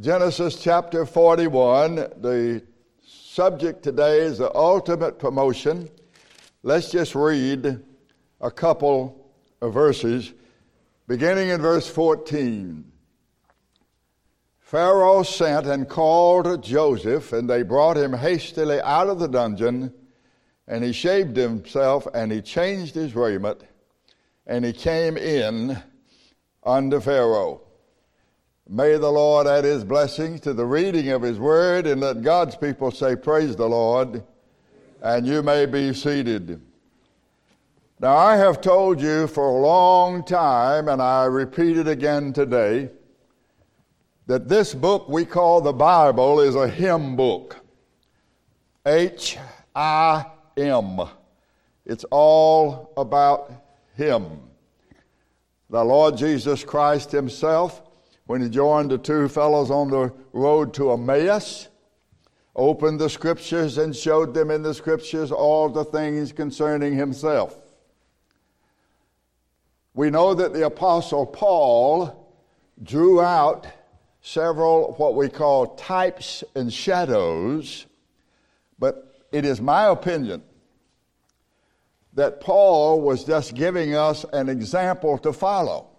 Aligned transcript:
Genesis 0.00 0.56
chapter 0.56 1.04
41. 1.04 1.94
The 1.94 2.62
subject 3.06 3.82
today 3.82 4.20
is 4.20 4.38
the 4.38 4.50
ultimate 4.56 5.18
promotion. 5.18 5.90
Let's 6.62 6.90
just 6.90 7.14
read 7.14 7.82
a 8.40 8.50
couple 8.50 9.30
of 9.60 9.74
verses, 9.74 10.32
beginning 11.06 11.50
in 11.50 11.60
verse 11.60 11.86
14. 11.86 12.90
Pharaoh 14.60 15.22
sent 15.22 15.66
and 15.66 15.86
called 15.86 16.64
Joseph, 16.64 17.34
and 17.34 17.50
they 17.50 17.62
brought 17.62 17.98
him 17.98 18.14
hastily 18.14 18.80
out 18.80 19.08
of 19.08 19.18
the 19.18 19.28
dungeon, 19.28 19.92
and 20.66 20.82
he 20.82 20.92
shaved 20.92 21.36
himself, 21.36 22.06
and 22.14 22.32
he 22.32 22.40
changed 22.40 22.94
his 22.94 23.14
raiment, 23.14 23.60
and 24.46 24.64
he 24.64 24.72
came 24.72 25.18
in 25.18 25.76
unto 26.64 27.00
Pharaoh. 27.00 27.60
May 28.72 28.98
the 28.98 29.10
Lord 29.10 29.48
add 29.48 29.64
his 29.64 29.82
blessings 29.82 30.38
to 30.42 30.54
the 30.54 30.64
reading 30.64 31.08
of 31.08 31.22
his 31.22 31.40
word, 31.40 31.88
and 31.88 32.00
let 32.00 32.22
God's 32.22 32.54
people 32.54 32.92
say, 32.92 33.16
Praise 33.16 33.56
the 33.56 33.68
Lord, 33.68 34.22
and 35.02 35.26
you 35.26 35.42
may 35.42 35.66
be 35.66 35.92
seated. 35.92 36.60
Now, 37.98 38.14
I 38.16 38.36
have 38.36 38.60
told 38.60 39.00
you 39.00 39.26
for 39.26 39.48
a 39.48 39.60
long 39.60 40.22
time, 40.22 40.86
and 40.86 41.02
I 41.02 41.24
repeat 41.24 41.78
it 41.78 41.88
again 41.88 42.32
today, 42.32 42.90
that 44.28 44.48
this 44.48 44.72
book 44.72 45.08
we 45.08 45.24
call 45.24 45.60
the 45.60 45.72
Bible 45.72 46.38
is 46.38 46.54
a 46.54 46.68
hymn 46.68 47.16
book. 47.16 47.56
H 48.86 49.36
I 49.74 50.26
M. 50.56 51.00
It's 51.84 52.04
all 52.12 52.92
about 52.96 53.52
Him. 53.96 54.38
The 55.70 55.84
Lord 55.84 56.16
Jesus 56.16 56.62
Christ 56.62 57.10
Himself 57.10 57.82
when 58.30 58.40
he 58.40 58.48
joined 58.48 58.88
the 58.88 58.96
two 58.96 59.28
fellows 59.28 59.72
on 59.72 59.90
the 59.90 60.14
road 60.32 60.72
to 60.72 60.92
Emmaus, 60.92 61.66
opened 62.54 63.00
the 63.00 63.10
scriptures 63.10 63.76
and 63.76 63.94
showed 63.94 64.32
them 64.32 64.52
in 64.52 64.62
the 64.62 64.72
scriptures 64.72 65.32
all 65.32 65.68
the 65.68 65.84
things 65.84 66.30
concerning 66.30 66.94
himself. 66.94 67.58
We 69.94 70.10
know 70.10 70.32
that 70.34 70.52
the 70.52 70.64
Apostle 70.64 71.26
Paul 71.26 72.32
drew 72.80 73.20
out 73.20 73.66
several 74.20 74.94
what 74.94 75.16
we 75.16 75.28
call 75.28 75.74
types 75.74 76.44
and 76.54 76.72
shadows, 76.72 77.86
but 78.78 79.24
it 79.32 79.44
is 79.44 79.60
my 79.60 79.86
opinion 79.86 80.44
that 82.12 82.40
Paul 82.40 83.00
was 83.00 83.24
just 83.24 83.54
giving 83.54 83.96
us 83.96 84.24
an 84.32 84.48
example 84.48 85.18
to 85.18 85.32
follow. 85.32 85.89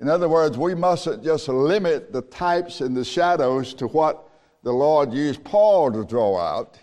In 0.00 0.08
other 0.08 0.28
words, 0.28 0.56
we 0.56 0.74
mustn't 0.74 1.24
just 1.24 1.48
limit 1.48 2.12
the 2.12 2.22
types 2.22 2.80
and 2.80 2.96
the 2.96 3.04
shadows 3.04 3.74
to 3.74 3.88
what 3.88 4.28
the 4.62 4.72
Lord 4.72 5.12
used 5.12 5.42
Paul 5.42 5.90
to 5.92 6.04
draw 6.04 6.38
out. 6.38 6.78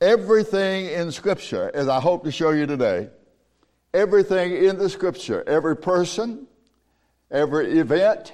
Everything 0.00 0.86
in 0.86 1.12
Scripture, 1.12 1.70
as 1.74 1.88
I 1.88 2.00
hope 2.00 2.24
to 2.24 2.32
show 2.32 2.50
you 2.50 2.66
today, 2.66 3.10
everything 3.92 4.64
in 4.64 4.78
the 4.78 4.88
Scripture, 4.88 5.44
every 5.46 5.76
person, 5.76 6.46
every 7.30 7.78
event, 7.78 8.32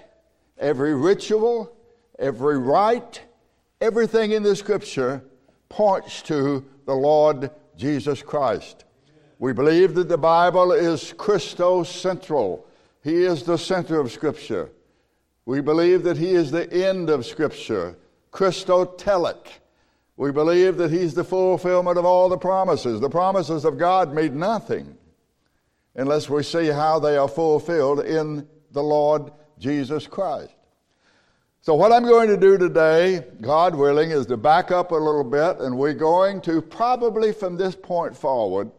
every 0.59 0.95
ritual, 0.95 1.75
every 2.19 2.59
rite, 2.59 3.23
everything 3.81 4.33
in 4.33 4.45
the 4.45 4.55
Scripture 4.55 5.25
points 5.69 6.23
to 6.23 6.65
the 6.87 6.95
Lord 6.95 7.51
Jesus 7.77 8.23
Christ. 8.23 8.85
We 9.41 9.53
believe 9.53 9.95
that 9.95 10.09
the 10.09 10.19
Bible 10.19 10.71
is 10.71 11.13
Christocentral 11.15 12.65
he 13.05 13.25
is 13.25 13.43
the 13.43 13.59
center 13.59 14.01
of 14.01 14.11
Scripture. 14.11 14.71
We 15.45 15.61
believe 15.61 16.05
that 16.05 16.17
He 16.17 16.31
is 16.31 16.51
the 16.51 16.73
end 16.73 17.11
of 17.11 17.27
Scripture, 17.27 17.99
Christotelic. 18.33 19.47
We 20.17 20.33
believe 20.33 20.79
that 20.79 20.91
He's 20.91 21.13
the 21.13 21.23
fulfillment 21.23 21.99
of 21.99 22.07
all 22.07 22.31
the 22.31 22.39
promises. 22.39 23.01
The 23.01 23.11
promises 23.11 23.67
of 23.67 23.77
God 23.77 24.15
mean 24.15 24.39
nothing 24.39 24.97
unless 25.95 26.31
we 26.31 26.43
see 26.43 26.69
how 26.69 26.99
they 26.99 27.19
are 27.19 27.29
fulfilled 27.29 28.01
in 28.01 28.49
the 28.73 28.83
Lord 28.83 29.31
Jesus 29.59 30.07
Christ. 30.07 30.55
So, 31.61 31.75
what 31.75 31.93
I'm 31.93 32.05
going 32.05 32.29
to 32.29 32.39
do 32.39 32.57
today, 32.57 33.23
God 33.43 33.75
willing, 33.75 34.13
is 34.13 34.25
to 34.27 34.39
back 34.39 34.71
up 34.71 34.93
a 34.93 34.97
little 34.97 35.25
bit, 35.25 35.59
and 35.59 35.77
we're 35.77 35.93
going 35.93 36.41
to 36.43 36.63
probably 36.63 37.33
from 37.33 37.59
this 37.59 37.77
point 37.77 38.17
forward 38.17 38.71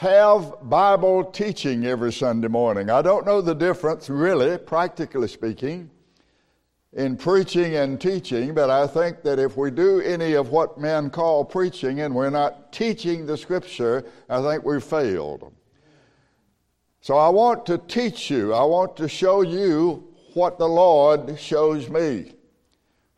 have 0.00 0.54
Bible 0.62 1.22
teaching 1.22 1.84
every 1.84 2.10
Sunday 2.10 2.48
morning. 2.48 2.88
I 2.88 3.02
don't 3.02 3.26
know 3.26 3.42
the 3.42 3.54
difference, 3.54 4.08
really, 4.08 4.56
practically 4.56 5.28
speaking, 5.28 5.90
in 6.94 7.18
preaching 7.18 7.76
and 7.76 8.00
teaching, 8.00 8.54
but 8.54 8.70
I 8.70 8.86
think 8.86 9.22
that 9.24 9.38
if 9.38 9.58
we 9.58 9.70
do 9.70 10.00
any 10.00 10.32
of 10.32 10.48
what 10.48 10.80
men 10.80 11.10
call 11.10 11.44
preaching 11.44 12.00
and 12.00 12.14
we're 12.14 12.30
not 12.30 12.72
teaching 12.72 13.26
the 13.26 13.36
Scripture, 13.36 14.06
I 14.30 14.40
think 14.40 14.64
we've 14.64 14.82
failed. 14.82 15.52
So 17.02 17.18
I 17.18 17.28
want 17.28 17.66
to 17.66 17.76
teach 17.76 18.30
you, 18.30 18.54
I 18.54 18.64
want 18.64 18.96
to 18.96 19.06
show 19.06 19.42
you 19.42 20.14
what 20.32 20.56
the 20.56 20.66
Lord 20.66 21.38
shows 21.38 21.90
me. 21.90 22.32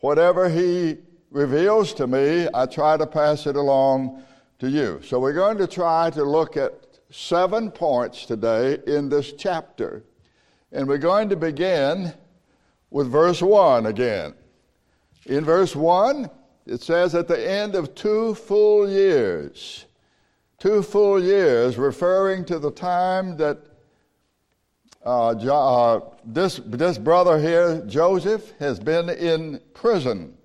Whatever 0.00 0.48
He 0.48 0.96
reveals 1.30 1.94
to 1.94 2.08
me, 2.08 2.48
I 2.52 2.66
try 2.66 2.96
to 2.96 3.06
pass 3.06 3.46
it 3.46 3.54
along 3.54 4.24
to 4.62 4.70
you. 4.70 5.00
So 5.02 5.18
we're 5.18 5.32
going 5.32 5.58
to 5.58 5.66
try 5.66 6.08
to 6.10 6.22
look 6.22 6.56
at 6.56 6.72
seven 7.10 7.68
points 7.68 8.26
today 8.26 8.78
in 8.86 9.08
this 9.08 9.32
chapter. 9.32 10.04
And 10.70 10.86
we're 10.86 10.98
going 10.98 11.28
to 11.30 11.36
begin 11.36 12.14
with 12.88 13.10
verse 13.10 13.42
1 13.42 13.86
again. 13.86 14.34
In 15.26 15.44
verse 15.44 15.74
1, 15.74 16.30
it 16.66 16.80
says, 16.80 17.16
at 17.16 17.26
the 17.26 17.50
end 17.50 17.74
of 17.74 17.96
two 17.96 18.36
full 18.36 18.88
years, 18.88 19.86
two 20.60 20.80
full 20.84 21.20
years, 21.20 21.76
referring 21.76 22.44
to 22.44 22.60
the 22.60 22.70
time 22.70 23.36
that 23.38 23.58
uh, 25.04 25.30
uh, 25.30 26.00
this, 26.24 26.60
this 26.66 26.98
brother 26.98 27.36
here, 27.36 27.84
Joseph, 27.88 28.52
has 28.60 28.78
been 28.78 29.10
in 29.10 29.60
prison. 29.74 30.38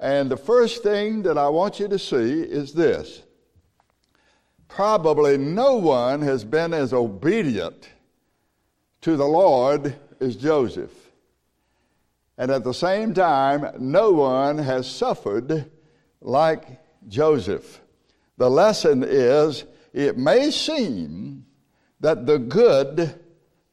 And 0.00 0.28
the 0.28 0.36
first 0.36 0.82
thing 0.82 1.22
that 1.22 1.38
I 1.38 1.48
want 1.48 1.78
you 1.78 1.86
to 1.86 2.00
see 2.00 2.42
is 2.42 2.72
this 2.72 3.22
probably 4.68 5.36
no 5.36 5.76
one 5.76 6.22
has 6.22 6.44
been 6.44 6.72
as 6.72 6.92
obedient 6.92 7.88
to 9.00 9.16
the 9.16 9.26
Lord 9.26 9.96
as 10.20 10.36
Joseph. 10.36 10.92
And 12.36 12.50
at 12.50 12.62
the 12.62 12.74
same 12.74 13.14
time, 13.14 13.66
no 13.78 14.12
one 14.12 14.58
has 14.58 14.88
suffered 14.88 15.70
like 16.20 16.80
Joseph. 17.08 17.80
The 18.36 18.48
lesson 18.48 19.02
is 19.02 19.64
it 19.92 20.16
may 20.16 20.50
seem 20.50 21.46
that 22.00 22.26
the 22.26 22.38
good 22.38 23.18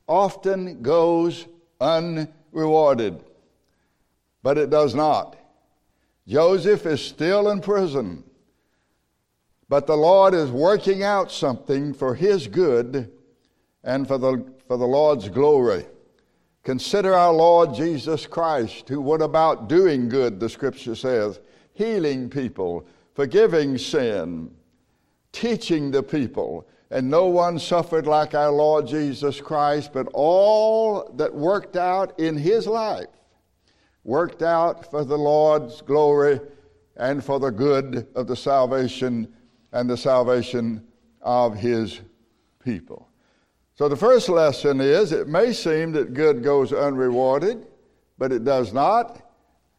often 0.07 0.81
goes 0.81 1.45
unrewarded, 1.79 3.23
but 4.41 4.57
it 4.57 4.69
does 4.69 4.95
not. 4.95 5.37
Joseph 6.27 6.85
is 6.87 7.01
still 7.01 7.49
in 7.49 7.61
prison. 7.61 8.23
But 9.67 9.87
the 9.87 9.95
Lord 9.95 10.33
is 10.33 10.51
working 10.51 11.03
out 11.03 11.31
something 11.31 11.93
for 11.93 12.15
His 12.15 12.47
good 12.47 13.11
and 13.83 14.07
for 14.07 14.17
the, 14.17 14.45
for 14.67 14.77
the 14.77 14.85
Lord's 14.85 15.29
glory. 15.29 15.85
Consider 16.63 17.13
our 17.13 17.33
Lord 17.33 17.73
Jesus 17.73 18.25
Christ, 18.25 18.89
who 18.89 19.01
went 19.01 19.21
about 19.21 19.69
doing 19.69 20.09
good, 20.09 20.39
the 20.39 20.49
Scripture 20.49 20.95
says, 20.95 21.39
healing 21.73 22.29
people, 22.29 22.87
forgiving 23.13 23.77
sin, 23.77 24.51
teaching 25.31 25.91
the 25.91 26.01
people. 26.01 26.67
And 26.91 27.09
no 27.09 27.27
one 27.27 27.59
suffered 27.59 28.07
like 28.07 28.33
our 28.33 28.51
Lord 28.51 28.87
Jesus 28.87 29.41
Christ, 29.41 29.91
but 29.93 30.07
all 30.13 31.11
that 31.15 31.33
worked 31.33 31.75
out 31.75 32.19
in 32.19 32.37
His 32.37 32.67
life 32.67 33.07
worked 34.05 34.43
out 34.43 34.89
for 34.89 35.03
the 35.03 35.17
Lord's 35.17 35.81
glory 35.81 36.39
and 36.95 37.23
for 37.23 37.39
the 37.39 37.49
good 37.49 38.07
of 38.15 38.27
the 38.27 38.35
salvation 38.35 39.27
and 39.75 39.89
the 39.89 39.97
salvation 39.97 40.81
of 41.21 41.53
his 41.53 41.99
people. 42.63 43.09
So 43.73 43.89
the 43.89 43.97
first 43.97 44.29
lesson 44.29 44.79
is 44.79 45.11
it 45.11 45.27
may 45.27 45.51
seem 45.51 45.91
that 45.91 46.13
good 46.13 46.41
goes 46.41 46.71
unrewarded, 46.71 47.67
but 48.17 48.31
it 48.31 48.45
does 48.45 48.71
not. 48.71 49.21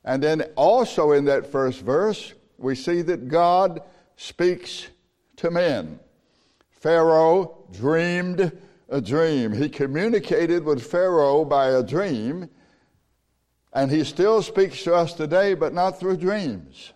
And 0.04 0.22
then 0.22 0.42
also 0.54 1.12
in 1.12 1.24
that 1.24 1.50
first 1.50 1.80
verse, 1.80 2.34
we 2.58 2.74
see 2.74 3.00
that 3.02 3.28
God 3.28 3.80
speaks 4.16 4.88
to 5.36 5.50
men. 5.50 5.98
Pharaoh 6.72 7.64
dreamed 7.72 8.52
a 8.90 9.00
dream. 9.00 9.50
He 9.50 9.70
communicated 9.70 10.62
with 10.62 10.86
Pharaoh 10.86 11.42
by 11.46 11.68
a 11.68 11.82
dream, 11.82 12.50
and 13.72 13.90
he 13.90 14.04
still 14.04 14.42
speaks 14.42 14.84
to 14.84 14.94
us 14.94 15.14
today, 15.14 15.54
but 15.54 15.72
not 15.72 15.98
through 15.98 16.18
dreams. 16.18 16.92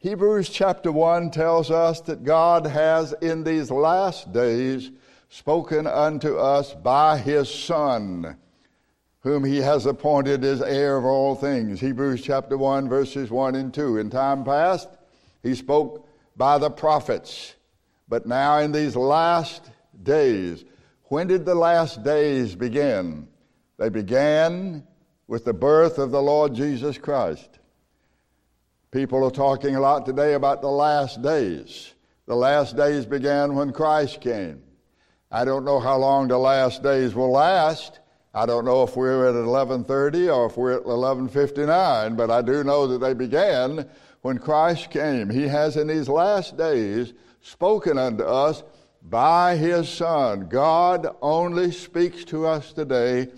Hebrews 0.00 0.48
chapter 0.48 0.92
1 0.92 1.32
tells 1.32 1.72
us 1.72 2.00
that 2.02 2.22
God 2.22 2.66
has 2.66 3.12
in 3.20 3.42
these 3.42 3.68
last 3.68 4.32
days 4.32 4.92
spoken 5.28 5.88
unto 5.88 6.36
us 6.36 6.72
by 6.72 7.18
his 7.18 7.52
Son, 7.52 8.36
whom 9.22 9.42
he 9.42 9.56
has 9.56 9.86
appointed 9.86 10.44
as 10.44 10.62
heir 10.62 10.96
of 10.96 11.04
all 11.04 11.34
things. 11.34 11.80
Hebrews 11.80 12.22
chapter 12.22 12.56
1, 12.56 12.88
verses 12.88 13.28
1 13.28 13.56
and 13.56 13.74
2. 13.74 13.98
In 13.98 14.08
time 14.08 14.44
past, 14.44 14.88
he 15.42 15.56
spoke 15.56 16.08
by 16.36 16.58
the 16.58 16.70
prophets, 16.70 17.56
but 18.08 18.24
now 18.24 18.58
in 18.58 18.70
these 18.70 18.94
last 18.94 19.68
days, 20.00 20.64
when 21.06 21.26
did 21.26 21.44
the 21.44 21.56
last 21.56 22.04
days 22.04 22.54
begin? 22.54 23.26
They 23.78 23.88
began 23.88 24.86
with 25.26 25.44
the 25.44 25.54
birth 25.54 25.98
of 25.98 26.12
the 26.12 26.22
Lord 26.22 26.54
Jesus 26.54 26.98
Christ. 26.98 27.58
People 28.90 29.22
are 29.22 29.30
talking 29.30 29.76
a 29.76 29.80
lot 29.80 30.06
today 30.06 30.32
about 30.32 30.62
the 30.62 30.68
last 30.68 31.20
days. 31.20 31.92
The 32.26 32.34
last 32.34 32.74
days 32.74 33.04
began 33.04 33.54
when 33.54 33.70
Christ 33.70 34.22
came. 34.22 34.62
I 35.30 35.44
don't 35.44 35.66
know 35.66 35.78
how 35.78 35.98
long 35.98 36.28
the 36.28 36.38
last 36.38 36.82
days 36.82 37.14
will 37.14 37.30
last. 37.30 38.00
I 38.32 38.46
don't 38.46 38.64
know 38.64 38.82
if 38.84 38.96
we're 38.96 39.28
at 39.28 39.34
11:30 39.34 40.34
or 40.34 40.46
if 40.46 40.56
we're 40.56 40.72
at 40.72 40.86
11:59, 40.86 42.16
but 42.16 42.30
I 42.30 42.40
do 42.40 42.64
know 42.64 42.86
that 42.86 42.98
they 42.98 43.12
began 43.12 43.86
when 44.22 44.38
Christ 44.38 44.88
came. 44.90 45.28
He 45.28 45.48
has 45.48 45.76
in 45.76 45.88
these 45.88 46.08
last 46.08 46.56
days 46.56 47.12
spoken 47.42 47.98
unto 47.98 48.24
us 48.24 48.62
by 49.02 49.56
his 49.56 49.90
son. 49.90 50.48
God 50.48 51.14
only 51.20 51.72
speaks 51.72 52.24
to 52.26 52.46
us 52.46 52.72
today 52.72 53.28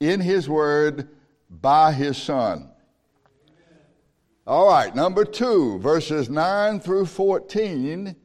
in 0.00 0.20
his 0.20 0.48
word 0.48 1.08
by 1.48 1.92
his 1.92 2.16
son. 2.16 2.69
All 4.50 4.66
right, 4.66 4.92
number 4.92 5.24
2, 5.24 5.78
verses 5.78 6.28
9 6.28 6.80
through 6.80 7.06
14 7.06 8.16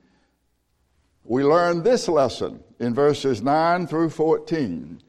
we 1.23 1.43
learn 1.43 1.83
this 1.83 2.07
lesson 2.07 2.63
in 2.79 2.95
verses 2.95 3.43
9 3.43 3.85
through 3.85 4.09
14 4.09 5.03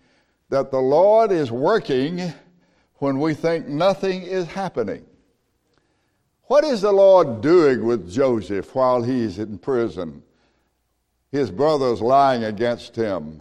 that 0.50 0.70
the 0.70 0.78
Lord 0.78 1.32
is 1.32 1.50
working 1.50 2.34
when 2.96 3.18
we 3.18 3.32
think 3.32 3.66
nothing 3.66 4.24
is 4.24 4.46
happening. 4.46 5.06
What 6.48 6.64
is 6.64 6.82
the 6.82 6.92
Lord 6.92 7.40
doing 7.40 7.86
with 7.86 8.12
Joseph 8.12 8.74
while 8.74 9.02
he's 9.02 9.38
in 9.38 9.56
prison? 9.56 10.22
His 11.32 11.50
brothers 11.50 12.02
lying 12.02 12.44
against 12.44 12.94
him, 12.94 13.40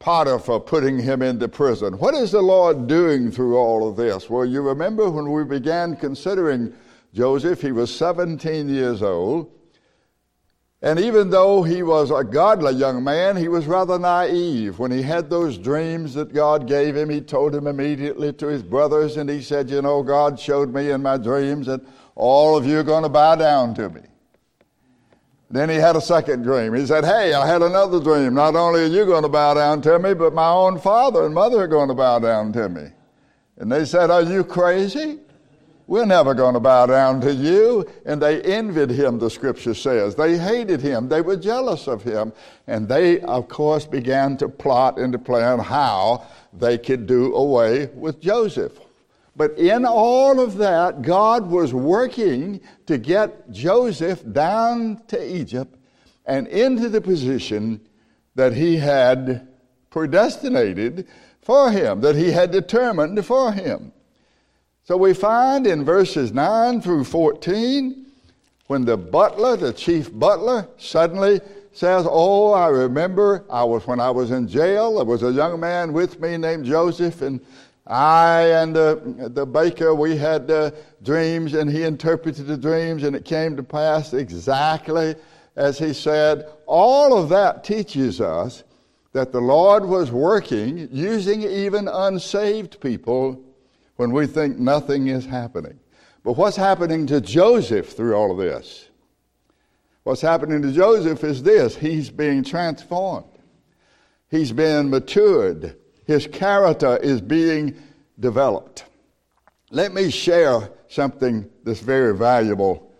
Potiphar 0.00 0.60
putting 0.60 0.98
him 0.98 1.20
into 1.20 1.46
prison. 1.46 1.98
What 1.98 2.14
is 2.14 2.32
the 2.32 2.40
Lord 2.40 2.86
doing 2.86 3.30
through 3.30 3.58
all 3.58 3.86
of 3.86 3.96
this? 3.96 4.30
Well, 4.30 4.46
you 4.46 4.62
remember 4.62 5.10
when 5.10 5.30
we 5.30 5.44
began 5.44 5.94
considering 5.94 6.72
Joseph, 7.12 7.60
he 7.60 7.70
was 7.70 7.94
17 7.94 8.68
years 8.68 9.02
old. 9.02 9.50
And 10.80 10.98
even 10.98 11.28
though 11.28 11.62
he 11.62 11.82
was 11.82 12.10
a 12.10 12.24
godly 12.24 12.72
young 12.72 13.04
man, 13.04 13.36
he 13.36 13.48
was 13.48 13.66
rather 13.66 13.98
naive. 13.98 14.78
When 14.78 14.90
he 14.90 15.02
had 15.02 15.28
those 15.28 15.58
dreams 15.58 16.14
that 16.14 16.32
God 16.32 16.66
gave 16.66 16.96
him, 16.96 17.10
he 17.10 17.20
told 17.20 17.52
them 17.52 17.66
immediately 17.66 18.32
to 18.34 18.46
his 18.46 18.62
brothers, 18.62 19.18
and 19.18 19.28
he 19.28 19.42
said, 19.42 19.68
You 19.68 19.82
know, 19.82 20.02
God 20.02 20.40
showed 20.40 20.72
me 20.72 20.90
in 20.90 21.02
my 21.02 21.18
dreams 21.18 21.66
that 21.66 21.82
all 22.14 22.56
of 22.56 22.64
you 22.64 22.78
are 22.78 22.84
going 22.84 23.02
to 23.02 23.10
bow 23.10 23.34
down 23.34 23.74
to 23.74 23.90
me. 23.90 24.00
Then 25.50 25.68
he 25.68 25.76
had 25.76 25.96
a 25.96 26.00
second 26.00 26.42
dream. 26.42 26.74
He 26.74 26.86
said, 26.86 27.04
Hey, 27.04 27.34
I 27.34 27.44
had 27.46 27.62
another 27.62 28.00
dream. 28.00 28.34
Not 28.34 28.54
only 28.54 28.82
are 28.82 28.86
you 28.86 29.04
going 29.04 29.24
to 29.24 29.28
bow 29.28 29.54
down 29.54 29.82
to 29.82 29.98
me, 29.98 30.14
but 30.14 30.32
my 30.32 30.48
own 30.48 30.78
father 30.78 31.26
and 31.26 31.34
mother 31.34 31.58
are 31.62 31.66
going 31.66 31.88
to 31.88 31.94
bow 31.94 32.20
down 32.20 32.52
to 32.52 32.68
me. 32.68 32.86
And 33.56 33.70
they 33.70 33.84
said, 33.84 34.10
Are 34.10 34.22
you 34.22 34.44
crazy? 34.44 35.18
We're 35.88 36.06
never 36.06 36.34
going 36.34 36.54
to 36.54 36.60
bow 36.60 36.86
down 36.86 37.20
to 37.22 37.34
you. 37.34 37.84
And 38.06 38.22
they 38.22 38.40
envied 38.42 38.90
him, 38.90 39.18
the 39.18 39.28
scripture 39.28 39.74
says. 39.74 40.14
They 40.14 40.38
hated 40.38 40.80
him. 40.80 41.08
They 41.08 41.20
were 41.20 41.36
jealous 41.36 41.88
of 41.88 42.04
him. 42.04 42.32
And 42.68 42.88
they, 42.88 43.18
of 43.22 43.48
course, 43.48 43.86
began 43.86 44.36
to 44.36 44.48
plot 44.48 45.00
and 45.00 45.12
to 45.12 45.18
plan 45.18 45.58
how 45.58 46.28
they 46.52 46.78
could 46.78 47.08
do 47.08 47.34
away 47.34 47.86
with 47.86 48.20
Joseph. 48.20 48.78
But 49.36 49.58
in 49.58 49.86
all 49.86 50.40
of 50.40 50.56
that, 50.58 51.02
God 51.02 51.48
was 51.48 51.72
working 51.72 52.60
to 52.86 52.98
get 52.98 53.50
Joseph 53.50 54.22
down 54.32 55.02
to 55.08 55.36
Egypt 55.36 55.76
and 56.26 56.46
into 56.48 56.88
the 56.88 57.00
position 57.00 57.80
that 58.34 58.52
he 58.52 58.76
had 58.76 59.48
predestinated 59.90 61.06
for 61.42 61.70
him, 61.70 62.00
that 62.00 62.16
he 62.16 62.30
had 62.30 62.50
determined 62.50 63.24
for 63.24 63.52
him. 63.52 63.92
So 64.84 64.96
we 64.96 65.14
find 65.14 65.66
in 65.66 65.84
verses 65.84 66.32
9 66.32 66.80
through 66.80 67.04
14, 67.04 68.06
when 68.66 68.84
the 68.84 68.96
butler, 68.96 69.56
the 69.56 69.72
chief 69.72 70.16
butler, 70.16 70.68
suddenly 70.78 71.40
says, 71.72 72.06
Oh, 72.08 72.52
I 72.52 72.68
remember 72.68 73.44
I 73.50 73.64
was 73.64 73.86
when 73.86 74.00
I 74.00 74.10
was 74.10 74.30
in 74.30 74.48
jail, 74.48 74.96
there 74.96 75.04
was 75.04 75.22
a 75.22 75.32
young 75.32 75.60
man 75.60 75.92
with 75.92 76.20
me 76.20 76.36
named 76.36 76.64
Joseph, 76.64 77.22
and 77.22 77.40
I 77.90 78.42
and 78.62 78.74
the, 78.74 79.30
the 79.34 79.44
baker, 79.44 79.94
we 79.94 80.16
had 80.16 80.48
uh, 80.48 80.70
dreams, 81.02 81.54
and 81.54 81.68
he 81.68 81.82
interpreted 81.82 82.46
the 82.46 82.56
dreams, 82.56 83.02
and 83.02 83.16
it 83.16 83.24
came 83.24 83.56
to 83.56 83.64
pass 83.64 84.14
exactly 84.14 85.16
as 85.56 85.78
he 85.78 85.92
said. 85.92 86.46
All 86.66 87.18
of 87.18 87.28
that 87.30 87.64
teaches 87.64 88.20
us 88.20 88.62
that 89.12 89.32
the 89.32 89.40
Lord 89.40 89.84
was 89.84 90.12
working 90.12 90.88
using 90.92 91.42
even 91.42 91.88
unsaved 91.88 92.80
people 92.80 93.42
when 93.96 94.12
we 94.12 94.26
think 94.26 94.56
nothing 94.56 95.08
is 95.08 95.26
happening. 95.26 95.78
But 96.22 96.34
what's 96.34 96.56
happening 96.56 97.08
to 97.08 97.20
Joseph 97.20 97.88
through 97.88 98.14
all 98.14 98.30
of 98.30 98.38
this? 98.38 98.88
What's 100.04 100.20
happening 100.20 100.62
to 100.62 100.70
Joseph 100.70 101.24
is 101.24 101.42
this 101.42 101.74
he's 101.74 102.08
being 102.08 102.44
transformed, 102.44 103.26
he's 104.30 104.52
being 104.52 104.90
matured, 104.90 105.76
his 106.10 106.26
character 106.26 106.96
is 106.96 107.20
being 107.20 107.72
developed. 108.18 108.84
Let 109.70 109.94
me 109.94 110.10
share 110.10 110.68
something 110.88 111.48
that's 111.62 111.78
very 111.78 112.16
valuable. 112.16 112.92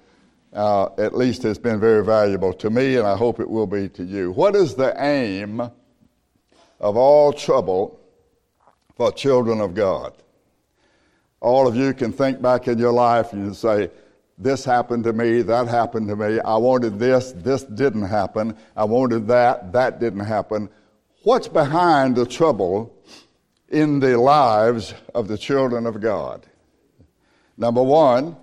Uh, 0.52 0.90
at 0.96 1.16
least 1.16 1.44
it's 1.44 1.58
been 1.58 1.80
very 1.80 2.04
valuable 2.04 2.52
to 2.52 2.70
me, 2.70 2.98
and 2.98 3.06
I 3.06 3.16
hope 3.16 3.40
it 3.40 3.50
will 3.50 3.66
be 3.66 3.88
to 3.88 4.04
you. 4.04 4.30
What 4.30 4.54
is 4.54 4.76
the 4.76 4.94
aim 5.02 5.60
of 5.60 6.96
all 6.96 7.32
trouble 7.32 7.98
for 8.94 9.10
children 9.10 9.60
of 9.60 9.74
God? 9.74 10.12
All 11.40 11.66
of 11.66 11.74
you 11.74 11.92
can 11.92 12.12
think 12.12 12.40
back 12.40 12.68
in 12.68 12.78
your 12.78 12.92
life 12.92 13.32
and 13.32 13.44
you 13.44 13.54
say, 13.54 13.90
this 14.38 14.64
happened 14.64 15.02
to 15.02 15.12
me, 15.12 15.42
that 15.42 15.66
happened 15.66 16.06
to 16.08 16.16
me, 16.16 16.38
I 16.40 16.56
wanted 16.56 17.00
this, 17.00 17.32
this 17.32 17.64
didn't 17.64 18.04
happen, 18.04 18.56
I 18.76 18.84
wanted 18.84 19.26
that, 19.26 19.72
that 19.72 19.98
didn't 19.98 20.20
happen. 20.20 20.70
What's 21.22 21.49
behind 21.49 22.17
the 22.17 22.25
trouble 22.25 22.94
in 23.69 24.00
the 24.00 24.19
lives 24.19 24.94
of 25.14 25.28
the 25.28 25.37
children 25.37 25.87
of 25.87 26.00
God? 26.00 26.46
Number 27.58 27.82
one, 27.82 28.36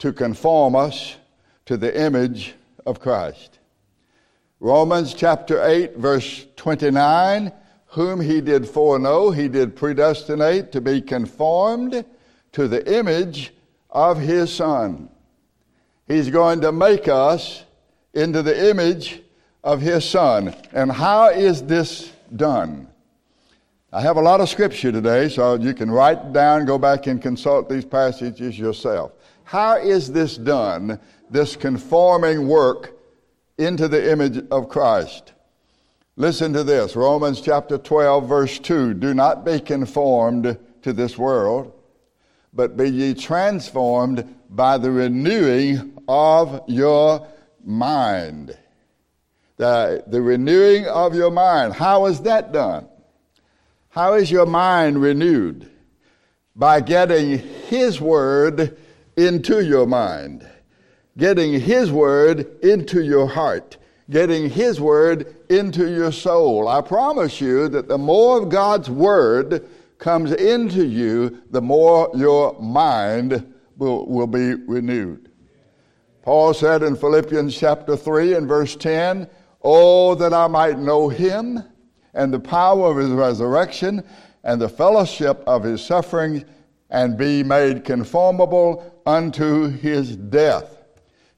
to 0.00 0.12
conform 0.12 0.74
us 0.74 1.16
to 1.66 1.76
the 1.76 1.98
image 1.98 2.54
of 2.84 2.98
Christ. 2.98 3.60
Romans 4.58 5.14
chapter 5.14 5.64
8, 5.64 5.96
verse 5.96 6.46
29 6.56 7.52
whom 7.94 8.20
he 8.20 8.40
did 8.40 8.68
foreknow, 8.68 9.30
he 9.30 9.46
did 9.46 9.76
predestinate 9.76 10.72
to 10.72 10.80
be 10.80 11.00
conformed 11.00 12.04
to 12.50 12.66
the 12.66 12.92
image 12.92 13.54
of 13.88 14.18
his 14.18 14.52
Son. 14.52 15.08
He's 16.08 16.28
going 16.28 16.60
to 16.62 16.72
make 16.72 17.06
us 17.06 17.62
into 18.12 18.42
the 18.42 18.68
image 18.68 19.22
of 19.64 19.80
his 19.80 20.08
Son. 20.08 20.54
And 20.72 20.92
how 20.92 21.30
is 21.30 21.62
this 21.62 22.12
done? 22.36 22.86
I 23.92 24.00
have 24.02 24.16
a 24.16 24.20
lot 24.20 24.40
of 24.40 24.48
scripture 24.48 24.92
today, 24.92 25.28
so 25.28 25.54
you 25.54 25.72
can 25.72 25.90
write 25.90 26.32
down, 26.32 26.66
go 26.66 26.78
back 26.78 27.06
and 27.06 27.20
consult 27.20 27.68
these 27.68 27.84
passages 27.84 28.58
yourself. 28.58 29.12
How 29.44 29.76
is 29.76 30.12
this 30.12 30.36
done, 30.36 31.00
this 31.30 31.56
conforming 31.56 32.46
work 32.46 32.98
into 33.56 33.88
the 33.88 34.10
image 34.10 34.44
of 34.50 34.68
Christ? 34.68 35.32
Listen 36.16 36.52
to 36.52 36.62
this 36.62 36.94
Romans 36.94 37.40
chapter 37.40 37.78
12, 37.78 38.28
verse 38.28 38.58
2 38.58 38.94
Do 38.94 39.14
not 39.14 39.44
be 39.44 39.60
conformed 39.60 40.58
to 40.82 40.92
this 40.92 41.16
world, 41.16 41.72
but 42.52 42.76
be 42.76 42.90
ye 42.90 43.14
transformed 43.14 44.32
by 44.50 44.76
the 44.76 44.90
renewing 44.90 45.96
of 46.06 46.62
your 46.66 47.26
mind. 47.64 48.56
The, 49.56 50.02
the 50.06 50.20
renewing 50.20 50.86
of 50.86 51.14
your 51.14 51.30
mind. 51.30 51.74
How 51.74 52.06
is 52.06 52.20
that 52.22 52.52
done? 52.52 52.88
How 53.88 54.14
is 54.14 54.30
your 54.30 54.46
mind 54.46 55.00
renewed? 55.00 55.70
By 56.56 56.80
getting 56.80 57.38
His 57.38 58.00
Word 58.00 58.76
into 59.16 59.64
your 59.64 59.86
mind, 59.86 60.48
getting 61.16 61.60
His 61.60 61.92
Word 61.92 62.62
into 62.62 63.02
your 63.02 63.28
heart 63.28 63.76
getting 64.10 64.50
His 64.50 64.80
Word 64.80 65.34
into 65.48 65.90
your 65.90 66.12
soul. 66.12 66.68
I 66.68 66.80
promise 66.80 67.40
you 67.40 67.68
that 67.68 67.88
the 67.88 67.98
more 67.98 68.42
of 68.42 68.48
God's 68.48 68.90
Word 68.90 69.66
comes 69.98 70.32
into 70.32 70.84
you, 70.84 71.42
the 71.50 71.62
more 71.62 72.10
your 72.14 72.58
mind 72.60 73.54
will, 73.76 74.06
will 74.06 74.26
be 74.26 74.54
renewed. 74.54 75.30
Paul 76.22 76.54
said 76.54 76.82
in 76.82 76.96
Philippians 76.96 77.56
chapter 77.56 77.96
3 77.96 78.34
and 78.34 78.48
verse 78.48 78.76
10, 78.76 79.28
Oh, 79.64 80.14
that 80.16 80.32
I 80.34 80.46
might 80.46 80.78
know 80.78 81.08
Him 81.08 81.64
and 82.12 82.32
the 82.32 82.38
power 82.38 82.90
of 82.90 82.98
His 82.98 83.10
resurrection 83.10 84.04
and 84.44 84.60
the 84.60 84.68
fellowship 84.68 85.42
of 85.46 85.64
his 85.64 85.82
sufferings, 85.82 86.44
and 86.90 87.16
be 87.16 87.42
made 87.42 87.84
conformable 87.84 89.00
unto 89.06 89.68
his 89.68 90.16
death. 90.16 90.76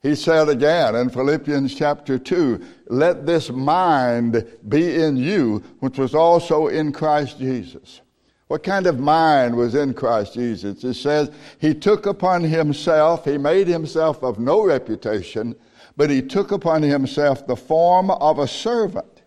He 0.02 0.14
said 0.14 0.48
again 0.48 0.94
in 0.94 1.08
Philippians 1.08 1.74
chapter 1.74 2.18
2, 2.18 2.62
Let 2.88 3.24
this 3.24 3.48
mind 3.50 4.44
be 4.68 4.96
in 4.96 5.16
you, 5.16 5.62
which 5.78 5.98
was 5.98 6.14
also 6.14 6.66
in 6.66 6.92
Christ 6.92 7.38
Jesus. 7.38 8.02
What 8.48 8.62
kind 8.62 8.86
of 8.86 9.00
mind 9.00 9.56
was 9.56 9.74
in 9.74 9.94
Christ 9.94 10.34
Jesus? 10.34 10.84
It 10.84 10.94
says, 10.94 11.30
He 11.60 11.74
took 11.74 12.06
upon 12.06 12.42
Himself, 12.42 13.24
He 13.24 13.38
made 13.38 13.66
Himself 13.66 14.22
of 14.22 14.38
no 14.38 14.64
reputation, 14.64 15.56
but 15.96 16.10
He 16.10 16.22
took 16.22 16.52
upon 16.52 16.82
Himself 16.82 17.46
the 17.46 17.56
form 17.56 18.10
of 18.10 18.38
a 18.38 18.48
servant. 18.48 19.22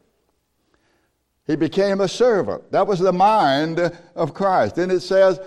He 1.50 1.56
became 1.56 2.00
a 2.00 2.08
servant. 2.08 2.72
That 2.72 2.86
was 2.86 3.00
the 3.00 3.12
mind 3.12 3.80
of 4.16 4.36
Christ. 4.36 4.76
Then 4.76 4.92
it 4.92 5.00
says, 5.00 5.40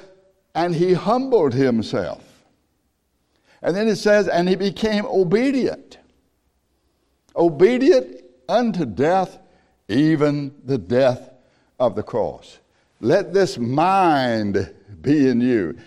and 0.53 0.75
he 0.75 0.95
humbled 0.95 1.55
himself. 1.55 2.45
And 3.63 3.77
then 3.77 3.87
it 3.87 3.97
says, 3.97 4.27
and 4.27 4.49
he 4.49 4.57
became 4.57 5.07
obedient. 5.07 5.99
Obedient 7.37 8.21
unto 8.49 8.85
death, 8.85 9.39
even 9.89 10.53
the 10.65 10.77
death 10.77 11.31
of 11.79 11.95
the 11.95 12.03
cross. 12.03 12.59
Let 13.01 13.33
this 13.33 13.57
mind 13.57 14.75
be 15.01 15.29
in 15.29 15.41
you. 15.41 15.79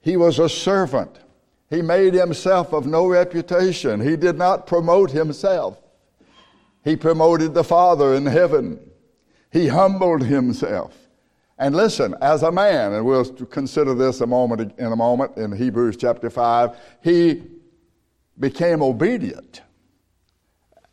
He 0.00 0.16
was 0.16 0.40
a 0.40 0.48
servant. 0.48 1.20
He 1.70 1.82
made 1.82 2.14
himself 2.14 2.72
of 2.72 2.86
no 2.86 3.06
reputation. 3.06 4.00
He 4.00 4.16
did 4.16 4.36
not 4.36 4.66
promote 4.66 5.10
himself. 5.10 5.78
He 6.84 6.96
promoted 6.96 7.54
the 7.54 7.64
Father 7.64 8.14
in 8.14 8.26
heaven. 8.26 8.78
He 9.50 9.68
humbled 9.68 10.22
himself. 10.22 10.94
And 11.58 11.74
listen, 11.74 12.14
as 12.20 12.42
a 12.42 12.52
man, 12.52 12.92
and 12.92 13.06
we'll 13.06 13.24
consider 13.24 13.94
this 13.94 14.20
a 14.20 14.26
moment 14.26 14.76
in 14.78 14.86
a 14.86 14.96
moment 14.96 15.36
in 15.36 15.52
Hebrews 15.52 15.96
chapter 15.96 16.28
5, 16.28 16.76
he 17.02 17.42
became 18.38 18.82
obedient. 18.82 19.62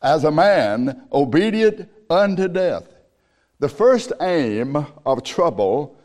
As 0.02 0.24
a 0.24 0.32
man, 0.32 1.08
obedient 1.12 1.90
unto 2.10 2.48
death. 2.48 2.88
The 3.60 3.70
first 3.70 4.14
aim 4.22 4.86
of 5.06 5.24
trouble 5.24 5.98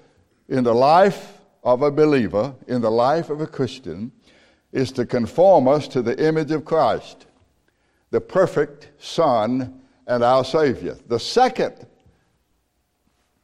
in 0.49 0.65
the 0.65 0.75
life 0.75 1.39
of 1.63 1.83
a 1.83 1.91
believer, 1.91 2.55
in 2.67 2.81
the 2.81 2.91
life 2.91 3.31
of 3.31 3.41
a 3.41 3.47
Christian, 3.47 4.13
is 4.77 4.93
to 4.93 5.07
conform 5.07 5.67
us 5.67 5.89
to 5.89 6.03
the 6.03 6.23
image 6.25 6.51
of 6.51 6.65
Christ, 6.65 7.27
the 8.11 8.21
perfect 8.21 8.91
Son 8.99 9.81
and 10.07 10.23
our 10.23 10.45
Savior. 10.45 10.97
The 11.09 11.19
second 11.19 11.87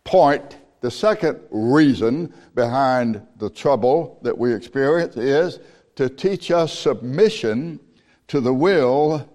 point 0.05 0.59
the 0.83 0.91
second 0.91 1.41
reason 1.51 2.35
behind 2.57 3.25
the 3.37 3.49
trouble 3.49 4.19
that 4.23 4.37
we 4.37 4.53
experience 4.53 5.17
is 5.17 5.61
to 5.95 6.09
teach 6.09 6.51
us 6.51 6.77
submission 6.77 7.79
to 8.27 8.41
the 8.41 8.53
will 8.53 9.27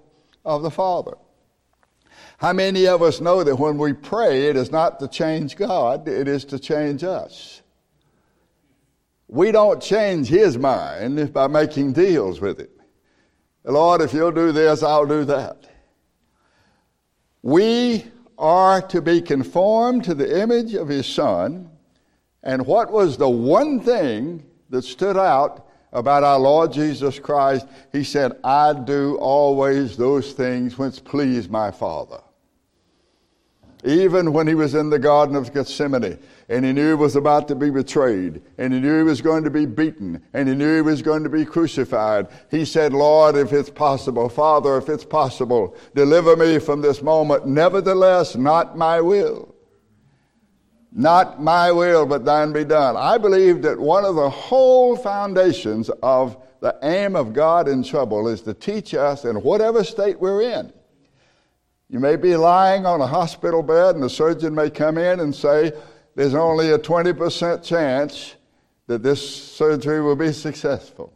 of 0.43 0.61
the 0.61 0.69
Father. 0.69 1.13
How 2.37 2.51
many 2.51 2.85
of 2.85 3.01
us 3.01 3.21
know 3.21 3.43
that 3.43 3.55
when 3.55 3.77
we 3.77 3.93
pray, 3.93 4.47
it 4.47 4.57
is 4.57 4.71
not 4.71 4.99
to 4.99 5.07
change 5.07 5.55
God, 5.55 6.07
it 6.07 6.27
is 6.27 6.43
to 6.45 6.59
change 6.59 7.05
us? 7.05 7.61
We 9.27 9.51
don't 9.51 9.81
change 9.81 10.27
His 10.27 10.57
mind 10.57 11.33
by 11.33 11.47
making 11.47 11.93
deals 11.93 12.39
with 12.39 12.59
Him. 12.59 12.69
Lord, 13.63 14.01
if 14.01 14.13
you'll 14.13 14.31
do 14.31 14.51
this, 14.51 14.81
I'll 14.81 15.05
do 15.05 15.25
that. 15.25 15.65
We 17.41 18.05
are 18.37 18.81
to 18.83 19.01
be 19.01 19.21
conformed 19.21 20.03
to 20.05 20.13
the 20.13 20.41
image 20.41 20.73
of 20.73 20.87
his 20.87 21.05
son. 21.05 21.69
And 22.43 22.65
what 22.65 22.91
was 22.91 23.17
the 23.17 23.29
one 23.29 23.79
thing 23.79 24.45
that 24.69 24.83
stood 24.83 25.17
out 25.17 25.67
about 25.91 26.23
our 26.23 26.39
Lord 26.39 26.71
Jesus 26.71 27.19
Christ? 27.19 27.67
He 27.91 28.03
said, 28.03 28.33
I 28.43 28.73
do 28.73 29.17
always 29.17 29.97
those 29.97 30.33
things 30.33 30.77
which 30.77 31.03
please 31.03 31.49
my 31.49 31.71
Father. 31.71 32.21
Even 33.83 34.33
when 34.33 34.47
he 34.47 34.55
was 34.55 34.73
in 34.73 34.89
the 34.89 34.97
Garden 34.97 35.35
of 35.35 35.53
Gethsemane 35.53 36.17
and 36.49 36.65
he 36.65 36.73
knew 36.73 36.89
he 36.89 36.95
was 36.95 37.15
about 37.15 37.47
to 37.49 37.55
be 37.55 37.69
betrayed 37.69 38.41
and 38.57 38.73
he 38.73 38.79
knew 38.79 38.97
he 38.97 39.03
was 39.03 39.21
going 39.21 39.43
to 39.43 39.51
be 39.51 39.67
beaten 39.67 40.23
and 40.33 40.49
he 40.49 40.55
knew 40.55 40.77
he 40.77 40.81
was 40.81 41.03
going 41.03 41.23
to 41.23 41.29
be 41.29 41.45
crucified, 41.45 42.27
he 42.49 42.65
said, 42.65 42.91
Lord, 42.91 43.35
if 43.35 43.53
it's 43.53 43.69
possible, 43.69 44.29
Father, 44.29 44.77
if 44.77 44.89
it's 44.89 45.05
possible, 45.05 45.75
deliver 45.93 46.35
me 46.35 46.57
from 46.57 46.81
this 46.81 47.03
moment. 47.03 47.45
Nevertheless, 47.45 48.35
not 48.35 48.75
my 48.77 48.99
will. 48.99 49.53
Not 50.91 51.43
my 51.43 51.71
will, 51.71 52.07
but 52.07 52.25
thine 52.25 52.53
be 52.53 52.63
done. 52.63 52.97
I 52.97 53.19
believe 53.19 53.61
that 53.61 53.79
one 53.79 54.05
of 54.05 54.15
the 54.15 54.29
whole 54.29 54.95
foundations 54.95 55.91
of 56.01 56.35
the 56.61 56.75
aim 56.81 57.15
of 57.15 57.33
God 57.33 57.67
in 57.67 57.83
trouble 57.83 58.27
is 58.27 58.41
to 58.41 58.55
teach 58.55 58.95
us 58.95 59.23
in 59.23 59.35
whatever 59.43 59.83
state 59.83 60.19
we're 60.19 60.41
in 60.41 60.73
you 61.89 61.99
may 61.99 62.17
be 62.17 62.35
lying 62.35 62.85
on 62.85 62.99
a 62.99 63.07
hospital 63.07 63.63
bed, 63.63 63.95
and 63.95 64.03
the 64.03 64.09
surgeon 64.09 64.53
may 64.53 64.69
come 64.69 64.97
in 64.97 65.19
and 65.21 65.33
say, 65.33 65.71
There's 66.15 66.33
only 66.33 66.71
a 66.71 66.79
20% 66.79 67.63
chance 67.63 68.35
that 68.87 69.03
this 69.03 69.53
surgery 69.53 70.01
will 70.01 70.15
be 70.15 70.33
successful. 70.33 71.13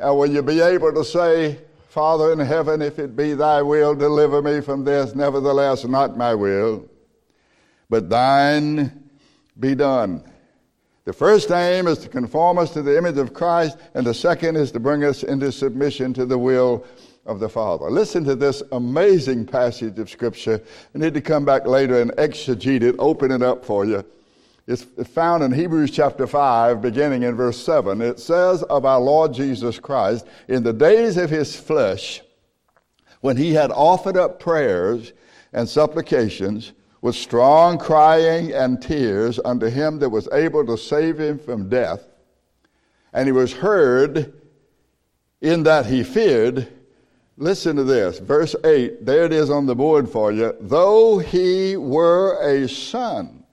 How 0.00 0.14
will 0.14 0.30
you 0.30 0.42
be 0.42 0.60
able 0.60 0.92
to 0.92 1.04
say, 1.04 1.58
Father 1.88 2.32
in 2.32 2.38
heaven, 2.38 2.82
if 2.82 2.98
it 2.98 3.16
be 3.16 3.34
thy 3.34 3.62
will, 3.62 3.94
deliver 3.94 4.42
me 4.42 4.60
from 4.60 4.84
this, 4.84 5.14
nevertheless, 5.14 5.84
not 5.84 6.16
my 6.16 6.34
will, 6.34 6.88
but 7.88 8.10
thine 8.10 9.08
be 9.58 9.74
done? 9.74 10.22
The 11.04 11.12
first 11.12 11.50
aim 11.50 11.86
is 11.86 11.98
to 11.98 12.08
conform 12.08 12.58
us 12.58 12.72
to 12.72 12.82
the 12.82 12.98
image 12.98 13.16
of 13.16 13.32
Christ, 13.32 13.78
and 13.94 14.06
the 14.06 14.12
second 14.12 14.56
is 14.56 14.70
to 14.72 14.80
bring 14.80 15.04
us 15.04 15.22
into 15.22 15.50
submission 15.50 16.12
to 16.14 16.26
the 16.26 16.36
will 16.36 16.84
of 17.26 17.40
the 17.40 17.48
Father. 17.48 17.90
Listen 17.90 18.24
to 18.24 18.34
this 18.34 18.62
amazing 18.72 19.46
passage 19.46 19.98
of 19.98 20.08
Scripture. 20.08 20.62
I 20.94 20.98
need 20.98 21.14
to 21.14 21.20
come 21.20 21.44
back 21.44 21.66
later 21.66 22.00
and 22.00 22.12
exegete 22.12 22.82
it, 22.82 22.96
open 22.98 23.30
it 23.30 23.42
up 23.42 23.64
for 23.64 23.84
you. 23.84 24.04
It's 24.66 24.84
found 25.10 25.44
in 25.44 25.52
Hebrews 25.52 25.92
chapter 25.92 26.26
5, 26.26 26.80
beginning 26.82 27.22
in 27.22 27.36
verse 27.36 27.62
7. 27.62 28.00
It 28.00 28.18
says 28.18 28.64
of 28.64 28.84
our 28.84 29.00
Lord 29.00 29.32
Jesus 29.32 29.78
Christ, 29.78 30.26
in 30.48 30.64
the 30.64 30.72
days 30.72 31.16
of 31.16 31.30
his 31.30 31.54
flesh, 31.54 32.20
when 33.20 33.36
he 33.36 33.54
had 33.54 33.70
offered 33.70 34.16
up 34.16 34.40
prayers 34.40 35.12
and 35.52 35.68
supplications 35.68 36.72
with 37.00 37.14
strong 37.14 37.78
crying 37.78 38.52
and 38.52 38.82
tears 38.82 39.38
unto 39.44 39.66
him 39.66 40.00
that 40.00 40.10
was 40.10 40.28
able 40.32 40.66
to 40.66 40.76
save 40.76 41.20
him 41.20 41.38
from 41.38 41.68
death, 41.68 42.02
and 43.12 43.26
he 43.28 43.32
was 43.32 43.52
heard 43.52 44.32
in 45.40 45.62
that 45.62 45.86
he 45.86 46.02
feared, 46.02 46.66
Listen 47.38 47.76
to 47.76 47.84
this, 47.84 48.18
verse 48.18 48.56
8, 48.64 49.04
there 49.04 49.24
it 49.24 49.32
is 49.32 49.50
on 49.50 49.66
the 49.66 49.74
board 49.74 50.08
for 50.08 50.32
you. 50.32 50.56
Though 50.58 51.18
he 51.18 51.76
were 51.76 52.40
a 52.42 52.66
son, 52.66 53.44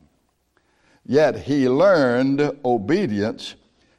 yet 1.05 1.37
he 1.37 1.67
learned 1.67 2.59
obedience 2.63 3.55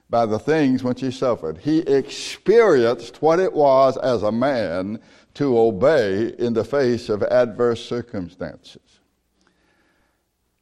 by 0.08 0.24
the 0.24 0.38
things 0.38 0.82
which 0.82 1.02
he 1.02 1.10
suffered. 1.10 1.58
He 1.58 1.80
experienced 1.80 3.20
what 3.20 3.40
it 3.40 3.52
was 3.52 3.98
as 3.98 4.22
a 4.22 4.32
man 4.32 5.00
to 5.34 5.58
obey 5.58 6.28
in 6.38 6.54
the 6.54 6.64
face 6.64 7.10
of 7.10 7.22
adverse 7.22 7.84
circumstances. 7.84 9.00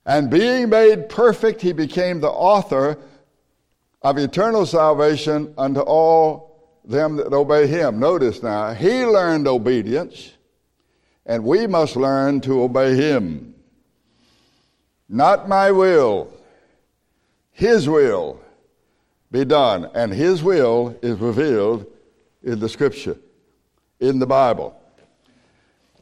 And 0.05 0.31
being 0.31 0.69
made 0.69 1.09
perfect, 1.09 1.62
he 1.62 1.73
became 1.73 2.21
the 2.21 2.31
author 2.31 2.99
of 4.00 4.19
eternal 4.19 4.67
salvation 4.67 5.55
unto 5.57 5.81
all 5.81 6.51
them 6.84 7.16
that 7.16 7.32
obey 7.32 7.66
him. 7.66 7.98
Notice 7.98 8.42
now, 8.42 8.72
he 8.74 9.04
learned 9.04 9.46
obedience, 9.46 10.32
and 11.26 11.44
we 11.44 11.66
must 11.66 11.96
learn 11.96 12.40
to 12.42 12.62
obey 12.62 12.94
him. 12.94 13.54
Not 15.08 15.48
my 15.48 15.70
will, 15.70 16.32
his 17.52 17.88
will 17.88 18.40
be 19.32 19.44
done. 19.44 19.90
And 19.94 20.12
his 20.12 20.42
will 20.42 20.96
is 21.02 21.18
revealed 21.18 21.86
in 22.42 22.60
the 22.60 22.68
scripture, 22.68 23.16
in 23.98 24.18
the 24.18 24.26
Bible. 24.26 24.78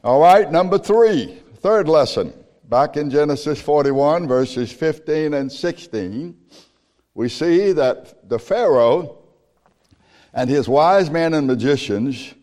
All 0.03 0.21
right, 0.21 0.51
number 0.51 0.77
three, 0.77 1.37
third 1.57 1.87
lesson. 1.87 2.33
Back 2.69 2.97
in 2.97 3.09
Genesis 3.09 3.61
41, 3.61 4.27
verses 4.27 4.71
15 4.71 5.33
and 5.33 5.51
16, 5.51 6.37
we 7.13 7.27
see 7.27 7.73
that 7.73 8.29
the 8.29 8.39
Pharaoh 8.39 9.17
and 10.33 10.49
his 10.49 10.67
wise 10.67 11.09
men 11.09 11.33
and 11.33 11.47
magicians 11.47 12.33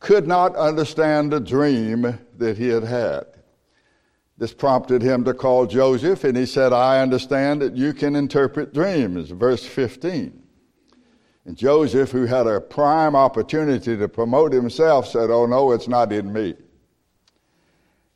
could 0.00 0.26
not 0.26 0.54
understand 0.56 1.32
the 1.32 1.40
dream 1.40 2.18
that 2.36 2.58
he 2.58 2.68
had 2.68 2.84
had. 2.84 3.24
This 4.36 4.52
prompted 4.52 5.00
him 5.00 5.24
to 5.24 5.32
call 5.32 5.66
Joseph, 5.66 6.24
and 6.24 6.36
he 6.36 6.44
said, 6.44 6.72
I 6.72 7.00
understand 7.00 7.62
that 7.62 7.76
you 7.76 7.92
can 7.92 8.16
interpret 8.16 8.74
dreams. 8.74 9.30
Verse 9.30 9.64
15. 9.64 10.42
And 11.46 11.56
Joseph, 11.56 12.10
who 12.10 12.26
had 12.26 12.46
a 12.46 12.60
prime 12.60 13.14
opportunity 13.14 13.96
to 13.96 14.08
promote 14.08 14.52
himself, 14.52 15.06
said, 15.06 15.30
Oh, 15.30 15.46
no, 15.46 15.72
it's 15.72 15.88
not 15.88 16.12
in 16.12 16.32
me. 16.32 16.54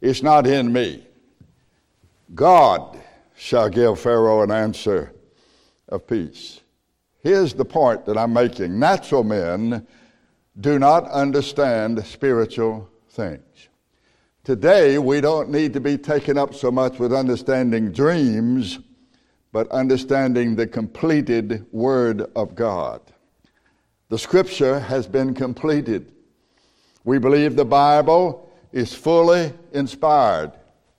It's 0.00 0.22
not 0.22 0.46
in 0.46 0.72
me. 0.72 1.06
God 2.34 2.98
shall 3.37 3.68
give 3.68 4.00
Pharaoh 4.00 4.42
an 4.42 4.50
answer 4.50 5.12
of 5.88 6.06
peace. 6.06 6.60
Here's 7.20 7.54
the 7.54 7.64
point 7.64 8.06
that 8.06 8.16
I'm 8.16 8.32
making 8.32 8.78
natural 8.78 9.25
men 9.25 9.87
do 10.60 10.78
not 10.78 11.08
understand 11.10 12.04
spiritual 12.04 12.88
things. 13.10 13.68
Today, 14.44 14.98
we 14.98 15.20
don't 15.20 15.50
need 15.50 15.72
to 15.75 15.80
be 15.80 15.98
taken 15.98 16.38
up 16.38 16.54
so 16.54 16.70
much 16.70 16.98
with 16.98 17.12
understanding 17.12 17.92
dreams, 17.92 18.78
but 19.52 19.68
understanding 19.70 20.56
the 20.56 20.66
completed 20.66 21.66
Word 21.70 22.30
of 22.34 22.54
God. 22.54 23.00
The 24.08 24.18
Scripture 24.18 24.80
has 24.80 25.06
been 25.06 25.34
completed. 25.34 26.12
We 27.04 27.18
believe 27.18 27.56
the 27.56 27.64
Bible 27.64 28.50
is 28.72 28.94
fully 28.94 29.52
inspired. 29.72 30.52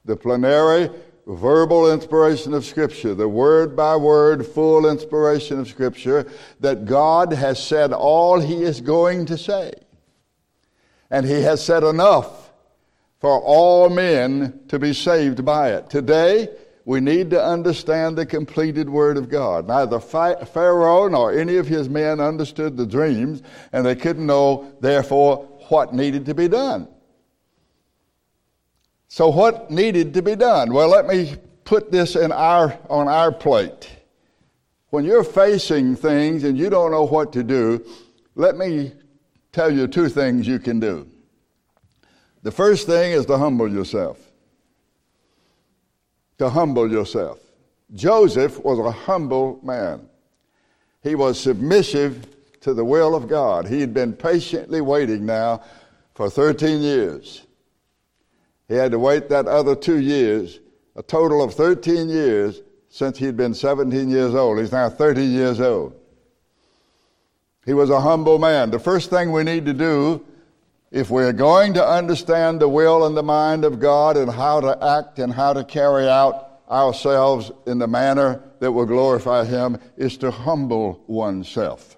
The 0.06 0.16
plenary 0.16 0.92
verbal 1.36 1.92
inspiration 1.92 2.54
of 2.54 2.66
Scripture, 2.66 3.14
the 3.14 3.30
word 3.30 3.76
by 3.76 3.96
word, 3.96 4.46
full 4.46 4.90
inspiration 4.90 5.60
of 5.60 5.68
Scripture, 5.68 6.30
that 6.60 6.86
God 6.86 7.34
has 7.34 7.64
said 7.64 7.94
all 7.94 8.40
He 8.40 8.64
is 8.64 8.82
going 8.82 9.26
to 9.28 9.38
say. 9.38 9.74
And 11.12 11.26
He 11.26 11.42
has 11.42 11.64
said 11.64 11.84
enough 11.84 12.52
for 13.20 13.40
all 13.42 13.90
men 13.90 14.62
to 14.70 14.80
be 14.80 14.94
saved 14.94 15.44
by 15.46 15.72
it. 15.74 15.90
Today, 15.90 16.50
we 16.86 17.00
need 17.00 17.30
to 17.30 17.44
understand 17.44 18.18
the 18.18 18.26
completed 18.26 18.90
Word 18.90 19.18
of 19.18 19.30
God. 19.30 19.68
Neither 19.68 20.00
Pharaoh 20.00 21.08
nor 21.08 21.38
any 21.38 21.58
of 21.58 21.68
his 21.68 21.88
men 21.88 22.20
understood 22.20 22.78
the 22.78 22.88
dreams, 22.88 23.44
and 23.74 23.86
they 23.86 23.96
couldn't 23.96 24.26
know, 24.26 24.74
therefore, 24.80 25.46
what 25.68 25.94
needed 25.94 26.26
to 26.26 26.34
be 26.34 26.48
done. 26.48 26.88
So, 29.12 29.30
what 29.30 29.72
needed 29.72 30.14
to 30.14 30.22
be 30.22 30.36
done? 30.36 30.72
Well, 30.72 30.88
let 30.88 31.08
me 31.08 31.36
put 31.66 31.92
this 31.92 32.16
in 32.16 32.32
our, 32.32 32.78
on 32.92 33.08
our 33.08 33.32
plate. 33.32 33.90
When 34.92 35.04
you're 35.04 35.24
facing 35.24 35.96
things 35.96 36.44
and 36.44 36.56
you 36.56 36.70
don't 36.70 36.92
know 36.92 37.06
what 37.06 37.34
to 37.34 37.44
do, 37.44 37.84
let 38.36 38.56
me 38.56 38.92
tell 39.52 39.72
you 39.72 39.88
two 39.88 40.10
things 40.10 40.48
you 40.48 40.60
can 40.60 40.80
do. 40.80 41.10
The 42.44 42.52
first 42.52 42.86
thing 42.86 43.14
is 43.14 43.26
to 43.26 43.38
humble 43.38 43.68
yourself. 43.68 44.20
To 46.38 46.48
humble 46.48 46.90
yourself. 46.90 47.40
Joseph 47.96 48.64
was 48.64 48.78
a 48.78 48.92
humble 48.92 49.60
man. 49.64 50.08
He 51.02 51.16
was 51.16 51.40
submissive 51.40 52.28
to 52.62 52.76
the 52.76 52.86
will 52.86 53.16
of 53.16 53.28
God. 53.28 53.68
He 53.68 53.82
had 53.82 53.94
been 53.94 54.14
patiently 54.14 54.82
waiting 54.82 55.26
now 55.26 55.64
for 56.14 56.30
13 56.30 56.82
years. 56.82 57.48
He 58.70 58.76
had 58.76 58.92
to 58.92 59.00
wait 59.00 59.30
that 59.30 59.48
other 59.48 59.76
two 59.76 60.00
years, 60.00 60.60
a 60.96 61.02
total 61.02 61.44
of 61.44 61.56
13 61.56 62.08
years 62.08 62.62
since 62.88 63.18
he'd 63.18 63.36
been 63.36 63.54
17 63.54 64.10
years 64.10 64.36
old. 64.36 64.60
He's 64.60 64.72
now 64.72 64.90
30 64.90 65.24
years 65.24 65.60
old. 65.60 65.96
He 67.66 67.74
was 67.74 67.90
a 67.90 68.00
humble 68.00 68.38
man. 68.38 68.70
The 68.70 68.80
first 68.80 69.10
thing 69.10 69.32
we 69.32 69.44
need 69.44 69.66
to 69.66 69.74
do, 69.74 70.24
if 70.92 71.10
we're 71.10 71.34
going 71.34 71.74
to 71.74 71.86
understand 71.86 72.60
the 72.60 72.70
will 72.70 73.06
and 73.06 73.18
the 73.18 73.24
mind 73.24 73.66
of 73.66 73.80
God 73.80 74.18
and 74.18 74.32
how 74.32 74.62
to 74.62 74.84
act 74.84 75.18
and 75.18 75.34
how 75.34 75.54
to 75.54 75.64
carry 75.64 76.08
out 76.08 76.62
ourselves 76.70 77.52
in 77.66 77.80
the 77.80 77.88
manner 77.88 78.42
that 78.60 78.72
will 78.72 78.86
glorify 78.86 79.46
Him, 79.46 79.80
is 79.98 80.18
to 80.18 80.30
humble 80.30 81.04
oneself. 81.08 81.98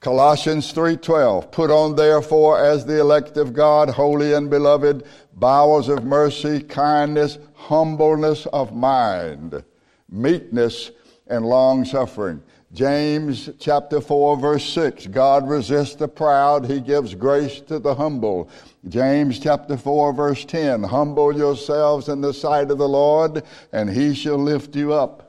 Colossians 0.00 0.72
3:12 0.72 1.50
Put 1.50 1.70
on 1.70 1.96
therefore 1.96 2.58
as 2.58 2.86
the 2.86 3.00
elect 3.00 3.36
of 3.36 3.52
God 3.52 3.90
holy 3.90 4.32
and 4.32 4.48
beloved 4.48 5.04
bowels 5.38 5.88
of 5.88 6.04
mercy 6.04 6.60
kindness 6.60 7.38
humbleness 7.54 8.46
of 8.46 8.74
mind 8.74 9.62
meekness 10.10 10.90
and 11.26 11.44
long 11.44 11.84
suffering. 11.84 12.42
James 12.72 13.48
chapter 13.58 14.00
4 14.00 14.36
verse 14.36 14.64
6 14.72 15.06
God 15.08 15.48
resists 15.48 15.94
the 15.94 16.08
proud 16.08 16.66
he 16.66 16.80
gives 16.80 17.14
grace 17.14 17.60
to 17.62 17.78
the 17.78 17.94
humble. 17.94 18.50
James 18.88 19.38
chapter 19.38 19.76
4 19.76 20.12
verse 20.12 20.44
10 20.44 20.82
Humble 20.82 21.36
yourselves 21.36 22.08
in 22.08 22.20
the 22.20 22.34
sight 22.34 22.70
of 22.70 22.78
the 22.78 22.88
Lord 22.88 23.42
and 23.72 23.88
he 23.88 24.14
shall 24.14 24.38
lift 24.38 24.76
you 24.76 24.92
up. 24.92 25.24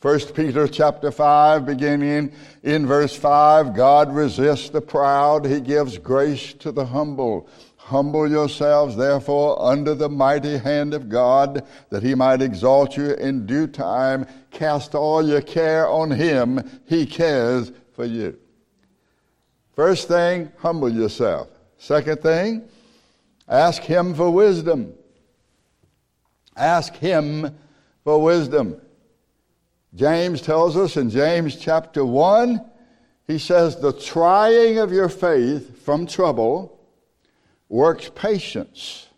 1 0.00 0.20
Peter 0.34 0.68
chapter 0.68 1.10
5, 1.10 1.64
beginning 1.64 2.30
in 2.62 2.86
verse 2.86 3.16
5, 3.16 3.74
God 3.74 4.14
resists 4.14 4.68
the 4.68 4.82
proud, 4.82 5.46
he 5.46 5.60
gives 5.60 5.96
grace 5.96 6.52
to 6.58 6.72
the 6.72 6.84
humble. 6.84 7.48
Humble 7.84 8.30
yourselves, 8.30 8.96
therefore, 8.96 9.60
under 9.60 9.94
the 9.94 10.08
mighty 10.08 10.56
hand 10.56 10.94
of 10.94 11.10
God, 11.10 11.66
that 11.90 12.02
he 12.02 12.14
might 12.14 12.40
exalt 12.40 12.96
you 12.96 13.12
in 13.12 13.44
due 13.44 13.66
time. 13.66 14.26
Cast 14.50 14.94
all 14.94 15.22
your 15.22 15.42
care 15.42 15.86
on 15.86 16.10
him, 16.10 16.80
he 16.86 17.04
cares 17.04 17.72
for 17.92 18.06
you. 18.06 18.38
First 19.76 20.08
thing, 20.08 20.50
humble 20.56 20.88
yourself. 20.88 21.48
Second 21.76 22.22
thing, 22.22 22.66
ask 23.46 23.82
him 23.82 24.14
for 24.14 24.30
wisdom. 24.30 24.94
Ask 26.56 26.94
him 26.94 27.54
for 28.02 28.22
wisdom. 28.22 28.80
James 29.94 30.40
tells 30.40 30.74
us 30.74 30.96
in 30.96 31.10
James 31.10 31.56
chapter 31.56 32.02
1, 32.02 32.64
he 33.26 33.38
says, 33.38 33.76
The 33.76 33.92
trying 33.92 34.78
of 34.78 34.90
your 34.90 35.10
faith 35.10 35.84
from 35.84 36.06
trouble 36.06 36.73
works 37.74 38.08
patience. 38.14 39.08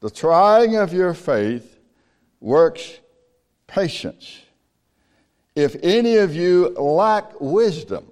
The 0.00 0.10
trying 0.10 0.74
of 0.74 0.92
your 0.92 1.14
faith 1.14 1.78
works 2.40 2.98
patience. 3.68 4.40
If 5.54 5.76
any 5.80 6.16
of 6.16 6.34
you 6.34 6.70
lack 6.70 7.40
wisdom 7.40 8.10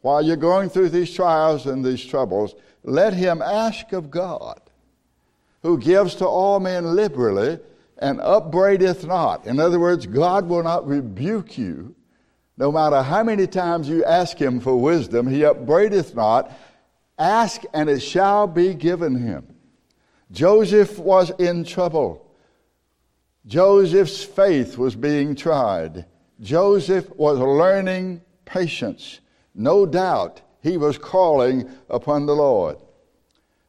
while 0.00 0.22
you're 0.22 0.36
going 0.36 0.70
through 0.70 0.88
these 0.88 1.12
trials 1.12 1.66
and 1.66 1.84
these 1.84 2.02
troubles, 2.02 2.54
let 2.82 3.12
him 3.12 3.42
ask 3.42 3.92
of 3.92 4.10
God, 4.10 4.58
who 5.62 5.76
gives 5.76 6.14
to 6.14 6.26
all 6.26 6.60
men 6.60 6.96
liberally 6.96 7.58
and 7.98 8.22
upbraideth 8.22 9.04
not. 9.04 9.46
In 9.46 9.60
other 9.60 9.78
words, 9.78 10.06
God 10.06 10.48
will 10.48 10.62
not 10.62 10.88
rebuke 10.88 11.58
you. 11.58 11.94
No 12.56 12.72
matter 12.72 13.02
how 13.02 13.22
many 13.22 13.46
times 13.46 13.86
you 13.86 14.02
ask 14.02 14.38
him 14.38 14.60
for 14.60 14.80
wisdom, 14.80 15.26
he 15.26 15.44
upbraideth 15.44 16.14
not. 16.14 16.50
Ask 17.18 17.62
and 17.72 17.88
it 17.88 18.00
shall 18.00 18.46
be 18.46 18.74
given 18.74 19.16
him. 19.16 19.46
Joseph 20.30 20.98
was 20.98 21.30
in 21.38 21.64
trouble. 21.64 22.26
Joseph's 23.46 24.24
faith 24.24 24.78
was 24.78 24.96
being 24.96 25.34
tried. 25.34 26.06
Joseph 26.40 27.08
was 27.16 27.38
learning 27.38 28.22
patience. 28.44 29.20
No 29.54 29.86
doubt 29.86 30.40
he 30.62 30.76
was 30.76 30.98
calling 30.98 31.70
upon 31.88 32.26
the 32.26 32.34
Lord. 32.34 32.78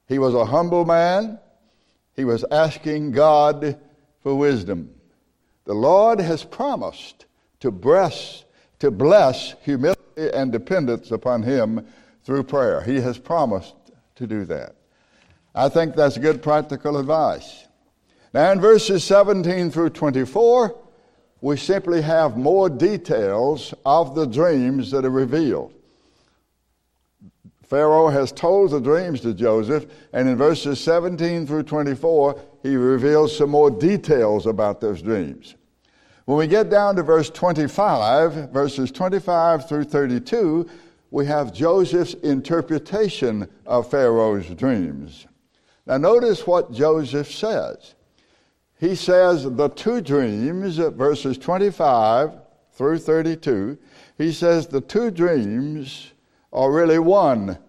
He 0.07 0.17
was 0.17 0.33
a 0.33 0.45
humble 0.45 0.85
man. 0.85 1.39
He 2.15 2.25
was 2.25 2.45
asking 2.49 3.11
God 3.11 3.77
for 4.21 4.35
wisdom. 4.35 4.91
The 5.65 5.73
Lord 5.73 6.19
has 6.19 6.43
promised 6.43 7.25
to 7.59 7.71
bless, 7.71 8.45
to 8.79 8.91
bless 8.91 9.55
humility 9.61 10.29
and 10.33 10.51
dependence 10.51 11.11
upon 11.11 11.43
Him 11.43 11.85
through 12.25 12.43
prayer. 12.43 12.81
He 12.81 12.99
has 12.99 13.17
promised 13.17 13.75
to 14.15 14.27
do 14.27 14.43
that. 14.45 14.75
I 15.53 15.69
think 15.69 15.95
that's 15.95 16.17
good 16.17 16.43
practical 16.43 16.97
advice. 16.97 17.65
Now, 18.33 18.51
in 18.51 18.59
verses 18.59 19.03
17 19.05 19.71
through 19.71 19.91
24, 19.91 20.75
we 21.39 21.55
simply 21.55 22.01
have 22.01 22.35
more 22.35 22.69
details 22.69 23.73
of 23.85 24.15
the 24.15 24.25
dreams 24.25 24.91
that 24.91 25.05
are 25.05 25.09
revealed. 25.09 25.73
Pharaoh 27.63 28.09
has 28.09 28.31
told 28.31 28.71
the 28.71 28.81
dreams 28.81 29.21
to 29.21 29.33
Joseph, 29.33 29.85
and 30.11 30.27
in 30.27 30.35
verses 30.35 30.79
17 30.83 31.47
through 31.47 31.63
24, 31.63 32.39
he 32.61 32.75
reveals 32.75 33.35
some 33.37 33.49
more 33.51 33.71
details 33.71 34.45
about 34.45 34.81
those 34.81 35.01
dreams. 35.01 35.55
When 36.25 36.37
we 36.37 36.47
get 36.47 36.69
down 36.69 36.95
to 36.95 37.03
verse 37.03 37.29
25, 37.29 38.51
verses 38.51 38.91
25 38.91 39.69
through 39.69 39.85
32, 39.85 40.69
we 41.15 41.25
have 41.25 41.53
Joseph's 41.53 42.13
interpretation 42.15 43.47
of 43.65 43.89
Pharaoh's 43.89 44.49
dreams. 44.49 45.25
Now, 45.85 45.95
notice 45.95 46.45
what 46.45 46.73
Joseph 46.73 47.31
says. 47.31 47.95
He 48.81 48.95
says 48.95 49.45
the 49.45 49.69
two 49.69 50.01
dreams, 50.01 50.75
verses 50.75 51.37
25 51.37 52.31
through 52.73 52.97
32, 52.97 53.77
he 54.17 54.33
says 54.33 54.67
the 54.67 54.81
two 54.81 55.09
dreams 55.09 56.11
are 56.51 56.69
really 56.69 56.99
one. 56.99 57.59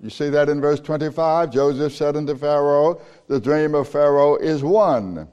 You 0.00 0.08
see 0.08 0.28
that 0.28 0.48
in 0.48 0.60
verse 0.60 0.78
25? 0.78 1.50
Joseph 1.50 1.96
said 1.96 2.16
unto 2.16 2.36
Pharaoh, 2.36 3.00
The 3.26 3.40
dream 3.40 3.74
of 3.74 3.88
Pharaoh 3.88 4.36
is 4.36 4.62
one. 4.62 5.26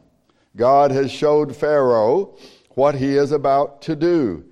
God 0.55 0.89
has 0.89 1.11
showed 1.11 1.55
Pharaoh 1.55 2.35
what 2.71 2.95
he 2.95 3.17
is 3.17 3.31
about 3.31 3.83
to 3.83 3.95
do. 3.95 4.45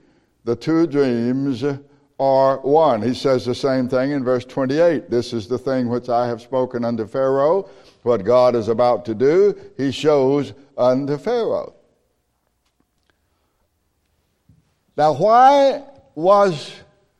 The 0.43 0.55
two 0.55 0.85
dreams 0.85 1.63
are 2.19 2.57
one. 2.59 3.01
He 3.01 3.13
says 3.13 3.45
the 3.45 3.55
same 3.55 3.87
thing 3.87 4.11
in 4.11 4.23
verse 4.23 4.45
28. 4.45 5.09
This 5.09 5.31
is 5.33 5.47
the 5.47 5.57
thing 5.57 5.87
which 5.87 6.09
I 6.09 6.27
have 6.27 6.41
spoken 6.41 6.83
unto 6.83 7.07
Pharaoh, 7.07 7.69
what 8.03 8.23
God 8.25 8.55
is 8.55 8.67
about 8.67 9.05
to 9.05 9.15
do. 9.15 9.57
He 9.77 9.91
shows 9.91 10.53
unto 10.77 11.17
Pharaoh. 11.17 11.73
Now, 14.97 15.13
why 15.13 15.83
was 16.13 16.73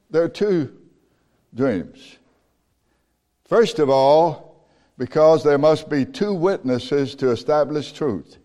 there 0.10 0.28
two 0.28 0.78
dreams? 1.56 2.18
First 3.46 3.80
of 3.80 3.90
all, 3.90 4.68
because 4.98 5.46
there 5.46 5.58
must 5.58 5.90
be 5.90 6.04
two 6.04 6.34
witnesses 6.34 7.16
to 7.16 7.32
establish 7.32 7.94
truth. 7.94 8.38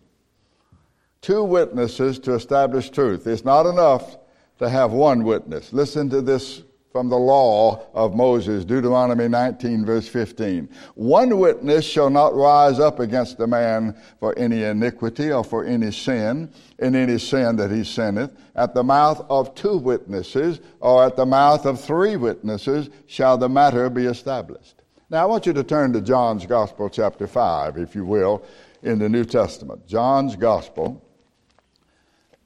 Two 1.19 1.43
witnesses 1.43 2.17
to 2.19 2.33
establish 2.33 2.89
truth. 2.89 3.27
It's 3.27 3.43
not 3.43 3.65
enough 3.65 4.17
to 4.59 4.69
have 4.69 4.91
one 4.91 5.23
witness. 5.23 5.73
Listen 5.73 6.09
to 6.09 6.21
this 6.21 6.63
from 6.95 7.09
the 7.09 7.17
law 7.17 7.85
of 7.93 8.15
Moses, 8.15 8.63
Deuteronomy 8.63 9.27
19, 9.27 9.85
verse 9.85 10.07
15. 10.07 10.69
One 10.93 11.39
witness 11.39 11.83
shall 11.83 12.09
not 12.09 12.33
rise 12.33 12.79
up 12.79 13.01
against 13.01 13.37
a 13.41 13.47
man 13.47 14.01
for 14.21 14.33
any 14.39 14.63
iniquity 14.63 15.29
or 15.29 15.43
for 15.43 15.65
any 15.65 15.91
sin, 15.91 16.53
in 16.79 16.95
any 16.95 17.19
sin 17.19 17.57
that 17.57 17.69
he 17.69 17.83
sinneth. 17.83 18.31
At 18.55 18.73
the 18.73 18.83
mouth 18.83 19.25
of 19.29 19.53
two 19.55 19.77
witnesses 19.77 20.61
or 20.79 21.03
at 21.03 21.17
the 21.17 21.25
mouth 21.25 21.65
of 21.65 21.81
three 21.81 22.15
witnesses 22.15 22.89
shall 23.07 23.37
the 23.37 23.49
matter 23.49 23.89
be 23.89 24.05
established. 24.05 24.83
Now, 25.09 25.23
I 25.23 25.25
want 25.25 25.45
you 25.45 25.51
to 25.51 25.63
turn 25.65 25.91
to 25.91 26.01
John's 26.01 26.45
Gospel, 26.45 26.89
chapter 26.89 27.27
5, 27.27 27.77
if 27.77 27.93
you 27.93 28.05
will, 28.05 28.45
in 28.83 28.99
the 28.99 29.09
New 29.09 29.25
Testament. 29.25 29.85
John's 29.85 30.37
Gospel, 30.37 31.04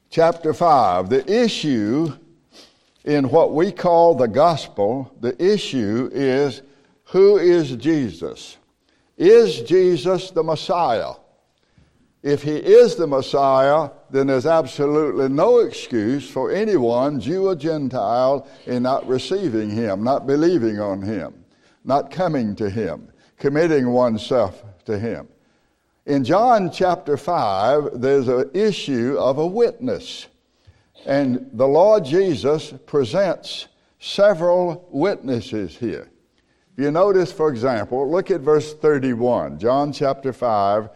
chapter 0.09 0.53
5. 0.53 1.09
The 1.09 1.43
issue 1.43 2.13
in 3.05 3.29
what 3.29 3.53
we 3.53 3.71
call 3.71 4.15
the 4.15 4.27
gospel, 4.27 5.13
the 5.19 5.41
issue 5.43 6.09
is 6.11 6.61
who 7.05 7.37
is 7.37 7.75
Jesus? 7.75 8.57
Is 9.17 9.61
Jesus 9.61 10.31
the 10.31 10.43
Messiah? 10.43 11.13
If 12.21 12.43
he 12.43 12.55
is 12.57 12.95
the 12.95 13.07
Messiah, 13.07 13.91
then 14.09 14.27
there's 14.27 14.45
absolutely 14.45 15.29
no 15.29 15.59
excuse 15.59 16.29
for 16.29 16.51
anyone, 16.51 17.19
Jew 17.21 17.47
or 17.47 17.55
Gentile, 17.55 18.45
in 18.65 18.83
not 18.83 19.07
receiving 19.07 19.69
him, 19.69 20.03
not 20.03 20.27
believing 20.27 20.79
on 20.81 21.01
him, 21.01 21.45
not 21.85 22.11
coming 22.11 22.55
to 22.57 22.69
him, 22.69 23.09
committing 23.37 23.89
oneself 23.91 24.63
to 24.85 24.99
him. 24.99 25.29
In 26.09 26.23
John 26.23 26.71
chapter 26.71 27.17
5, 27.17 28.01
there's 28.01 28.27
an 28.29 28.49
issue 28.55 29.15
of 29.19 29.37
a 29.37 29.45
witness. 29.45 30.25
And 31.05 31.51
the 31.53 31.67
Lord 31.67 32.03
Jesus 32.03 32.73
presents 32.87 33.67
several 33.99 34.87
witnesses 34.89 35.77
here. 35.77 36.09
If 36.73 36.83
you 36.83 36.89
notice, 36.89 37.31
for 37.31 37.51
example, 37.51 38.09
look 38.09 38.31
at 38.31 38.41
verse 38.41 38.73
31, 38.73 39.59
John 39.59 39.93
chapter 39.93 40.33
5, 40.33 40.89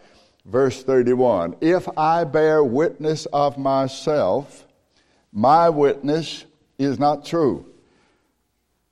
verse 0.46 0.82
31. 0.82 1.58
If 1.60 1.88
I 1.96 2.24
bear 2.24 2.64
witness 2.64 3.26
of 3.26 3.56
myself, 3.56 4.66
my 5.32 5.68
witness 5.68 6.44
is 6.76 6.98
not 6.98 7.24
true. 7.24 7.64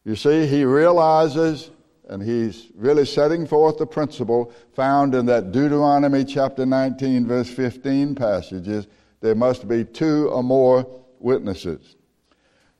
You 0.04 0.14
see, 0.14 0.46
he 0.46 0.64
realizes 0.64 1.72
and 2.08 2.22
he's 2.22 2.68
really 2.74 3.06
setting 3.06 3.46
forth 3.46 3.78
the 3.78 3.86
principle 3.86 4.52
found 4.74 5.14
in 5.14 5.26
that 5.26 5.52
Deuteronomy 5.52 6.24
chapter 6.24 6.66
19, 6.66 7.26
verse 7.26 7.48
15 7.48 8.14
passages. 8.14 8.86
There 9.20 9.34
must 9.34 9.68
be 9.68 9.84
two 9.84 10.28
or 10.30 10.42
more 10.42 10.86
witnesses. 11.20 11.96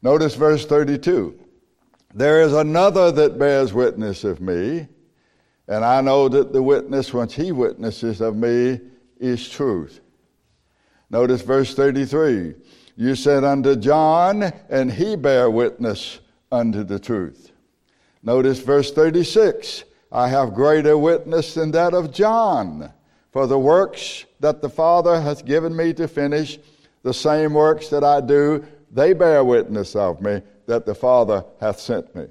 Notice 0.03 0.35
verse 0.35 0.67
32. 0.67 1.39
There 2.15 2.43
is 2.43 2.53
another 2.53 3.13
that 3.13 3.39
bears 3.39 3.73
witness 3.73 4.25
of 4.25 4.41
me, 4.41 4.89
and 5.69 5.85
I 5.85 6.01
know 6.01 6.29
that 6.29 6.53
the 6.53 6.63
witness 6.63 7.15
which 7.15 7.35
he 7.35 7.53
witnesses 7.53 8.21
of 8.21 8.37
me 8.37 8.81
is 9.19 9.49
truth. 9.49 10.01
Notice 11.09 11.43
verse 11.43 11.75
33. 11.75 12.55
You 12.97 13.15
said 13.15 13.45
unto 13.45 13.77
John, 13.77 14.53
and 14.69 14.93
he 14.93 15.17
bare 15.17 15.49
witness 15.49 16.19
unto 16.51 16.83
the 16.83 16.99
truth. 16.99 17.52
Notice 18.23 18.61
verse 18.61 18.93
36. 18.93 19.85
I 20.11 20.29
have 20.29 20.55
greater 20.55 20.97
witness 20.97 21.55
than 21.55 21.71
that 21.73 21.95
of 21.95 22.13
John, 22.13 22.93
for 23.31 23.47
the 23.47 23.59
works 23.59 24.27
that 24.41 24.61
the 24.61 24.69
Father 24.69 25.21
hath 25.21 25.45
given 25.45 25.75
me 25.75 25.95
to 25.95 26.07
finish, 26.07 26.59
the 27.03 27.15
same 27.15 27.55
works 27.55 27.89
that 27.89 28.05
I 28.05 28.21
do, 28.21 28.65
they 28.91 29.15
bear 29.15 29.43
witness 29.43 29.97
of 29.97 30.21
me 30.21 30.43
that 30.67 30.85
the 30.85 30.95
Father 30.95 31.45
hath 31.61 31.81
sent 31.81 32.15
me. 32.15 32.27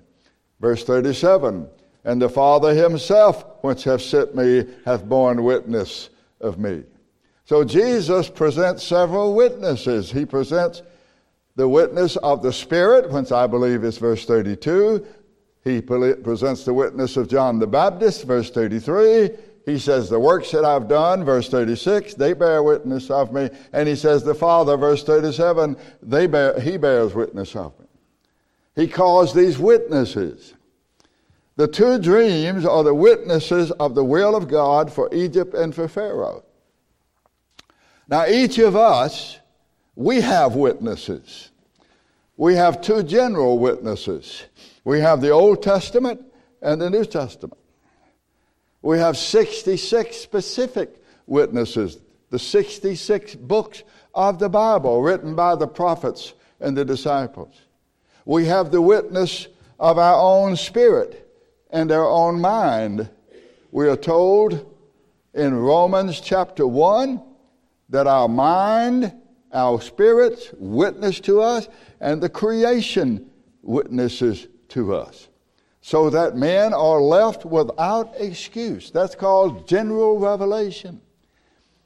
Verse 0.60 0.84
37 0.84 1.68
And 2.06 2.22
the 2.22 2.30
Father 2.30 2.74
himself, 2.74 3.44
which 3.62 3.84
hath 3.84 4.02
sent 4.02 4.36
me, 4.36 4.66
hath 4.86 5.04
borne 5.04 5.44
witness 5.44 6.10
of 6.40 6.60
me. 6.60 6.84
So 7.46 7.64
Jesus 7.64 8.30
presents 8.30 8.84
several 8.84 9.34
witnesses. 9.34 10.12
He 10.12 10.26
presents 10.26 10.84
the 11.56 11.68
witness 11.68 12.16
of 12.18 12.42
the 12.42 12.54
Spirit, 12.54 13.12
which 13.12 13.32
I 13.32 13.48
believe 13.48 13.84
is 13.84 13.98
verse 13.98 14.26
32. 14.26 15.06
He 15.64 15.82
presents 15.82 16.66
the 16.66 16.74
witness 16.74 17.18
of 17.18 17.28
John 17.28 17.60
the 17.60 17.68
Baptist, 17.68 18.24
verse 18.24 18.50
33. 18.50 19.30
He 19.66 19.78
says, 19.78 20.10
The 20.10 20.20
works 20.20 20.52
that 20.52 20.66
I've 20.66 20.88
done, 20.88 21.24
verse 21.24 21.50
36, 21.50 22.16
they 22.16 22.34
bear 22.34 22.64
witness 22.64 23.12
of 23.12 23.32
me. 23.32 23.50
And 23.72 23.88
he 23.88 23.96
says, 23.96 24.24
The 24.24 24.34
Father, 24.34 24.76
verse 24.76 25.04
37, 25.04 25.78
they 26.02 26.26
bear, 26.26 26.60
he 26.60 26.78
bears 26.78 27.14
witness 27.14 27.56
of 27.56 27.80
me. 27.80 27.86
He 28.76 28.88
calls 28.88 29.34
these 29.34 29.60
witnesses. 29.60 30.56
The 31.58 31.68
two 31.68 32.00
dreams 32.00 32.66
are 32.66 32.84
the 32.84 32.96
witnesses 32.96 33.70
of 33.72 33.94
the 33.94 34.04
will 34.04 34.36
of 34.36 34.48
God 34.48 34.92
for 34.92 35.14
Egypt 35.14 35.54
and 35.54 35.76
for 35.76 35.88
Pharaoh. 35.88 36.44
Now, 38.08 38.26
each 38.26 38.58
of 38.58 38.76
us, 38.76 39.40
we 39.96 40.22
have 40.22 40.56
witnesses. 40.56 41.52
We 42.36 42.56
have 42.56 42.82
two 42.82 43.04
general 43.04 43.60
witnesses. 43.60 44.44
We 44.84 45.00
have 45.00 45.22
the 45.22 45.30
Old 45.30 45.62
Testament 45.62 46.22
and 46.62 46.82
the 46.82 46.90
New 46.90 47.06
Testament. 47.06 47.60
We 48.82 48.98
have 48.98 49.16
66 49.16 50.18
specific 50.18 51.04
witnesses, 51.28 52.00
the 52.30 52.40
66 52.40 53.36
books 53.36 53.84
of 54.16 54.40
the 54.40 54.50
Bible 54.50 55.02
written 55.02 55.36
by 55.36 55.56
the 55.56 55.68
prophets 55.68 56.34
and 56.60 56.76
the 56.76 56.86
disciples. 56.86 57.54
We 58.26 58.46
have 58.46 58.72
the 58.72 58.82
witness 58.82 59.48
of 59.80 59.98
our 59.98 60.20
own 60.20 60.56
spirit 60.56 61.28
and 61.70 61.92
our 61.92 62.08
own 62.08 62.42
mind. 62.42 63.10
We 63.72 63.88
are 63.88 63.96
told 63.96 64.68
in 65.34 65.56
Romans 65.56 66.20
chapter 66.20 66.66
1 66.66 67.22
that 67.90 68.08
our 68.08 68.28
mind, 68.28 69.14
our 69.54 69.80
spirits 69.80 70.50
witness 70.58 71.20
to 71.22 71.42
us, 71.42 71.68
and 72.00 72.22
the 72.22 72.30
creation 72.30 73.30
witnesses 73.62 74.48
to 74.72 74.96
us 74.96 75.30
so 75.82 76.10
that 76.12 76.36
men 76.36 76.74
are 76.74 77.02
left 77.02 77.44
without 77.44 78.14
excuse. 78.18 78.92
That's 78.92 79.16
called 79.16 79.68
general 79.68 80.20
revelation. 80.20 81.02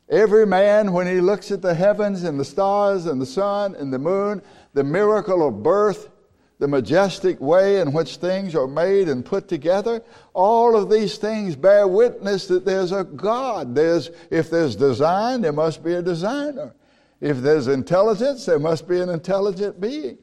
Every 0.10 0.46
man, 0.46 0.92
when 0.92 1.08
he 1.08 1.22
looks 1.22 1.50
at 1.50 1.62
the 1.62 1.74
heavens 1.74 2.24
and 2.24 2.40
the 2.40 2.46
stars 2.46 3.06
and 3.06 3.20
the 3.20 3.26
sun 3.26 3.74
and 3.76 3.92
the 3.92 3.98
moon, 3.98 4.42
the 4.74 4.84
miracle 4.84 5.48
of 5.48 5.64
birth, 5.64 6.10
the 6.60 6.68
majestic 6.68 7.40
way 7.42 7.82
in 7.82 7.92
which 7.92 8.18
things 8.18 8.54
are 8.54 8.68
made 8.68 9.10
and 9.10 9.26
put 9.26 9.48
together, 9.48 10.04
all 10.34 10.76
of 10.76 10.90
these 10.90 11.18
things 11.18 11.56
bear 11.56 11.88
witness 11.88 12.48
that 12.48 12.66
there's 12.66 12.92
a 12.92 13.04
God. 13.04 13.74
There's, 13.74 14.12
if 14.30 14.50
there's 14.50 14.76
design, 14.76 15.42
there 15.42 15.54
must 15.54 15.84
be 15.84 15.96
a 15.96 16.02
designer. 16.02 16.76
If 17.20 17.38
there's 17.38 17.68
intelligence, 17.68 18.46
there 18.46 18.60
must 18.60 18.88
be 18.88 19.00
an 19.00 19.10
intelligent 19.10 19.82
being. 19.82 20.18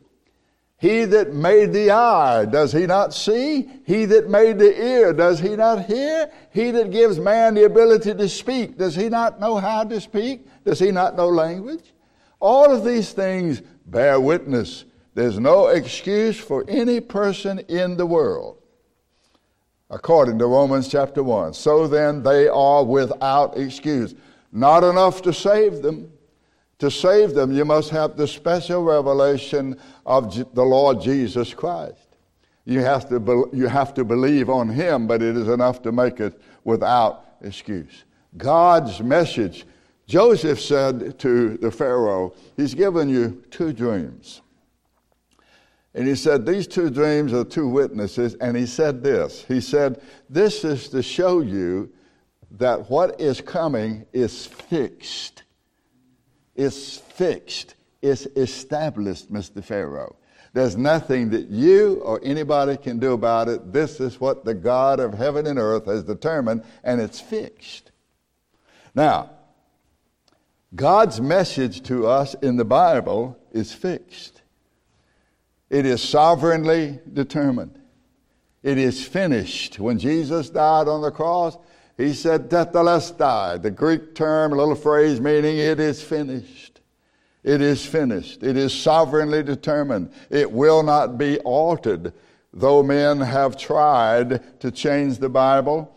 He 0.82 1.04
that 1.04 1.32
made 1.32 1.72
the 1.72 1.92
eye, 1.92 2.44
does 2.44 2.72
he 2.72 2.86
not 2.86 3.14
see? 3.14 3.70
He 3.86 4.04
that 4.06 4.28
made 4.28 4.58
the 4.58 4.84
ear, 4.84 5.12
does 5.12 5.38
he 5.38 5.54
not 5.54 5.84
hear? 5.84 6.28
He 6.50 6.72
that 6.72 6.90
gives 6.90 7.20
man 7.20 7.54
the 7.54 7.66
ability 7.66 8.14
to 8.14 8.28
speak, 8.28 8.78
does 8.78 8.96
he 8.96 9.08
not 9.08 9.38
know 9.38 9.58
how 9.58 9.84
to 9.84 10.00
speak? 10.00 10.44
Does 10.64 10.80
he 10.80 10.90
not 10.90 11.16
know 11.16 11.28
language? 11.28 11.94
All 12.40 12.74
of 12.74 12.84
these 12.84 13.12
things 13.12 13.62
bear 13.86 14.18
witness. 14.18 14.84
There's 15.14 15.38
no 15.38 15.68
excuse 15.68 16.36
for 16.36 16.64
any 16.66 16.98
person 16.98 17.60
in 17.68 17.96
the 17.96 18.06
world. 18.06 18.58
According 19.88 20.40
to 20.40 20.46
Romans 20.46 20.88
chapter 20.88 21.22
1. 21.22 21.54
So 21.54 21.86
then 21.86 22.24
they 22.24 22.48
are 22.48 22.82
without 22.82 23.56
excuse. 23.56 24.16
Not 24.50 24.82
enough 24.82 25.22
to 25.22 25.32
save 25.32 25.80
them, 25.80 26.11
to 26.82 26.90
save 26.90 27.32
them, 27.32 27.52
you 27.52 27.64
must 27.64 27.90
have 27.90 28.16
the 28.16 28.26
special 28.26 28.82
revelation 28.82 29.78
of 30.04 30.34
the 30.52 30.64
Lord 30.64 31.00
Jesus 31.00 31.54
Christ. 31.54 32.16
You 32.64 32.80
have, 32.80 33.08
to 33.08 33.20
be, 33.20 33.40
you 33.52 33.68
have 33.68 33.94
to 33.94 34.04
believe 34.04 34.50
on 34.50 34.68
Him, 34.68 35.06
but 35.06 35.22
it 35.22 35.36
is 35.36 35.46
enough 35.46 35.80
to 35.82 35.92
make 35.92 36.18
it 36.18 36.42
without 36.64 37.36
excuse. 37.40 38.02
God's 38.36 39.00
message. 39.00 39.64
Joseph 40.08 40.60
said 40.60 41.20
to 41.20 41.56
the 41.58 41.70
Pharaoh, 41.70 42.34
He's 42.56 42.74
given 42.74 43.08
you 43.08 43.44
two 43.52 43.72
dreams. 43.72 44.40
And 45.94 46.08
he 46.08 46.16
said, 46.16 46.44
These 46.44 46.66
two 46.66 46.90
dreams 46.90 47.32
are 47.32 47.44
two 47.44 47.68
witnesses. 47.68 48.34
And 48.40 48.56
he 48.56 48.66
said 48.66 49.04
this 49.04 49.44
He 49.46 49.60
said, 49.60 50.02
This 50.28 50.64
is 50.64 50.88
to 50.88 51.00
show 51.00 51.42
you 51.42 51.92
that 52.50 52.90
what 52.90 53.20
is 53.20 53.40
coming 53.40 54.04
is 54.12 54.46
fixed 54.46 55.44
It's 56.54 56.96
fixed. 56.96 57.74
It's 58.00 58.26
established, 58.36 59.32
Mr. 59.32 59.62
Pharaoh. 59.62 60.16
There's 60.54 60.76
nothing 60.76 61.30
that 61.30 61.48
you 61.48 62.00
or 62.04 62.20
anybody 62.22 62.76
can 62.76 62.98
do 62.98 63.12
about 63.12 63.48
it. 63.48 63.72
This 63.72 64.00
is 64.00 64.20
what 64.20 64.44
the 64.44 64.54
God 64.54 65.00
of 65.00 65.14
heaven 65.14 65.46
and 65.46 65.58
earth 65.58 65.86
has 65.86 66.04
determined, 66.04 66.62
and 66.84 67.00
it's 67.00 67.20
fixed. 67.20 67.90
Now, 68.94 69.30
God's 70.74 71.20
message 71.20 71.82
to 71.84 72.06
us 72.06 72.34
in 72.34 72.56
the 72.56 72.64
Bible 72.64 73.38
is 73.52 73.72
fixed. 73.72 74.42
It 75.70 75.86
is 75.86 76.02
sovereignly 76.02 76.98
determined. 77.10 77.78
It 78.62 78.76
is 78.76 79.06
finished. 79.06 79.78
When 79.78 79.98
Jesus 79.98 80.50
died 80.50 80.86
on 80.86 81.00
the 81.00 81.10
cross, 81.10 81.56
he 81.96 82.12
said, 82.12 82.48
Tetelestai, 82.48 83.62
the 83.62 83.70
Greek 83.70 84.14
term, 84.14 84.52
a 84.52 84.56
little 84.56 84.74
phrase 84.74 85.20
meaning 85.20 85.58
it 85.58 85.78
is 85.78 86.02
finished. 86.02 86.80
It 87.44 87.60
is 87.60 87.84
finished. 87.84 88.42
It 88.42 88.56
is 88.56 88.72
sovereignly 88.72 89.42
determined. 89.42 90.12
It 90.30 90.50
will 90.50 90.82
not 90.82 91.18
be 91.18 91.38
altered. 91.40 92.12
Though 92.52 92.82
men 92.82 93.20
have 93.20 93.56
tried 93.56 94.60
to 94.60 94.70
change 94.70 95.18
the 95.18 95.28
Bible, 95.28 95.94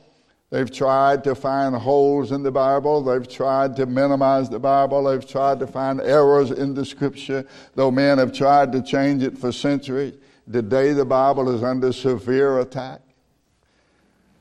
they've 0.50 0.72
tried 0.72 1.24
to 1.26 1.36
find 1.36 1.76
holes 1.76 2.32
in 2.32 2.44
the 2.44 2.52
Bible, 2.52 3.04
they've 3.04 3.28
tried 3.28 3.76
to 3.76 3.86
minimize 3.86 4.50
the 4.50 4.60
Bible, 4.60 5.04
they've 5.04 5.28
tried 5.28 5.60
to 5.60 5.68
find 5.68 6.00
errors 6.00 6.52
in 6.52 6.74
the 6.74 6.86
Scripture, 6.86 7.46
though 7.76 7.92
men 7.92 8.18
have 8.18 8.32
tried 8.32 8.72
to 8.72 8.82
change 8.82 9.22
it 9.22 9.38
for 9.38 9.52
centuries. 9.52 10.16
Today, 10.50 10.94
the 10.94 11.06
Bible 11.06 11.54
is 11.54 11.62
under 11.62 11.92
severe 11.92 12.60
attack. 12.60 13.02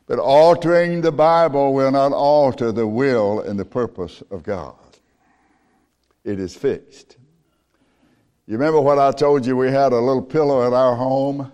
But 0.06 0.18
altering 0.18 1.00
the 1.00 1.12
Bible 1.12 1.72
will 1.72 1.90
not 1.90 2.12
alter 2.12 2.72
the 2.72 2.86
will 2.86 3.40
and 3.40 3.58
the 3.58 3.64
purpose 3.64 4.22
of 4.30 4.42
God. 4.42 4.76
It 6.24 6.38
is 6.38 6.54
fixed. 6.54 7.16
You 8.46 8.58
remember 8.58 8.80
what 8.80 8.98
I 8.98 9.12
told 9.12 9.46
you? 9.46 9.56
We 9.56 9.68
had 9.68 9.92
a 9.92 9.98
little 9.98 10.22
pillow 10.22 10.66
at 10.66 10.74
our 10.74 10.94
home. 10.94 11.50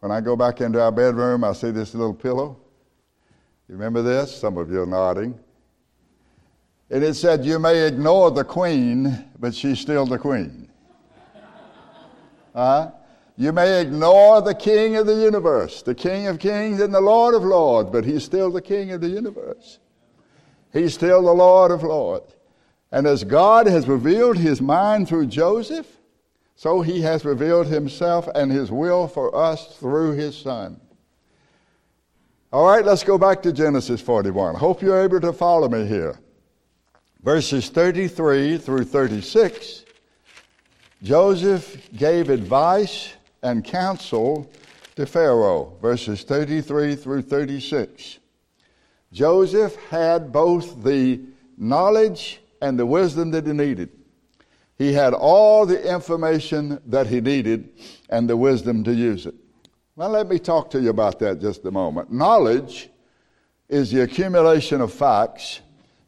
When 0.00 0.12
I 0.12 0.20
go 0.20 0.36
back 0.36 0.60
into 0.60 0.82
our 0.82 0.92
bedroom, 0.92 1.44
I 1.44 1.54
see 1.54 1.70
this 1.70 1.94
little 1.94 2.12
pillow. 2.12 2.58
You 3.68 3.76
remember 3.76 4.02
this? 4.02 4.34
Some 4.34 4.58
of 4.58 4.70
you 4.70 4.82
are 4.82 4.86
nodding. 4.86 5.38
And 6.90 7.02
it 7.02 7.14
said, 7.14 7.46
You 7.46 7.58
may 7.58 7.86
ignore 7.86 8.30
the 8.30 8.44
queen, 8.44 9.24
but 9.38 9.54
she's 9.54 9.80
still 9.80 10.06
the 10.06 10.18
queen. 10.18 10.68
Uh, 12.54 12.88
you 13.36 13.52
may 13.52 13.80
ignore 13.80 14.40
the 14.40 14.54
king 14.54 14.96
of 14.96 15.06
the 15.06 15.14
universe, 15.14 15.82
the 15.82 15.94
king 15.94 16.26
of 16.28 16.38
kings 16.38 16.80
and 16.80 16.94
the 16.94 17.00
lord 17.00 17.34
of 17.34 17.42
lords, 17.42 17.90
but 17.90 18.04
he's 18.04 18.24
still 18.24 18.50
the 18.50 18.62
king 18.62 18.92
of 18.92 19.00
the 19.00 19.08
universe. 19.08 19.78
He's 20.72 20.94
still 20.94 21.22
the 21.22 21.32
lord 21.32 21.70
of 21.70 21.82
lords. 21.82 22.34
And 22.92 23.06
as 23.06 23.24
God 23.24 23.66
has 23.66 23.88
revealed 23.88 24.38
his 24.38 24.60
mind 24.60 25.08
through 25.08 25.26
Joseph, 25.26 25.86
so 26.54 26.80
he 26.80 27.00
has 27.00 27.24
revealed 27.24 27.66
himself 27.66 28.28
and 28.34 28.52
his 28.52 28.70
will 28.70 29.08
for 29.08 29.34
us 29.34 29.76
through 29.78 30.12
his 30.12 30.36
son. 30.36 30.80
All 32.52 32.64
right, 32.64 32.84
let's 32.84 33.02
go 33.02 33.18
back 33.18 33.42
to 33.42 33.52
Genesis 33.52 34.00
41. 34.00 34.54
Hope 34.54 34.80
you're 34.80 35.02
able 35.02 35.20
to 35.20 35.32
follow 35.32 35.68
me 35.68 35.86
here. 35.86 36.20
Verses 37.22 37.68
33 37.68 38.58
through 38.58 38.84
36, 38.84 39.84
Joseph 41.02 41.88
gave 41.96 42.30
advice 42.30 43.13
and 43.44 43.62
counsel 43.62 44.50
to 44.96 45.06
Pharaoh, 45.06 45.76
verses 45.80 46.22
33 46.22 46.96
through 46.96 47.22
36. 47.22 48.18
Joseph 49.12 49.76
had 49.90 50.32
both 50.32 50.82
the 50.82 51.20
knowledge 51.56 52.40
and 52.60 52.78
the 52.78 52.86
wisdom 52.86 53.30
that 53.30 53.46
he 53.46 53.52
needed. 53.52 53.90
He 54.76 54.92
had 54.92 55.14
all 55.14 55.66
the 55.66 55.88
information 55.88 56.80
that 56.86 57.06
he 57.06 57.20
needed 57.20 57.68
and 58.08 58.28
the 58.28 58.36
wisdom 58.36 58.82
to 58.84 58.92
use 58.92 59.26
it. 59.26 59.34
Now, 59.96 60.08
let 60.08 60.26
me 60.26 60.40
talk 60.40 60.70
to 60.70 60.80
you 60.80 60.90
about 60.90 61.20
that 61.20 61.40
just 61.40 61.64
a 61.64 61.70
moment. 61.70 62.10
Knowledge 62.10 62.88
is 63.68 63.92
the 63.92 64.02
accumulation 64.02 64.80
of 64.80 64.92
facts, 64.92 65.60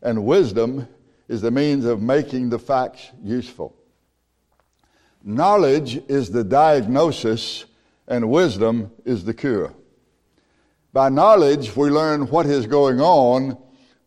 and 0.03 0.25
wisdom 0.25 0.88
is 1.29 1.42
the 1.42 1.51
means 1.51 1.85
of 1.85 2.03
making 2.03 2.49
the 2.49 2.59
facts 2.59 3.11
useful. 3.22 3.76
Knowledge 5.29 5.97
is 6.07 6.31
the 6.31 6.45
diagnosis, 6.45 7.65
and 8.07 8.31
wisdom 8.31 8.93
is 9.05 9.25
the 9.25 9.35
cure. 9.35 9.75
By 10.93 11.09
knowledge, 11.09 11.75
we 11.75 11.91
learn 11.91 12.29
what 12.29 12.47
is 12.47 12.65
going 12.69 13.01
on. 13.01 13.59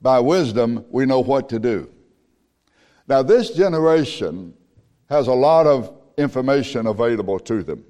By 0.01 0.21
wisdom, 0.21 0.85
we 0.89 1.05
know 1.05 1.19
what 1.19 1.49
to 1.49 1.59
do. 1.59 1.89
Now, 3.05 3.21
this 3.21 3.49
generation 3.49 4.53
has 5.09 5.27
a 5.27 5.33
lot 5.33 5.67
of 5.67 5.93
information 6.17 6.87
available 6.87 7.37
to 7.39 7.63
them, 7.63 7.83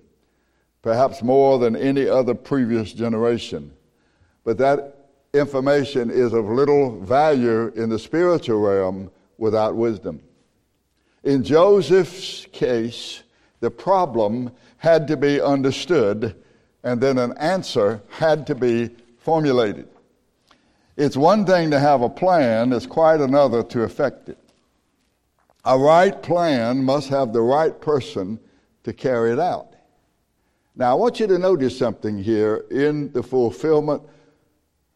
perhaps 0.81 1.21
more 1.21 1.59
than 1.59 1.75
any 1.75 2.07
other 2.07 2.33
previous 2.33 2.93
generation. 2.93 3.71
But 4.43 4.57
that 4.57 5.11
information 5.35 6.09
is 6.09 6.33
of 6.33 6.45
little 6.45 6.99
value 6.99 7.67
in 7.75 7.89
the 7.89 7.99
spiritual 7.99 8.59
realm 8.59 9.11
without 9.37 9.75
wisdom. 9.75 10.19
In 11.23 11.43
Joseph's 11.43 12.47
case, 12.51 13.23
the 13.59 13.71
problem 13.71 14.51
had 14.77 15.07
to 15.09 15.17
be 15.17 15.41
understood, 15.41 16.35
and 16.83 17.01
then 17.01 17.17
an 17.17 17.37
answer 17.37 18.01
had 18.09 18.47
to 18.47 18.55
be 18.55 18.89
formulated. 19.17 19.87
It's 20.95 21.17
one 21.17 21.45
thing 21.45 21.71
to 21.71 21.79
have 21.79 22.01
a 22.01 22.09
plan, 22.09 22.71
it's 22.71 22.85
quite 22.85 23.19
another 23.19 23.63
to 23.63 23.83
effect 23.83 24.29
it. 24.29 24.37
A 25.65 25.77
right 25.77 26.21
plan 26.23 26.83
must 26.83 27.09
have 27.09 27.33
the 27.33 27.41
right 27.41 27.79
person 27.79 28.39
to 28.83 28.93
carry 28.93 29.31
it 29.31 29.39
out. 29.39 29.73
Now, 30.75 30.91
I 30.91 30.93
want 30.93 31.19
you 31.19 31.27
to 31.27 31.37
notice 31.37 31.77
something 31.77 32.17
here 32.17 32.63
in 32.71 33.11
the 33.11 33.21
fulfillment 33.21 34.03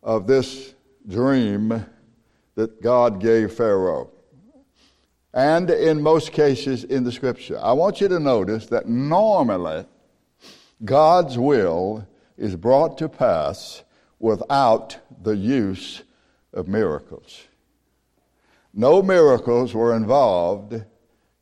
of 0.02 0.28
this 0.28 0.74
dream 1.08 1.86
that 2.56 2.82
God 2.82 3.20
gave 3.20 3.52
Pharaoh 3.52 4.13
and 5.34 5.70
in 5.70 6.02
most 6.02 6.32
cases 6.32 6.84
in 6.84 7.04
the 7.04 7.12
scripture. 7.12 7.60
I 7.60 7.74
want 7.74 8.00
you 8.00 8.08
to 8.08 8.20
notice 8.20 8.68
that 8.68 8.88
normally 8.88 9.86
God's 10.86 11.38
will 11.38 12.08
is 12.38 12.56
brought 12.56 12.98
to 13.00 13.10
pass 13.10 13.84
without 14.20 14.98
the 15.24 15.36
use 15.36 16.04
of 16.54 16.68
miracles. 16.68 17.48
No 18.74 19.02
miracles 19.02 19.74
were 19.74 19.96
involved 19.96 20.84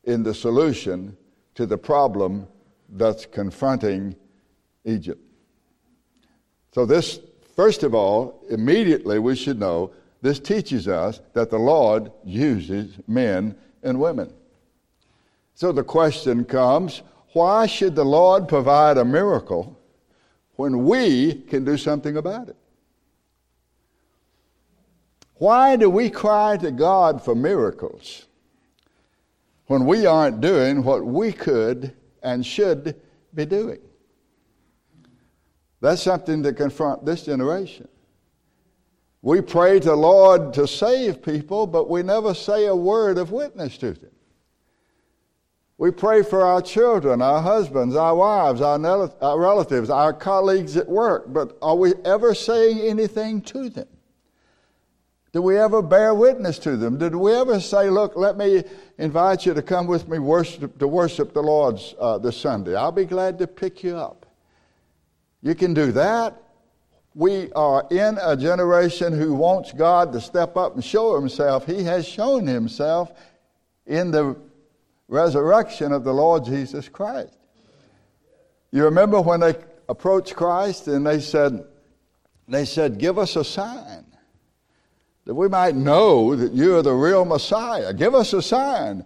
in 0.03 0.23
the 0.23 0.33
solution 0.33 1.17
to 1.55 1.65
the 1.65 1.77
problem 1.77 2.47
that's 2.89 3.25
confronting 3.25 4.15
Egypt. 4.85 5.21
So, 6.73 6.85
this, 6.85 7.19
first 7.55 7.83
of 7.83 7.93
all, 7.93 8.43
immediately 8.49 9.19
we 9.19 9.35
should 9.35 9.59
know 9.59 9.91
this 10.21 10.39
teaches 10.39 10.87
us 10.87 11.19
that 11.33 11.49
the 11.49 11.59
Lord 11.59 12.11
uses 12.23 12.97
men 13.07 13.55
and 13.83 13.99
women. 13.99 14.31
So 15.55 15.71
the 15.71 15.83
question 15.83 16.45
comes 16.45 17.01
why 17.33 17.65
should 17.65 17.95
the 17.95 18.03
Lord 18.03 18.47
provide 18.47 18.97
a 18.97 19.05
miracle 19.05 19.79
when 20.55 20.85
we 20.85 21.33
can 21.33 21.63
do 21.63 21.77
something 21.77 22.17
about 22.17 22.49
it? 22.49 22.57
Why 25.35 25.75
do 25.75 25.89
we 25.89 26.09
cry 26.09 26.57
to 26.57 26.71
God 26.71 27.23
for 27.23 27.33
miracles 27.33 28.27
when 29.67 29.85
we 29.85 30.05
aren't 30.05 30.41
doing 30.41 30.83
what 30.83 31.05
we 31.05 31.31
could 31.31 31.93
and 32.21 32.45
should 32.45 32.99
be 33.33 33.45
doing? 33.45 33.79
That's 35.79 36.03
something 36.03 36.43
to 36.43 36.53
confront 36.53 37.05
this 37.05 37.23
generation. 37.25 37.87
We 39.21 39.41
pray 39.41 39.79
to 39.79 39.89
the 39.89 39.95
Lord 39.95 40.53
to 40.53 40.67
save 40.67 41.21
people, 41.21 41.67
but 41.67 41.89
we 41.89 42.01
never 42.01 42.33
say 42.33 42.65
a 42.65 42.75
word 42.75 43.17
of 43.17 43.31
witness 43.31 43.77
to 43.77 43.91
them. 43.91 44.11
We 45.77 45.91
pray 45.91 46.21
for 46.23 46.45
our 46.45 46.61
children, 46.61 47.21
our 47.21 47.41
husbands, 47.41 47.95
our 47.95 48.15
wives, 48.15 48.61
our, 48.61 48.79
our 49.21 49.39
relatives, 49.39 49.89
our 49.89 50.13
colleagues 50.13 50.77
at 50.77 50.87
work, 50.87 51.25
but 51.33 51.57
are 51.61 51.75
we 51.75 51.93
ever 52.05 52.35
saying 52.35 52.79
anything 52.81 53.41
to 53.41 53.69
them? 53.69 53.87
Did 55.33 55.39
we 55.39 55.57
ever 55.57 55.81
bear 55.81 56.13
witness 56.13 56.59
to 56.59 56.75
them? 56.75 56.97
Did 56.97 57.15
we 57.15 57.33
ever 57.33 57.59
say, 57.59 57.89
look, 57.89 58.15
let 58.15 58.37
me 58.37 58.63
invite 58.97 59.45
you 59.45 59.53
to 59.53 59.61
come 59.61 59.87
with 59.87 60.07
me 60.07 60.19
worship, 60.19 60.77
to 60.79 60.87
worship 60.87 61.33
the 61.33 61.41
Lord 61.41 61.79
uh, 61.99 62.17
this 62.17 62.37
Sunday? 62.37 62.75
I'll 62.75 62.91
be 62.91 63.05
glad 63.05 63.39
to 63.39 63.47
pick 63.47 63.83
you 63.83 63.95
up. 63.95 64.25
You 65.41 65.55
can 65.55 65.73
do 65.73 65.91
that. 65.93 66.41
We 67.13 67.51
are 67.53 67.85
in 67.91 68.17
a 68.21 68.37
generation 68.37 69.11
who 69.11 69.33
wants 69.33 69.73
God 69.73 70.13
to 70.13 70.21
step 70.21 70.55
up 70.55 70.75
and 70.75 70.83
show 70.83 71.15
himself. 71.15 71.65
He 71.65 71.83
has 71.83 72.07
shown 72.07 72.47
himself 72.47 73.11
in 73.85 74.11
the 74.11 74.37
resurrection 75.09 75.91
of 75.91 76.05
the 76.05 76.13
Lord 76.13 76.45
Jesus 76.45 76.87
Christ. 76.87 77.37
You 78.71 78.85
remember 78.85 79.19
when 79.19 79.41
they 79.41 79.55
approached 79.89 80.35
Christ 80.35 80.87
and 80.87 81.05
they 81.05 81.19
said, 81.19 81.65
they 82.47 82.63
said, 82.63 82.97
Give 82.97 83.17
us 83.17 83.35
a 83.35 83.43
sign 83.43 84.05
that 85.25 85.35
we 85.35 85.49
might 85.49 85.75
know 85.75 86.35
that 86.35 86.53
you 86.53 86.77
are 86.77 86.81
the 86.81 86.93
real 86.93 87.25
Messiah. 87.25 87.93
Give 87.93 88.15
us 88.15 88.33
a 88.33 88.41
sign. 88.41 89.05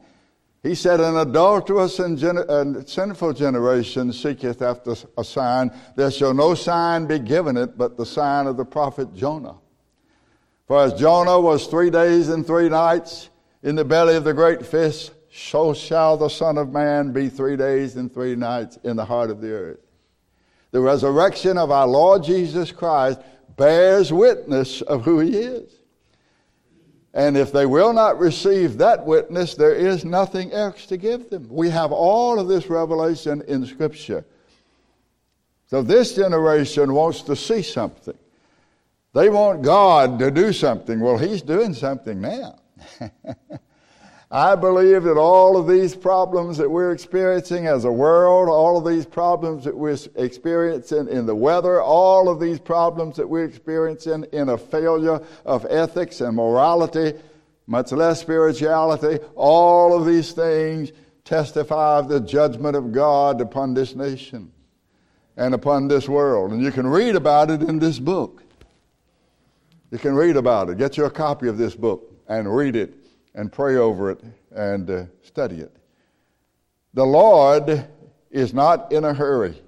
He 0.65 0.73
said, 0.73 0.99
An 0.99 1.15
adulterous 1.15 1.99
and, 1.99 2.17
gen- 2.17 2.39
and, 2.49 2.89
sinful 2.89 3.33
generation 3.33 4.11
seeketh 4.11 4.63
after 4.63 4.95
a 5.15 5.23
sign. 5.23 5.71
There 5.95 6.09
shall 6.09 6.33
no 6.33 6.55
sign 6.55 7.05
be 7.05 7.19
given 7.19 7.55
it 7.55 7.77
but 7.77 7.97
the 7.97 8.05
sign 8.05 8.47
of 8.47 8.57
the 8.57 8.65
prophet 8.65 9.13
Jonah. 9.13 9.57
For 10.65 10.81
as 10.81 10.93
Jonah 10.93 11.39
was 11.39 11.67
three 11.67 11.91
days 11.91 12.29
and 12.29 12.47
three 12.47 12.67
nights 12.67 13.29
in 13.61 13.75
the 13.75 13.85
belly 13.85 14.15
of 14.15 14.23
the 14.23 14.33
great 14.33 14.65
fish, 14.65 15.11
so 15.31 15.71
shall 15.71 16.17
the 16.17 16.29
Son 16.29 16.57
of 16.57 16.73
Man 16.73 17.11
be 17.11 17.29
three 17.29 17.57
days 17.57 17.95
and 17.95 18.11
three 18.11 18.35
nights 18.35 18.79
in 18.83 18.95
the 18.95 19.05
heart 19.05 19.29
of 19.29 19.41
the 19.41 19.51
earth. 19.51 19.85
The 20.71 20.81
resurrection 20.81 21.59
of 21.59 21.69
our 21.69 21.85
Lord 21.85 22.23
Jesus 22.23 22.71
Christ 22.71 23.19
bears 23.55 24.11
witness 24.11 24.81
of 24.81 25.05
who 25.05 25.19
he 25.19 25.37
is. 25.37 25.74
And 27.15 27.37
if 27.37 27.53
they 27.53 27.65
will 27.65 27.93
not 27.93 28.19
receive 28.19 28.77
that 28.77 29.05
witness, 29.05 29.55
there 29.55 29.73
is 29.73 30.03
nothing 30.03 30.51
else 30.51 30.85
to 30.87 30.97
give 30.97 31.29
them. 31.29 31.47
We 31.49 31.69
have 31.69 31.93
all 31.93 32.37
of 32.37 32.49
this 32.49 32.67
revelation 32.67 33.41
in 33.47 33.65
Scripture. 33.65 34.25
So 35.67 35.81
this 35.81 36.13
generation 36.13 36.93
wants 36.93 37.21
to 37.23 37.35
see 37.37 37.61
something. 37.61 38.17
They 39.13 39.29
want 39.29 39.61
God 39.61 40.19
to 40.19 40.29
do 40.29 40.51
something. 40.51 40.99
Well, 40.99 41.17
He's 41.17 41.41
doing 41.41 41.73
something 41.73 42.19
now. 42.19 42.59
I 44.31 44.55
believe 44.55 45.03
that 45.03 45.17
all 45.17 45.55
of 45.55 45.67
these 45.67 45.95
problems 45.95 46.57
that 46.57 46.69
we're 46.69 46.91
experiencing 46.91 47.67
as 47.67 47.85
a 47.85 47.91
world, 47.91 48.49
all 48.49 48.77
of 48.77 48.91
these 48.91 49.05
problems 49.05 49.65
that 49.65 49.77
we're 49.77 49.97
experiencing 50.17 51.07
in 51.09 51.27
the 51.27 51.35
weather, 51.35 51.81
all 51.81 52.27
of 52.27 52.39
these 52.39 52.59
problems 52.59 53.17
that 53.17 53.29
we're 53.29 53.45
experiencing 53.45 54.25
in 54.31 54.49
a 54.49 54.57
failure 54.57 55.21
of 55.45 55.65
ethics 55.69 56.21
and 56.21 56.35
morality, 56.35 57.13
much 57.67 57.91
less 57.91 58.19
spirituality, 58.21 59.23
all 59.35 59.95
of 59.95 60.07
these 60.07 60.31
things 60.31 60.91
testify 61.23 61.99
of 61.99 62.09
the 62.09 62.19
judgment 62.19 62.75
of 62.75 62.91
God 62.91 63.41
upon 63.41 63.75
this 63.75 63.95
nation 63.95 64.51
and 65.37 65.53
upon 65.53 65.87
this 65.87 66.09
world. 66.09 66.51
And 66.51 66.63
you 66.63 66.71
can 66.71 66.87
read 66.87 67.15
about 67.15 67.51
it 67.51 67.61
in 67.61 67.77
this 67.77 67.99
book. 67.99 68.41
You 69.91 69.99
can 69.99 70.15
read 70.15 70.35
about 70.35 70.69
it. 70.69 70.79
Get 70.79 70.97
you 70.97 71.05
a 71.05 71.11
copy 71.11 71.47
of 71.47 71.57
this 71.57 71.75
book 71.75 72.11
and 72.27 72.53
read 72.53 72.75
it 72.75 73.04
and 73.35 73.51
pray 73.51 73.75
over 73.75 74.09
it 74.09 74.23
and 74.55 74.89
uh, 74.89 75.03
study 75.21 75.59
it. 75.59 75.75
The 76.93 77.05
Lord 77.05 77.85
is 78.31 78.53
not 78.53 78.91
in 78.91 79.03
a 79.03 79.13
hurry. 79.13 79.61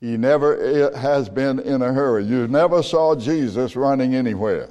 He 0.00 0.16
never 0.16 0.90
has 0.96 1.28
been 1.28 1.58
in 1.60 1.82
a 1.82 1.92
hurry. 1.92 2.24
You 2.24 2.48
never 2.48 2.82
saw 2.82 3.14
Jesus 3.14 3.76
running 3.76 4.14
anywhere. 4.14 4.70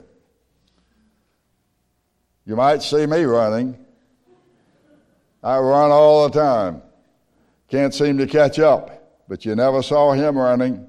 You 2.46 2.56
might 2.56 2.84
see 2.84 3.06
me 3.06 3.24
running. 3.24 3.78
I 5.44 5.58
run 5.60 5.92
all 5.92 6.28
the 6.28 6.40
time. 6.40 6.82
Can't 7.70 7.94
seem 7.94 8.18
to 8.18 8.28
catch 8.28 8.60
up, 8.60 9.24
but 9.28 9.46
you 9.46 9.56
never 9.56 9.82
saw 9.82 10.14
him 10.14 10.38
running. 10.38 10.88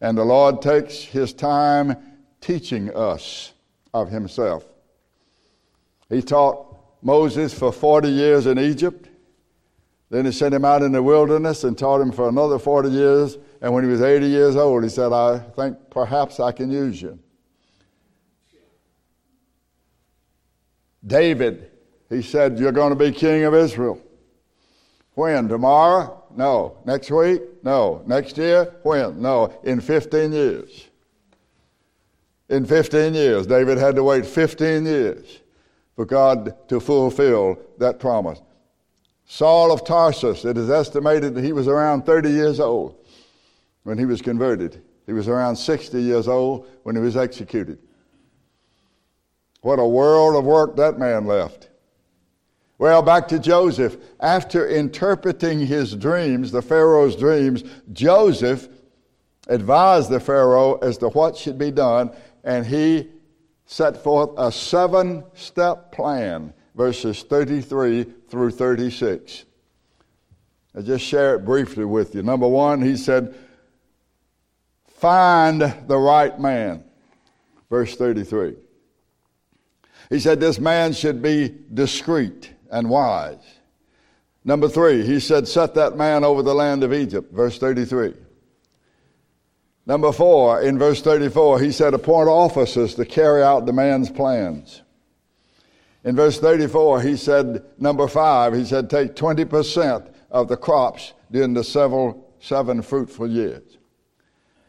And 0.00 0.16
the 0.16 0.24
Lord 0.24 0.62
takes 0.62 0.94
his 0.94 1.32
time 1.32 1.96
teaching 2.40 2.94
us 2.94 3.52
of 3.92 4.08
himself. 4.08 4.64
He 6.10 6.20
taught 6.20 6.76
Moses 7.02 7.54
for 7.54 7.72
40 7.72 8.08
years 8.08 8.46
in 8.46 8.58
Egypt. 8.58 9.08
Then 10.10 10.26
he 10.26 10.32
sent 10.32 10.52
him 10.52 10.64
out 10.64 10.82
in 10.82 10.90
the 10.90 11.02
wilderness 11.02 11.62
and 11.62 11.78
taught 11.78 12.00
him 12.00 12.10
for 12.10 12.28
another 12.28 12.58
40 12.58 12.88
years. 12.88 13.38
And 13.62 13.72
when 13.72 13.84
he 13.84 13.90
was 13.90 14.02
80 14.02 14.26
years 14.26 14.56
old, 14.56 14.82
he 14.82 14.90
said, 14.90 15.12
I 15.12 15.38
think 15.38 15.78
perhaps 15.88 16.40
I 16.40 16.50
can 16.50 16.70
use 16.70 17.00
you. 17.00 17.18
David, 21.06 21.70
he 22.08 22.20
said, 22.22 22.58
You're 22.58 22.72
going 22.72 22.90
to 22.90 22.96
be 22.96 23.12
king 23.12 23.44
of 23.44 23.54
Israel. 23.54 24.02
When? 25.14 25.48
Tomorrow? 25.48 26.24
No. 26.34 26.78
Next 26.84 27.10
week? 27.10 27.42
No. 27.62 28.02
Next 28.06 28.36
year? 28.36 28.74
When? 28.82 29.22
No. 29.22 29.58
In 29.62 29.80
15 29.80 30.32
years. 30.32 30.88
In 32.48 32.66
15 32.66 33.14
years. 33.14 33.46
David 33.46 33.78
had 33.78 33.94
to 33.94 34.04
wait 34.04 34.26
15 34.26 34.84
years 34.84 35.40
for 36.00 36.06
God 36.06 36.56
to 36.70 36.80
fulfill 36.80 37.58
that 37.76 38.00
promise. 38.00 38.40
Saul 39.26 39.70
of 39.70 39.84
Tarsus, 39.84 40.46
it 40.46 40.56
is 40.56 40.70
estimated 40.70 41.34
that 41.34 41.44
he 41.44 41.52
was 41.52 41.68
around 41.68 42.06
30 42.06 42.30
years 42.30 42.58
old 42.58 42.96
when 43.82 43.98
he 43.98 44.06
was 44.06 44.22
converted. 44.22 44.80
He 45.04 45.12
was 45.12 45.28
around 45.28 45.56
60 45.56 46.00
years 46.00 46.26
old 46.26 46.66
when 46.84 46.96
he 46.96 47.02
was 47.02 47.18
executed. 47.18 47.80
What 49.60 49.78
a 49.78 49.86
world 49.86 50.36
of 50.36 50.46
work 50.46 50.74
that 50.76 50.98
man 50.98 51.26
left. 51.26 51.68
Well, 52.78 53.02
back 53.02 53.28
to 53.28 53.38
Joseph. 53.38 53.98
After 54.20 54.66
interpreting 54.66 55.66
his 55.66 55.94
dreams, 55.94 56.50
the 56.50 56.62
Pharaoh's 56.62 57.14
dreams, 57.14 57.62
Joseph 57.92 58.70
advised 59.48 60.08
the 60.08 60.18
Pharaoh 60.18 60.78
as 60.78 60.96
to 60.96 61.10
what 61.10 61.36
should 61.36 61.58
be 61.58 61.70
done, 61.70 62.10
and 62.42 62.64
he 62.64 63.10
set 63.70 64.02
forth 64.02 64.30
a 64.36 64.50
seven 64.50 65.22
step 65.34 65.92
plan, 65.92 66.52
verses 66.74 67.22
33 67.22 68.04
through 68.28 68.50
36. 68.50 69.44
I'll 70.74 70.82
just 70.82 71.04
share 71.04 71.36
it 71.36 71.44
briefly 71.44 71.84
with 71.84 72.16
you. 72.16 72.24
Number 72.24 72.48
one, 72.48 72.82
he 72.82 72.96
said, 72.96 73.32
Find 74.88 75.60
the 75.86 75.96
right 75.96 76.38
man. 76.40 76.82
Verse 77.70 77.94
33. 77.94 78.56
He 80.10 80.18
said, 80.18 80.40
This 80.40 80.58
man 80.58 80.92
should 80.92 81.22
be 81.22 81.54
discreet 81.72 82.52
and 82.72 82.90
wise. 82.90 83.38
Number 84.44 84.68
three, 84.68 85.06
he 85.06 85.20
said, 85.20 85.46
Set 85.46 85.74
that 85.76 85.96
man 85.96 86.24
over 86.24 86.42
the 86.42 86.54
land 86.54 86.82
of 86.82 86.92
Egypt. 86.92 87.32
Verse 87.32 87.56
33. 87.56 88.14
Number 89.90 90.12
four, 90.12 90.62
in 90.62 90.78
verse 90.78 91.02
34, 91.02 91.58
he 91.58 91.72
said, 91.72 91.94
appoint 91.94 92.28
officers 92.28 92.94
to 92.94 93.04
carry 93.04 93.42
out 93.42 93.66
the 93.66 93.72
man's 93.72 94.08
plans. 94.08 94.82
In 96.04 96.14
verse 96.14 96.38
34, 96.38 97.02
he 97.02 97.16
said, 97.16 97.64
number 97.76 98.06
five, 98.06 98.54
he 98.54 98.64
said, 98.64 98.88
take 98.88 99.16
20% 99.16 100.14
of 100.30 100.46
the 100.46 100.56
crops 100.56 101.14
during 101.32 101.54
the 101.54 101.64
several, 101.64 102.32
seven 102.38 102.82
fruitful 102.82 103.28
years. 103.28 103.78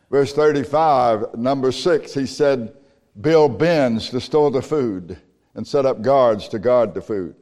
Verse 0.10 0.34
35, 0.34 1.36
number 1.36 1.72
six, 1.72 2.16
he 2.16 2.26
said, 2.26 2.76
build 3.22 3.60
bins 3.60 4.10
to 4.10 4.20
store 4.20 4.50
the 4.50 4.64
food 4.64 5.20
and 5.54 5.68
set 5.68 5.86
up 5.86 6.02
guards 6.02 6.48
to 6.48 6.58
guard 6.58 6.96
the 6.96 7.02
food. 7.02 7.36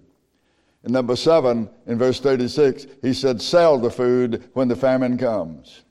And 0.83 0.91
number 0.91 1.15
seven, 1.15 1.69
in 1.87 1.97
verse 1.97 2.19
36, 2.19 2.87
he 3.01 3.13
said, 3.13 3.41
sell 3.41 3.77
the 3.77 3.89
food 3.89 4.49
when 4.51 4.67
the 4.67 4.75
famine 4.75 5.17
comes. 5.17 5.83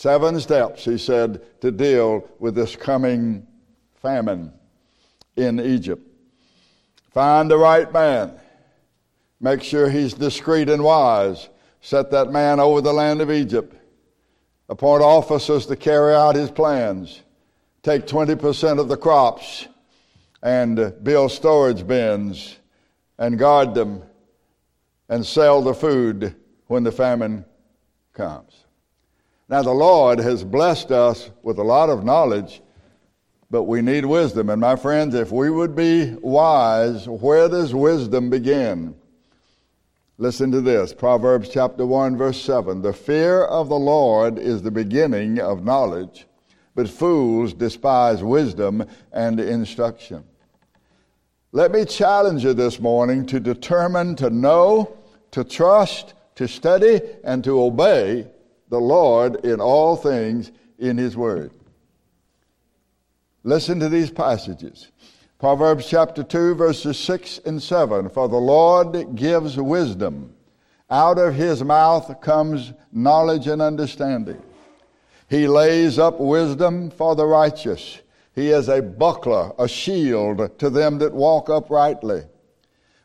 Seven 0.00 0.40
steps, 0.40 0.86
he 0.86 0.96
said, 0.96 1.60
to 1.60 1.70
deal 1.70 2.26
with 2.38 2.54
this 2.54 2.74
coming 2.74 3.46
famine 4.00 4.50
in 5.36 5.60
Egypt. 5.60 6.02
Find 7.10 7.50
the 7.50 7.58
right 7.58 7.92
man. 7.92 8.32
Make 9.42 9.62
sure 9.62 9.90
he's 9.90 10.14
discreet 10.14 10.70
and 10.70 10.82
wise. 10.82 11.50
Set 11.82 12.12
that 12.12 12.32
man 12.32 12.60
over 12.60 12.80
the 12.80 12.94
land 12.94 13.20
of 13.20 13.30
Egypt. 13.30 13.76
Appoint 14.70 15.02
officers 15.02 15.66
to 15.66 15.76
carry 15.76 16.14
out 16.14 16.34
his 16.34 16.50
plans. 16.50 17.20
Take 17.82 18.06
20% 18.06 18.80
of 18.80 18.88
the 18.88 18.96
crops 18.96 19.68
and 20.42 20.94
build 21.02 21.30
storage 21.30 21.86
bins 21.86 22.56
and 23.18 23.38
guard 23.38 23.74
them 23.74 24.02
and 25.10 25.26
sell 25.26 25.60
the 25.60 25.74
food 25.74 26.34
when 26.68 26.84
the 26.84 26.92
famine 26.92 27.44
comes. 28.14 28.59
Now, 29.50 29.62
the 29.62 29.72
Lord 29.72 30.20
has 30.20 30.44
blessed 30.44 30.92
us 30.92 31.28
with 31.42 31.58
a 31.58 31.64
lot 31.64 31.90
of 31.90 32.04
knowledge, 32.04 32.62
but 33.50 33.64
we 33.64 33.82
need 33.82 34.04
wisdom. 34.04 34.48
And 34.48 34.60
my 34.60 34.76
friends, 34.76 35.12
if 35.16 35.32
we 35.32 35.50
would 35.50 35.74
be 35.74 36.14
wise, 36.22 37.08
where 37.08 37.48
does 37.48 37.74
wisdom 37.74 38.30
begin? 38.30 38.94
Listen 40.18 40.52
to 40.52 40.60
this 40.60 40.94
Proverbs 40.94 41.48
chapter 41.48 41.84
1, 41.84 42.16
verse 42.16 42.40
7. 42.40 42.80
The 42.80 42.92
fear 42.92 43.42
of 43.42 43.68
the 43.68 43.78
Lord 43.78 44.38
is 44.38 44.62
the 44.62 44.70
beginning 44.70 45.40
of 45.40 45.64
knowledge, 45.64 46.26
but 46.76 46.88
fools 46.88 47.52
despise 47.52 48.22
wisdom 48.22 48.86
and 49.10 49.40
instruction. 49.40 50.22
Let 51.50 51.72
me 51.72 51.86
challenge 51.86 52.44
you 52.44 52.54
this 52.54 52.78
morning 52.78 53.26
to 53.26 53.40
determine 53.40 54.14
to 54.16 54.30
know, 54.30 54.96
to 55.32 55.42
trust, 55.42 56.14
to 56.36 56.46
study, 56.46 57.00
and 57.24 57.42
to 57.42 57.60
obey 57.60 58.28
the 58.70 58.80
Lord 58.80 59.44
in 59.44 59.60
all 59.60 59.96
things 59.96 60.50
in 60.78 60.96
His 60.96 61.16
Word. 61.16 61.52
Listen 63.44 63.80
to 63.80 63.88
these 63.88 64.10
passages. 64.10 64.90
Proverbs 65.38 65.86
chapter 65.86 66.22
2, 66.22 66.54
verses 66.54 66.98
6 66.98 67.40
and 67.46 67.62
7. 67.62 68.10
For 68.10 68.28
the 68.28 68.36
Lord 68.36 69.16
gives 69.16 69.56
wisdom. 69.56 70.34
Out 70.90 71.18
of 71.18 71.34
his 71.34 71.62
mouth 71.62 72.20
comes 72.20 72.72
knowledge 72.92 73.46
and 73.46 73.62
understanding. 73.62 74.42
He 75.28 75.46
lays 75.46 75.98
up 75.98 76.20
wisdom 76.20 76.90
for 76.90 77.14
the 77.14 77.24
righteous. 77.24 78.00
He 78.34 78.50
is 78.50 78.68
a 78.68 78.82
buckler, 78.82 79.52
a 79.58 79.68
shield 79.68 80.58
to 80.58 80.68
them 80.68 80.98
that 80.98 81.14
walk 81.14 81.48
uprightly. 81.48 82.24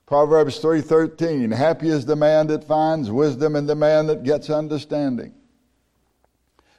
Proverbs 0.07 0.59
3:13, 0.59 1.51
happy 1.51 1.89
is 1.89 2.05
the 2.05 2.15
man 2.15 2.47
that 2.47 2.63
finds 2.63 3.11
wisdom 3.11 3.55
and 3.55 3.69
the 3.69 3.75
man 3.75 4.07
that 4.07 4.23
gets 4.23 4.49
understanding. 4.49 5.33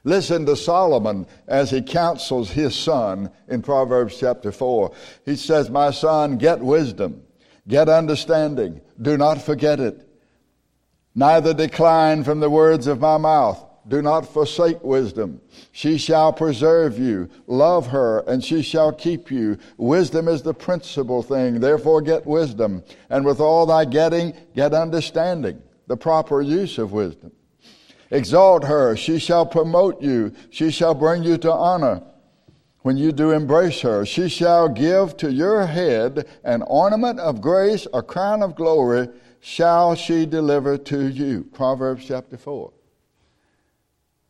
Listen 0.07 0.45
to 0.45 0.55
Solomon 0.55 1.27
as 1.49 1.69
he 1.69 1.81
counsels 1.81 2.49
his 2.49 2.73
son 2.73 3.29
in 3.49 3.61
Proverbs 3.61 4.15
chapter 4.17 4.53
4. 4.53 4.91
He 5.25 5.35
says, 5.35 5.69
"My 5.69 5.91
son, 5.91 6.37
get 6.37 6.61
wisdom, 6.61 7.23
get 7.67 7.89
understanding, 7.89 8.79
do 9.01 9.17
not 9.17 9.41
forget 9.41 9.81
it. 9.81 10.07
Neither 11.13 11.53
decline 11.53 12.23
from 12.23 12.39
the 12.39 12.49
words 12.49 12.87
of 12.87 13.01
my 13.01 13.17
mouth. 13.17 13.61
Do 13.85 14.01
not 14.01 14.25
forsake 14.25 14.81
wisdom. 14.81 15.41
She 15.73 15.97
shall 15.97 16.31
preserve 16.31 16.97
you. 16.97 17.27
Love 17.45 17.87
her, 17.87 18.19
and 18.27 18.41
she 18.41 18.61
shall 18.61 18.93
keep 18.93 19.29
you. 19.29 19.57
Wisdom 19.77 20.29
is 20.29 20.41
the 20.41 20.53
principal 20.53 21.21
thing. 21.21 21.59
Therefore, 21.59 22.01
get 22.01 22.25
wisdom. 22.25 22.81
And 23.09 23.25
with 23.25 23.41
all 23.41 23.65
thy 23.65 23.83
getting, 23.83 24.33
get 24.55 24.73
understanding, 24.73 25.61
the 25.87 25.97
proper 25.97 26.41
use 26.41 26.77
of 26.77 26.93
wisdom. 26.93 27.33
Exalt 28.11 28.63
her. 28.65 28.95
She 28.95 29.19
shall 29.19 29.45
promote 29.45 30.01
you. 30.01 30.33
She 30.49 30.71
shall 30.71 30.93
bring 30.93 31.23
you 31.23 31.37
to 31.39 31.51
honor. 31.51 32.01
When 32.81 32.95
you 32.95 33.11
do 33.11 33.31
embrace 33.31 33.81
her, 33.81 34.05
she 34.05 34.29
shall 34.29 34.69
give 34.69 35.17
to 35.17 35.31
your 35.31 35.65
head 35.65 36.27
an 36.43 36.61
ornament 36.63 37.19
of 37.19 37.41
grace, 37.41 37.85
a 37.93 38.01
crown 38.01 38.41
of 38.41 38.55
glory 38.55 39.09
shall 39.41 39.95
she 39.95 40.25
deliver 40.25 40.77
to 40.77 41.07
you. 41.07 41.43
Proverbs 41.53 42.05
chapter 42.05 42.37
4. 42.37 42.71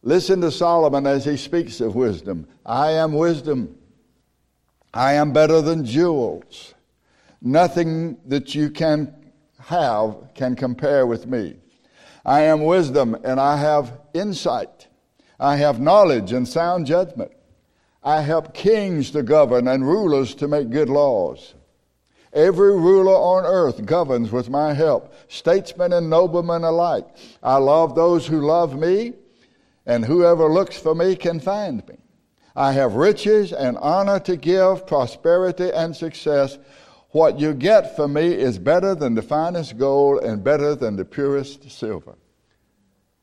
Listen 0.02 0.42
to 0.42 0.52
Solomon 0.52 1.06
as 1.06 1.26
he 1.26 1.38
speaks 1.38 1.82
of 1.82 1.96
wisdom. 1.96 2.48
I 2.66 2.92
am 2.92 3.14
wisdom. 3.14 3.78
I 4.94 5.14
am 5.14 5.34
better 5.34 5.62
than 5.62 5.86
jewels. 5.86 6.74
Nothing 7.42 8.18
that 8.26 8.56
you 8.56 8.70
can 8.70 9.14
have 9.60 10.16
can 10.34 10.56
compare 10.56 11.06
with 11.06 11.28
me. 11.28 11.58
I 12.28 12.42
am 12.42 12.66
wisdom 12.66 13.16
and 13.24 13.40
I 13.40 13.56
have 13.56 14.02
insight. 14.14 14.88
I 15.40 15.56
have 15.56 15.80
knowledge 15.80 16.34
and 16.34 16.46
sound 16.46 16.86
judgment. 16.86 17.32
I 18.04 18.22
help 18.22 18.54
kings 18.54 19.12
to 19.12 19.24
govern 19.24 19.68
and 19.70 19.88
rulers 19.88 20.36
to 20.36 20.48
make 20.50 20.70
good 20.70 20.90
laws. 20.90 21.54
Every 22.34 22.78
ruler 22.78 23.16
on 23.16 23.46
earth 23.46 23.86
governs 23.86 24.32
with 24.32 24.50
my 24.50 24.74
help, 24.74 25.14
statesmen 25.30 25.94
and 25.94 26.10
noblemen 26.10 26.66
alike. 26.66 27.08
I 27.42 27.58
love 27.58 27.96
those 27.96 28.28
who 28.28 28.46
love 28.46 28.78
me 28.78 29.14
and 29.86 30.04
whoever 30.04 30.52
looks 30.52 30.78
for 30.78 30.94
me 30.94 31.16
can 31.16 31.40
find 31.40 31.88
me. 31.88 31.96
I 32.58 32.74
have 32.74 32.96
riches 32.96 33.54
and 33.54 33.78
honor 33.78 34.20
to 34.22 34.36
give, 34.36 34.86
prosperity 34.86 35.72
and 35.72 35.96
success. 35.96 36.58
What 37.18 37.40
you 37.40 37.56
get 37.56 37.96
from 37.96 38.14
me 38.14 38.28
is 38.28 38.60
better 38.60 38.94
than 38.94 39.16
the 39.16 39.24
finest 39.24 39.80
gold 39.80 40.24
and 40.24 40.44
better 40.44 40.76
than 40.76 40.96
the 40.96 41.04
purest 41.04 41.68
silver. 41.72 42.14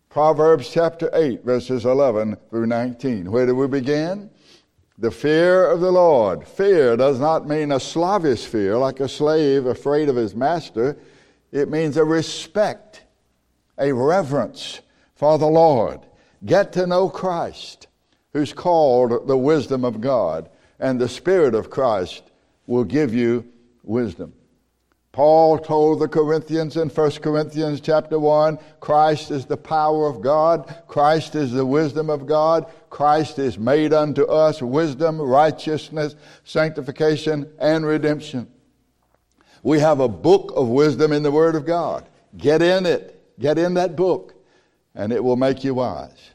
Proverbs 0.09 0.69
chapter 0.69 1.09
8, 1.13 1.45
verses 1.45 1.85
11 1.85 2.37
through 2.51 2.67
19. 2.67 3.31
Where 3.31 3.47
do 3.47 3.55
we 3.55 3.69
begin? 3.69 4.31
The 4.99 5.13
fear 5.13 5.65
of 5.71 5.81
the 5.81 5.93
Lord. 5.93 6.45
Fear 6.45 6.97
does 6.97 7.21
not 7.21 7.47
mean 7.47 7.71
a 7.71 7.79
slavish 7.79 8.45
fear, 8.47 8.77
like 8.77 8.99
a 8.99 9.09
slave 9.09 9.67
afraid 9.67 10.09
of 10.09 10.17
his 10.17 10.35
master. 10.35 10.97
It 11.53 11.71
means 11.71 11.97
a 11.97 12.05
respect, 12.05 13.05
a 13.79 13.93
reverence 13.93 14.81
for 15.15 15.39
the 15.39 15.47
Lord. 15.47 16.01
Get 16.45 16.73
to 16.73 16.89
know 16.89 17.09
Christ, 17.09 17.87
who's 18.33 18.53
called 18.53 19.29
the 19.29 19.39
wisdom 19.39 19.85
of 19.85 20.01
God, 20.01 20.51
and 20.81 21.01
the 21.01 21.09
Spirit 21.09 21.55
of 21.55 21.71
Christ 21.71 22.25
will 22.67 22.83
give 22.83 23.15
you 23.15 23.53
wisdom. 23.85 24.33
Paul 25.13 25.59
told 25.59 26.01
the 26.01 26.09
Corinthians 26.09 26.77
in 26.77 26.89
1 26.89 27.11
Corinthians 27.13 27.81
chapter 27.81 28.19
1, 28.19 28.59
Christ 28.81 29.31
is 29.31 29.47
the 29.47 29.57
power 29.57 30.09
of 30.09 30.21
God, 30.21 30.83
Christ 30.89 31.37
is 31.37 31.53
the 31.53 31.65
wisdom 31.65 32.11
of 32.11 32.27
God, 32.27 32.67
Christ 32.91 33.39
is 33.39 33.57
made 33.57 33.93
unto 33.93 34.25
us 34.25 34.61
wisdom, 34.61 35.21
righteousness, 35.21 36.17
sanctification, 36.43 37.49
and 37.61 37.87
redemption. 37.87 38.49
We 39.63 39.79
have 39.79 40.01
a 40.01 40.09
book 40.09 40.53
of 40.57 40.69
wisdom 40.69 41.13
in 41.13 41.23
the 41.23 41.31
Word 41.31 41.55
of 41.55 41.65
God. 41.65 42.05
Get 42.37 42.61
in 42.61 42.85
it. 42.85 43.39
Get 43.39 43.57
in 43.57 43.75
that 43.75 43.95
book, 43.95 44.35
and 44.97 45.13
it 45.13 45.23
will 45.23 45.37
make 45.37 45.63
you 45.63 45.75
wise. 45.75 46.31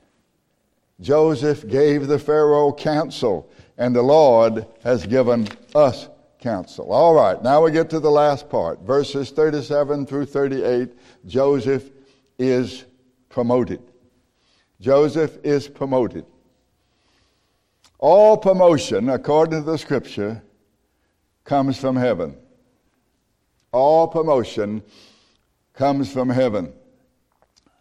Joseph 1.02 1.68
gave 1.68 2.08
the 2.08 2.20
Pharaoh 2.20 2.74
counsel, 2.74 3.50
and 3.78 3.96
the 3.96 4.02
Lord 4.02 4.66
has 4.84 5.06
given 5.06 5.48
us 5.76 6.08
counsel. 6.40 6.92
All 6.92 7.14
right, 7.14 7.42
now 7.44 7.64
we 7.64 7.72
get 7.72 7.90
to 7.92 8.00
the 8.00 8.10
last 8.10 8.50
part. 8.50 8.82
Verses 8.82 9.32
37 9.32 10.06
through 10.06 10.26
38. 10.26 10.90
Joseph 11.26 11.90
is 12.38 12.86
promoted. 13.30 13.82
Joseph 14.82 15.38
is 15.44 15.68
promoted. 15.68 16.26
All 18.00 18.38
promotion, 18.38 19.10
according 19.10 19.64
to 19.64 19.72
the 19.72 19.78
scripture, 19.78 20.42
comes 21.44 21.78
from 21.78 21.98
heaven. 21.98 22.38
All 23.72 24.08
promotion 24.08 24.82
comes 25.74 26.12
from 26.12 26.30
heaven. 26.30 26.74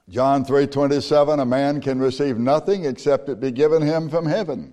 John 0.08 0.44
3:27 0.44 1.40
a 1.40 1.44
man 1.44 1.80
can 1.80 1.98
receive 1.98 2.38
nothing 2.38 2.84
except 2.84 3.28
it 3.28 3.40
be 3.40 3.50
given 3.50 3.82
him 3.82 4.08
from 4.08 4.26
heaven. 4.26 4.72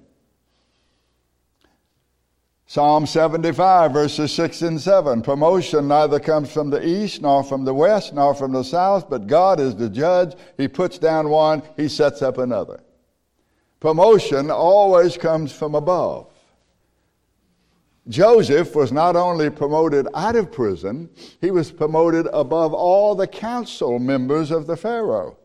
Psalm 2.68 3.05
75 3.05 3.91
verses 3.91 4.34
6 4.34 4.61
and 4.63 4.82
7 4.82 5.22
promotion 5.22 5.88
neither 5.88 6.20
comes 6.20 6.51
from 6.51 6.72
the 6.72 6.86
east 6.86 7.22
nor 7.22 7.43
from 7.43 7.63
the 7.63 7.74
west 7.74 8.13
nor 8.13 8.34
from 8.34 8.53
the 8.53 8.63
south 8.63 9.07
but 9.07 9.28
God 9.28 9.59
is 9.59 9.76
the 9.76 9.89
judge 9.89 10.36
he 10.57 10.68
puts 10.68 10.97
down 10.97 11.30
one 11.30 11.61
he 11.78 11.88
sets 11.88 12.22
up 12.24 12.39
another. 12.39 12.82
Promotion 13.80 14.49
always 14.49 15.16
comes 15.16 15.51
from 15.51 15.76
above. 15.76 16.32
Joseph 18.07 18.76
was 18.76 18.91
not 18.91 19.16
only 19.16 19.49
promoted 19.49 20.07
out 20.16 20.36
of 20.36 20.51
prison, 20.51 21.09
he 21.41 21.51
was 21.51 21.72
promoted 21.72 22.28
above 22.34 22.74
all 22.74 23.13
the 23.13 23.28
council 23.28 23.99
members 23.99 24.49
of 24.49 24.66
the 24.66 24.78
Pharaoh. 24.78 25.38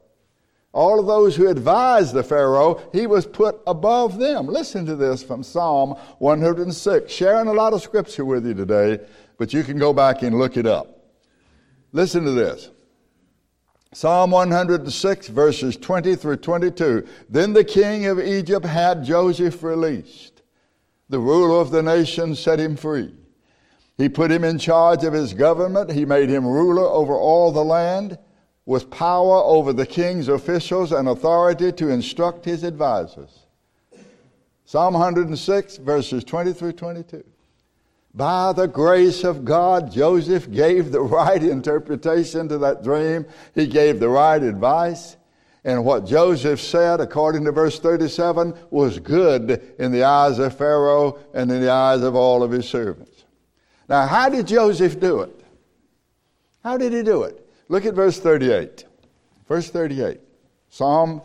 All 0.73 1.01
of 1.01 1.07
those 1.07 1.35
who 1.35 1.49
advised 1.49 2.15
the 2.15 2.23
Pharaoh, 2.23 2.81
he 2.93 3.07
was 3.07 3.27
put 3.27 3.61
above 3.67 4.19
them. 4.19 4.47
Listen 4.47 4.87
to 4.87 4.95
this 4.95 5.23
from 5.23 5.43
Psalm 5.43 5.97
106. 6.19 7.13
Sharing 7.13 7.49
a 7.49 7.53
lot 7.53 7.73
of 7.73 7.83
scripture 7.83 8.25
with 8.25 8.47
you 8.47 8.55
today, 8.55 9.01
but 9.37 9.53
you 9.53 9.65
can 9.65 9.79
go 9.79 9.93
back 9.93 10.23
and 10.23 10.39
look 10.39 10.57
it 10.57 10.67
up. 10.67 11.01
Listen 11.93 12.25
to 12.25 12.31
this. 12.31 12.71
Psalm 13.93 14.31
106, 14.31 15.29
verses 15.29 15.77
20 15.77 16.15
through 16.15 16.37
22. 16.37 17.05
Then 17.29 17.53
the 17.53 17.65
king 17.65 18.07
of 18.07 18.21
Egypt 18.21 18.65
had 18.65 19.05
Joseph 19.05 19.65
released 19.65 20.41
the 21.11 21.19
ruler 21.19 21.61
of 21.61 21.73
the 21.73 21.83
nation 21.83 22.37
set 22.37 22.61
him 22.61 22.77
free. 22.77 23.13
He 23.99 24.09
put 24.09 24.31
him 24.31 24.45
in 24.45 24.59
charge 24.59 25.03
of 25.03 25.13
his 25.13 25.35
government. 25.35 25.91
He 25.91 26.07
made 26.07 26.31
him 26.31 26.47
ruler 26.47 26.85
over 26.85 27.15
all 27.15 27.51
the 27.53 27.65
land 27.65 28.17
with 28.71 28.89
power 28.89 29.43
over 29.43 29.73
the 29.73 29.85
king's 29.85 30.29
officials 30.29 30.93
and 30.93 31.09
authority 31.09 31.73
to 31.73 31.89
instruct 31.89 32.45
his 32.45 32.63
advisors. 32.63 33.47
Psalm 34.65 34.95
106, 34.95 35.79
verses 35.79 36.23
20 36.23 36.53
through 36.53 36.75
22. 36.75 37.25
By 38.15 38.53
the 38.53 38.69
grace 38.69 39.25
of 39.25 39.45
God, 39.45 39.91
Joseph 39.91 40.49
gave 40.53 40.93
the 40.93 41.01
right 41.19 41.43
interpretation 41.43 42.49
to 42.49 42.59
that 42.59 42.85
dream. 42.85 43.27
He 43.57 43.67
gave 43.67 43.99
the 43.99 44.09
right 44.09 44.41
advice. 44.41 45.17
And 45.65 45.85
what 45.85 46.07
Joseph 46.07 46.61
said, 46.61 47.01
according 47.01 47.47
to 47.47 47.51
verse 47.51 47.81
37, 47.81 48.55
was 48.71 49.01
good 49.01 49.75
in 49.81 49.91
the 49.91 50.05
eyes 50.05 50.39
of 50.39 50.57
Pharaoh 50.57 51.19
and 51.35 51.51
in 51.51 51.61
the 51.61 51.73
eyes 51.73 52.03
of 52.03 52.15
all 52.15 52.45
of 52.45 52.53
his 52.53 52.69
servants. 52.69 53.25
Now, 53.89 54.07
how 54.07 54.29
did 54.29 54.47
Joseph 54.47 55.01
do 55.01 55.23
it? 55.23 55.45
How 56.63 56.77
did 56.77 56.93
he 56.93 57.03
do 57.03 57.25
it? 57.25 57.49
Look 57.71 57.87
at 57.87 57.95
verse 57.95 58.21
38. 58.21 58.85
Verse 59.49 59.71
38. 59.71 60.21
Psalm, 60.69 61.23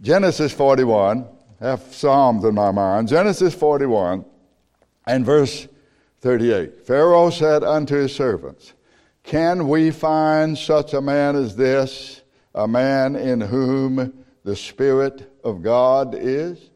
Genesis 0.00 0.52
41. 0.54 1.26
I 1.60 1.68
have 1.68 1.94
Psalms 1.94 2.44
in 2.44 2.54
my 2.54 2.70
mind. 2.70 3.08
Genesis 3.08 3.54
41 3.54 4.24
and 5.06 5.26
verse 5.26 5.68
38. 6.22 6.86
Pharaoh 6.86 7.28
said 7.28 7.62
unto 7.62 7.96
his 7.96 8.14
servants, 8.14 8.72
Can 9.22 9.68
we 9.68 9.90
find 9.90 10.56
such 10.56 10.94
a 10.94 11.02
man 11.02 11.36
as 11.36 11.54
this? 11.54 12.20
a 12.54 12.66
man 12.66 13.16
in 13.16 13.40
whom 13.40 14.24
the 14.44 14.56
Spirit 14.56 15.32
of 15.44 15.62
God 15.62 16.14
is? 16.14 16.70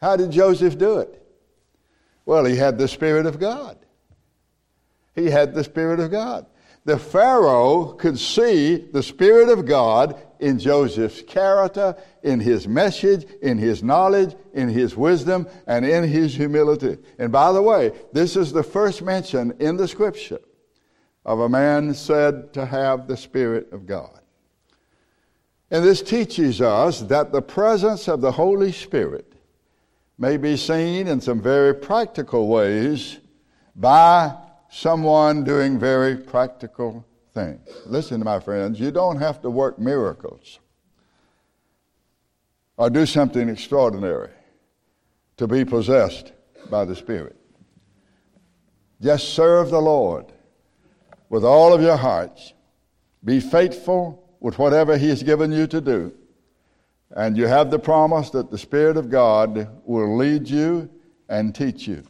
How 0.00 0.16
did 0.16 0.30
Joseph 0.30 0.76
do 0.76 0.98
it? 0.98 1.22
Well, 2.24 2.44
he 2.44 2.56
had 2.56 2.76
the 2.76 2.88
Spirit 2.88 3.26
of 3.26 3.38
God. 3.38 3.78
He 5.14 5.30
had 5.30 5.54
the 5.54 5.64
Spirit 5.64 6.00
of 6.00 6.10
God. 6.10 6.46
The 6.86 6.98
Pharaoh 7.00 7.94
could 7.98 8.16
see 8.16 8.76
the 8.76 9.02
Spirit 9.02 9.48
of 9.48 9.66
God 9.66 10.22
in 10.38 10.60
Joseph's 10.60 11.20
character, 11.20 11.96
in 12.22 12.38
his 12.38 12.68
message, 12.68 13.26
in 13.42 13.58
his 13.58 13.82
knowledge, 13.82 14.36
in 14.54 14.68
his 14.68 14.96
wisdom, 14.96 15.48
and 15.66 15.84
in 15.84 16.04
his 16.04 16.36
humility. 16.36 16.98
And 17.18 17.32
by 17.32 17.50
the 17.50 17.60
way, 17.60 17.90
this 18.12 18.36
is 18.36 18.52
the 18.52 18.62
first 18.62 19.02
mention 19.02 19.56
in 19.58 19.76
the 19.76 19.88
scripture 19.88 20.38
of 21.24 21.40
a 21.40 21.48
man 21.48 21.92
said 21.92 22.52
to 22.52 22.64
have 22.64 23.08
the 23.08 23.16
Spirit 23.16 23.72
of 23.72 23.84
God. 23.84 24.20
And 25.72 25.84
this 25.84 26.02
teaches 26.02 26.60
us 26.60 27.00
that 27.00 27.32
the 27.32 27.42
presence 27.42 28.06
of 28.06 28.20
the 28.20 28.30
Holy 28.30 28.70
Spirit 28.70 29.32
may 30.18 30.36
be 30.36 30.56
seen 30.56 31.08
in 31.08 31.20
some 31.20 31.42
very 31.42 31.74
practical 31.74 32.46
ways 32.46 33.18
by 33.74 34.36
someone 34.76 35.42
doing 35.42 35.78
very 35.78 36.14
practical 36.14 37.06
things. 37.32 37.66
Listen, 37.86 38.22
my 38.22 38.38
friends, 38.38 38.78
you 38.78 38.90
don't 38.90 39.18
have 39.18 39.40
to 39.40 39.48
work 39.48 39.78
miracles 39.78 40.58
or 42.76 42.90
do 42.90 43.06
something 43.06 43.48
extraordinary 43.48 44.30
to 45.38 45.46
be 45.46 45.64
possessed 45.64 46.32
by 46.70 46.84
the 46.84 46.94
Spirit. 46.94 47.36
Just 49.00 49.30
serve 49.30 49.70
the 49.70 49.80
Lord 49.80 50.26
with 51.30 51.44
all 51.44 51.72
of 51.72 51.80
your 51.80 51.96
hearts. 51.96 52.52
Be 53.24 53.40
faithful 53.40 54.28
with 54.40 54.58
whatever 54.58 54.98
He 54.98 55.08
has 55.08 55.22
given 55.22 55.52
you 55.52 55.66
to 55.68 55.80
do. 55.80 56.12
And 57.12 57.36
you 57.38 57.46
have 57.46 57.70
the 57.70 57.78
promise 57.78 58.28
that 58.30 58.50
the 58.50 58.58
Spirit 58.58 58.98
of 58.98 59.08
God 59.08 59.70
will 59.86 60.18
lead 60.18 60.50
you 60.50 60.90
and 61.30 61.54
teach 61.54 61.88
you. 61.88 62.04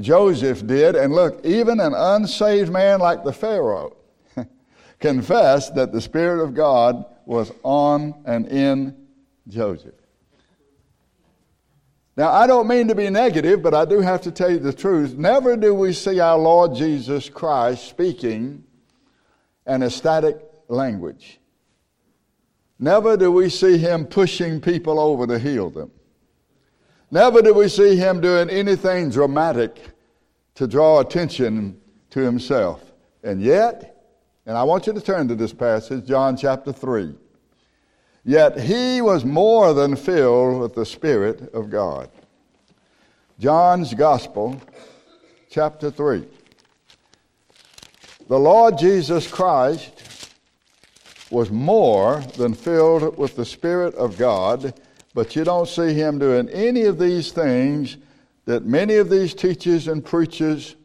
Joseph 0.00 0.66
did, 0.66 0.96
and 0.96 1.12
look, 1.12 1.44
even 1.44 1.80
an 1.80 1.94
unsaved 1.94 2.72
man 2.72 3.00
like 3.00 3.24
the 3.24 3.32
Pharaoh 3.32 3.96
confessed 5.00 5.74
that 5.74 5.92
the 5.92 6.00
Spirit 6.00 6.42
of 6.42 6.54
God 6.54 7.04
was 7.26 7.52
on 7.62 8.22
and 8.24 8.48
in 8.48 8.96
Joseph. 9.48 9.94
Now, 12.16 12.32
I 12.32 12.46
don't 12.46 12.66
mean 12.66 12.88
to 12.88 12.94
be 12.94 13.08
negative, 13.08 13.62
but 13.62 13.72
I 13.72 13.84
do 13.84 14.00
have 14.00 14.20
to 14.22 14.30
tell 14.30 14.50
you 14.50 14.58
the 14.58 14.72
truth. 14.72 15.14
Never 15.16 15.56
do 15.56 15.74
we 15.74 15.92
see 15.92 16.20
our 16.20 16.36
Lord 16.36 16.74
Jesus 16.74 17.28
Christ 17.28 17.88
speaking 17.88 18.64
an 19.64 19.82
ecstatic 19.82 20.36
language. 20.68 21.38
Never 22.78 23.16
do 23.16 23.30
we 23.30 23.48
see 23.48 23.78
him 23.78 24.06
pushing 24.06 24.60
people 24.60 24.98
over 24.98 25.26
to 25.26 25.38
heal 25.38 25.70
them. 25.70 25.90
Never 27.10 27.42
do 27.42 27.52
we 27.52 27.68
see 27.68 27.96
him 27.96 28.20
doing 28.20 28.48
anything 28.50 29.10
dramatic 29.10 29.78
to 30.54 30.66
draw 30.66 31.00
attention 31.00 31.80
to 32.10 32.20
himself. 32.20 32.92
And 33.24 33.40
yet, 33.42 33.96
and 34.46 34.56
I 34.56 34.62
want 34.62 34.86
you 34.86 34.92
to 34.92 35.00
turn 35.00 35.28
to 35.28 35.34
this 35.34 35.52
passage, 35.52 36.06
John 36.06 36.36
chapter 36.36 36.72
3. 36.72 37.14
Yet 38.24 38.60
he 38.60 39.00
was 39.00 39.24
more 39.24 39.72
than 39.72 39.96
filled 39.96 40.60
with 40.60 40.74
the 40.74 40.86
Spirit 40.86 41.52
of 41.54 41.70
God. 41.70 42.10
John's 43.38 43.94
Gospel, 43.94 44.60
chapter 45.48 45.90
3. 45.90 46.26
The 48.28 48.38
Lord 48.38 48.78
Jesus 48.78 49.26
Christ 49.26 50.30
was 51.30 51.50
more 51.50 52.20
than 52.36 52.54
filled 52.54 53.16
with 53.16 53.34
the 53.36 53.44
Spirit 53.44 53.94
of 53.94 54.18
God, 54.18 54.74
but 55.14 55.34
you 55.34 55.44
don't 55.44 55.68
see 55.68 55.92
him 55.92 56.18
doing 56.18 56.48
any 56.50 56.82
of 56.82 56.98
these 56.98 57.32
things 57.32 57.96
that 58.44 58.64
many 58.64 58.96
of 58.96 59.10
these 59.10 59.34
teachers 59.34 59.88
and 59.88 60.04
preachers 60.04 60.76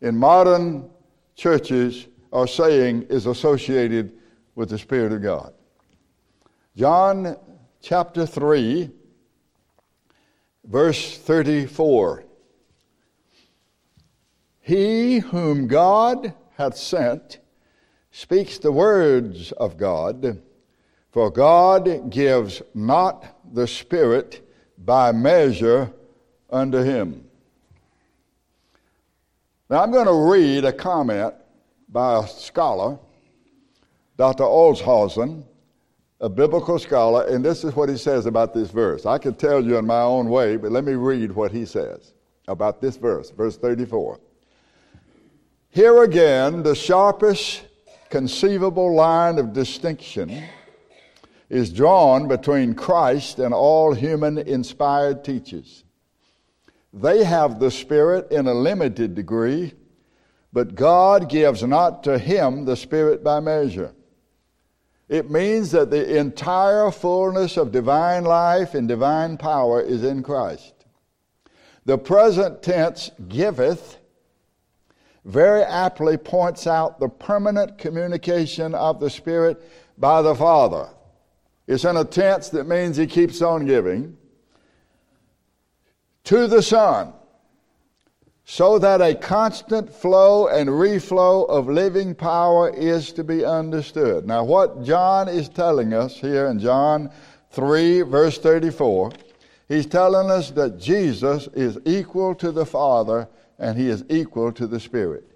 in 0.00 0.16
modern 0.16 0.88
churches 1.34 2.06
are 2.32 2.46
saying 2.46 3.02
is 3.10 3.26
associated 3.26 4.12
with 4.54 4.70
the 4.70 4.78
Spirit 4.78 5.12
of 5.12 5.22
God. 5.22 5.52
John 6.76 7.36
chapter 7.80 8.26
3, 8.26 8.90
verse 10.64 11.18
34. 11.18 12.24
He 14.60 15.18
whom 15.18 15.66
God 15.66 16.34
hath 16.56 16.76
sent 16.76 17.38
speaks 18.12 18.58
the 18.58 18.72
words 18.72 19.52
of 19.52 19.76
God, 19.76 20.42
for 21.10 21.30
God 21.30 22.10
gives 22.10 22.62
not 22.74 23.39
the 23.52 23.66
Spirit 23.66 24.46
by 24.78 25.12
measure 25.12 25.92
unto 26.50 26.78
him. 26.78 27.24
Now 29.68 29.82
I'm 29.82 29.92
going 29.92 30.06
to 30.06 30.30
read 30.30 30.64
a 30.64 30.72
comment 30.72 31.34
by 31.88 32.18
a 32.18 32.26
scholar, 32.26 32.98
Dr. 34.16 34.44
Olshausen, 34.44 35.44
a 36.20 36.28
biblical 36.28 36.78
scholar, 36.78 37.26
and 37.26 37.44
this 37.44 37.64
is 37.64 37.74
what 37.74 37.88
he 37.88 37.96
says 37.96 38.26
about 38.26 38.52
this 38.52 38.70
verse. 38.70 39.06
I 39.06 39.18
can 39.18 39.34
tell 39.34 39.64
you 39.64 39.78
in 39.78 39.86
my 39.86 40.02
own 40.02 40.28
way, 40.28 40.56
but 40.56 40.72
let 40.72 40.84
me 40.84 40.92
read 40.92 41.32
what 41.32 41.52
he 41.52 41.64
says 41.64 42.12
about 42.48 42.80
this 42.80 42.96
verse, 42.96 43.30
verse 43.30 43.56
34. 43.56 44.18
Here 45.70 46.02
again, 46.02 46.62
the 46.62 46.74
sharpest 46.74 47.62
conceivable 48.10 48.92
line 48.92 49.38
of 49.38 49.52
distinction 49.52 50.42
is 51.50 51.72
drawn 51.72 52.28
between 52.28 52.74
Christ 52.74 53.40
and 53.40 53.52
all 53.52 53.92
human 53.92 54.38
inspired 54.38 55.24
teachers. 55.24 55.84
They 56.92 57.24
have 57.24 57.58
the 57.58 57.72
Spirit 57.72 58.30
in 58.30 58.46
a 58.46 58.54
limited 58.54 59.16
degree, 59.16 59.74
but 60.52 60.76
God 60.76 61.28
gives 61.28 61.62
not 61.62 62.04
to 62.04 62.18
him 62.18 62.64
the 62.64 62.76
Spirit 62.76 63.22
by 63.22 63.40
measure. 63.40 63.94
It 65.08 65.28
means 65.28 65.72
that 65.72 65.90
the 65.90 66.18
entire 66.18 66.92
fullness 66.92 67.56
of 67.56 67.72
divine 67.72 68.24
life 68.24 68.74
and 68.74 68.86
divine 68.86 69.36
power 69.36 69.80
is 69.80 70.04
in 70.04 70.22
Christ. 70.22 70.72
The 71.84 71.98
present 71.98 72.62
tense 72.62 73.10
giveth 73.28 73.98
very 75.24 75.62
aptly 75.62 76.16
points 76.16 76.68
out 76.68 77.00
the 77.00 77.08
permanent 77.08 77.76
communication 77.76 78.72
of 78.72 79.00
the 79.00 79.10
Spirit 79.10 79.60
by 79.98 80.22
the 80.22 80.34
Father. 80.34 80.88
It's 81.70 81.84
in 81.84 81.96
a 81.96 82.04
tense 82.04 82.48
that 82.48 82.66
means 82.66 82.96
He 82.96 83.06
keeps 83.06 83.40
on 83.40 83.64
giving 83.64 84.16
to 86.24 86.48
the 86.48 86.62
Son 86.62 87.12
so 88.44 88.80
that 88.80 89.00
a 89.00 89.14
constant 89.14 89.88
flow 89.88 90.48
and 90.48 90.68
reflow 90.68 91.48
of 91.48 91.68
living 91.68 92.16
power 92.16 92.70
is 92.70 93.12
to 93.12 93.22
be 93.22 93.44
understood. 93.44 94.26
Now, 94.26 94.42
what 94.42 94.82
John 94.82 95.28
is 95.28 95.48
telling 95.48 95.94
us 95.94 96.16
here 96.16 96.48
in 96.48 96.58
John 96.58 97.08
3, 97.52 98.02
verse 98.02 98.38
34, 98.38 99.12
he's 99.68 99.86
telling 99.86 100.28
us 100.28 100.50
that 100.50 100.76
Jesus 100.76 101.46
is 101.54 101.78
equal 101.84 102.34
to 102.34 102.50
the 102.50 102.66
Father 102.66 103.28
and 103.60 103.78
he 103.78 103.88
is 103.88 104.04
equal 104.08 104.50
to 104.54 104.66
the 104.66 104.80
Spirit. 104.80 105.30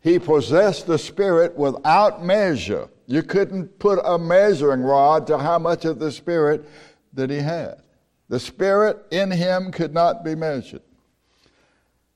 He 0.00 0.18
possessed 0.18 0.86
the 0.86 0.98
Spirit 0.98 1.56
without 1.56 2.22
measure. 2.22 2.90
You 3.08 3.22
couldn't 3.22 3.78
put 3.78 3.98
a 4.04 4.18
measuring 4.18 4.82
rod 4.82 5.26
to 5.28 5.38
how 5.38 5.58
much 5.58 5.86
of 5.86 5.98
the 5.98 6.12
Spirit 6.12 6.68
that 7.14 7.30
he 7.30 7.38
had. 7.38 7.82
The 8.28 8.38
Spirit 8.38 8.98
in 9.10 9.30
him 9.30 9.72
could 9.72 9.94
not 9.94 10.22
be 10.22 10.34
measured. 10.34 10.82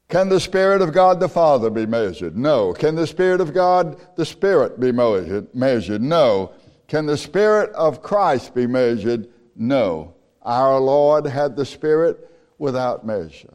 Can 0.09 0.29
the 0.29 0.39
Spirit 0.39 0.83
of 0.83 0.93
God 0.93 1.19
the 1.19 1.31
Father 1.31 1.71
be 1.71 1.87
measured? 1.87 2.37
No. 2.37 2.75
Can 2.75 2.95
the 2.95 3.07
Spirit 3.07 3.41
of 3.41 3.55
God 3.55 3.99
the 4.17 4.27
Spirit 4.27 4.79
be 4.79 4.93
measured? 4.93 6.03
No. 6.03 6.53
Can 6.87 7.07
the 7.07 7.17
Spirit 7.17 7.71
of 7.71 8.03
Christ 8.03 8.55
be 8.55 8.67
measured? 8.67 9.29
No. 9.57 10.15
Our 10.43 10.79
Lord 10.79 11.25
had 11.25 11.57
the 11.57 11.65
Spirit 11.65 12.31
without 12.59 13.07
measure. 13.07 13.55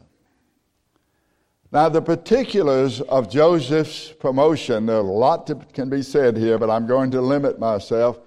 Now, 1.70 1.90
the 1.90 2.00
particulars 2.00 3.02
of 3.02 3.30
Joseph's 3.30 4.10
promotion, 4.12 4.86
there 4.86 4.96
are 4.96 5.00
a 5.00 5.02
lot 5.02 5.46
that 5.48 5.74
can 5.74 5.90
be 5.90 6.00
said 6.00 6.34
here, 6.34 6.56
but 6.56 6.70
I'm 6.70 6.86
going 6.86 7.10
to 7.10 7.20
limit 7.20 7.58
myself 7.58 8.18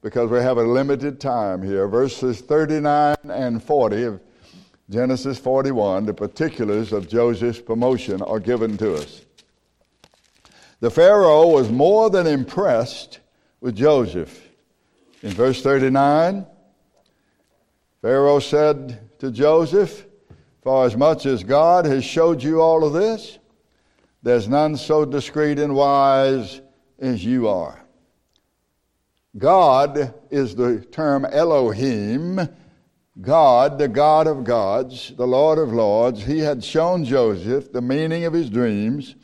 because 0.00 0.30
we 0.30 0.38
have 0.38 0.56
a 0.56 0.62
limited 0.62 1.20
time 1.20 1.62
here. 1.62 1.88
Verses 1.88 2.40
39 2.40 3.16
and 3.28 3.62
40 3.62 4.02
of 4.04 4.20
Genesis 4.88 5.36
41, 5.38 6.06
the 6.06 6.14
particulars 6.14 6.92
of 6.94 7.06
Joseph's 7.06 7.60
promotion 7.60 8.22
are 8.22 8.40
given 8.40 8.78
to 8.78 8.94
us. 8.94 9.26
The 10.80 10.90
Pharaoh 10.90 11.48
was 11.48 11.70
more 11.70 12.08
than 12.08 12.26
impressed 12.26 13.20
with 13.60 13.76
Joseph. 13.76 14.48
In 15.22 15.32
verse 15.32 15.60
39, 15.60 16.46
Pharaoh 18.00 18.38
said 18.38 19.18
to 19.18 19.30
Joseph, 19.30 20.06
For 20.66 20.84
as 20.84 20.96
much 20.96 21.26
as 21.26 21.44
God 21.44 21.84
has 21.84 22.04
showed 22.04 22.42
you 22.42 22.60
all 22.60 22.82
of 22.82 22.92
this, 22.92 23.38
there's 24.24 24.48
none 24.48 24.76
so 24.76 25.04
discreet 25.04 25.60
and 25.60 25.76
wise 25.76 26.60
as 26.98 27.24
you 27.24 27.46
are. 27.46 27.84
God 29.38 30.12
is 30.28 30.56
the 30.56 30.80
term 30.80 31.24
Elohim 31.24 32.48
God, 33.20 33.78
the 33.78 33.86
God 33.86 34.26
of 34.26 34.42
gods, 34.42 35.12
the 35.16 35.24
Lord 35.24 35.60
of 35.60 35.72
lords, 35.72 36.24
he 36.24 36.40
had 36.40 36.64
shown 36.64 37.04
Joseph 37.04 37.70
the 37.70 37.80
meaning 37.80 38.24
of 38.24 38.32
his 38.32 38.50
dreams 38.50 39.14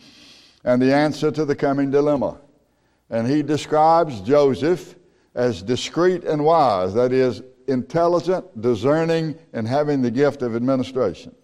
and 0.62 0.80
the 0.80 0.94
answer 0.94 1.32
to 1.32 1.44
the 1.44 1.56
coming 1.56 1.90
dilemma. 1.90 2.40
And 3.10 3.26
he 3.26 3.42
describes 3.42 4.20
Joseph 4.20 4.94
as 5.34 5.60
discreet 5.60 6.22
and 6.22 6.44
wise, 6.44 6.94
that 6.94 7.12
is, 7.12 7.42
intelligent, 7.68 8.60
discerning, 8.60 9.38
and 9.52 9.66
having 9.66 10.02
the 10.02 10.10
gift 10.10 10.42
of 10.42 10.54
administration. 10.56 11.34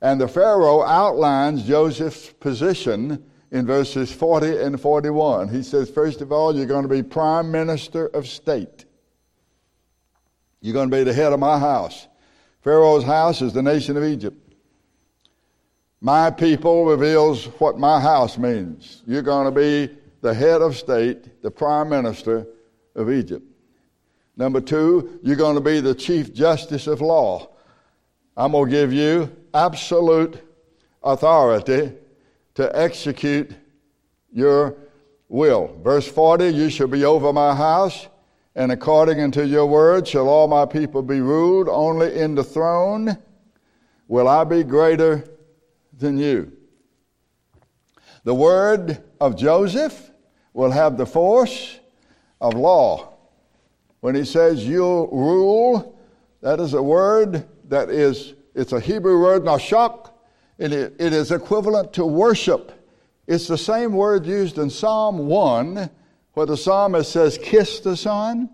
And 0.00 0.20
the 0.20 0.28
Pharaoh 0.28 0.82
outlines 0.82 1.64
Joseph's 1.64 2.32
position 2.34 3.24
in 3.50 3.66
verses 3.66 4.12
40 4.12 4.58
and 4.58 4.80
41. 4.80 5.48
He 5.48 5.62
says, 5.62 5.90
first 5.90 6.20
of 6.20 6.30
all, 6.30 6.54
you're 6.54 6.66
going 6.66 6.82
to 6.82 6.88
be 6.88 7.02
prime 7.02 7.50
minister 7.50 8.06
of 8.06 8.28
state. 8.28 8.84
You're 10.60 10.74
going 10.74 10.90
to 10.90 10.96
be 10.96 11.04
the 11.04 11.14
head 11.14 11.32
of 11.32 11.40
my 11.40 11.58
house. 11.58 12.06
Pharaoh's 12.62 13.04
house 13.04 13.42
is 13.42 13.52
the 13.52 13.62
nation 13.62 13.96
of 13.96 14.04
Egypt. 14.04 14.36
My 16.00 16.30
people 16.30 16.84
reveals 16.84 17.46
what 17.58 17.78
my 17.78 18.00
house 18.00 18.38
means. 18.38 19.02
You're 19.06 19.22
going 19.22 19.52
to 19.52 19.60
be 19.60 19.96
the 20.20 20.34
head 20.34 20.62
of 20.62 20.76
state, 20.76 21.42
the 21.42 21.50
prime 21.50 21.88
minister 21.88 22.46
of 22.94 23.10
Egypt. 23.10 23.47
Number 24.38 24.60
two, 24.60 25.18
you're 25.24 25.34
going 25.34 25.56
to 25.56 25.60
be 25.60 25.80
the 25.80 25.96
chief 25.96 26.32
justice 26.32 26.86
of 26.86 27.00
law. 27.00 27.50
I'm 28.36 28.52
going 28.52 28.66
to 28.66 28.70
give 28.70 28.92
you 28.92 29.36
absolute 29.52 30.40
authority 31.02 31.92
to 32.54 32.78
execute 32.78 33.50
your 34.32 34.76
will. 35.28 35.76
Verse 35.82 36.06
40 36.06 36.50
You 36.50 36.70
shall 36.70 36.86
be 36.86 37.04
over 37.04 37.32
my 37.32 37.52
house, 37.52 38.06
and 38.54 38.70
according 38.70 39.20
unto 39.20 39.42
your 39.42 39.66
word 39.66 40.06
shall 40.06 40.28
all 40.28 40.46
my 40.46 40.66
people 40.66 41.02
be 41.02 41.20
ruled. 41.20 41.68
Only 41.68 42.16
in 42.16 42.36
the 42.36 42.44
throne 42.44 43.18
will 44.06 44.28
I 44.28 44.44
be 44.44 44.62
greater 44.62 45.24
than 45.92 46.16
you. 46.16 46.52
The 48.22 48.36
word 48.36 49.02
of 49.20 49.36
Joseph 49.36 50.12
will 50.52 50.70
have 50.70 50.96
the 50.96 51.06
force 51.06 51.80
of 52.40 52.54
law. 52.54 53.17
When 54.00 54.14
he 54.14 54.24
says 54.24 54.66
you'll 54.66 55.08
rule, 55.08 55.98
that 56.40 56.60
is 56.60 56.74
a 56.74 56.82
word 56.82 57.46
that 57.68 57.90
is, 57.90 58.34
it's 58.54 58.72
a 58.72 58.80
Hebrew 58.80 59.20
word, 59.20 59.42
nashak, 59.42 60.10
and 60.58 60.72
it, 60.72 60.94
it 60.98 61.12
is 61.12 61.32
equivalent 61.32 61.92
to 61.94 62.04
worship. 62.04 62.72
It's 63.26 63.46
the 63.46 63.58
same 63.58 63.92
word 63.92 64.24
used 64.24 64.58
in 64.58 64.70
Psalm 64.70 65.26
1, 65.26 65.90
where 66.34 66.46
the 66.46 66.56
psalmist 66.56 67.12
says, 67.12 67.38
Kiss 67.38 67.80
the 67.80 67.96
Son, 67.96 68.48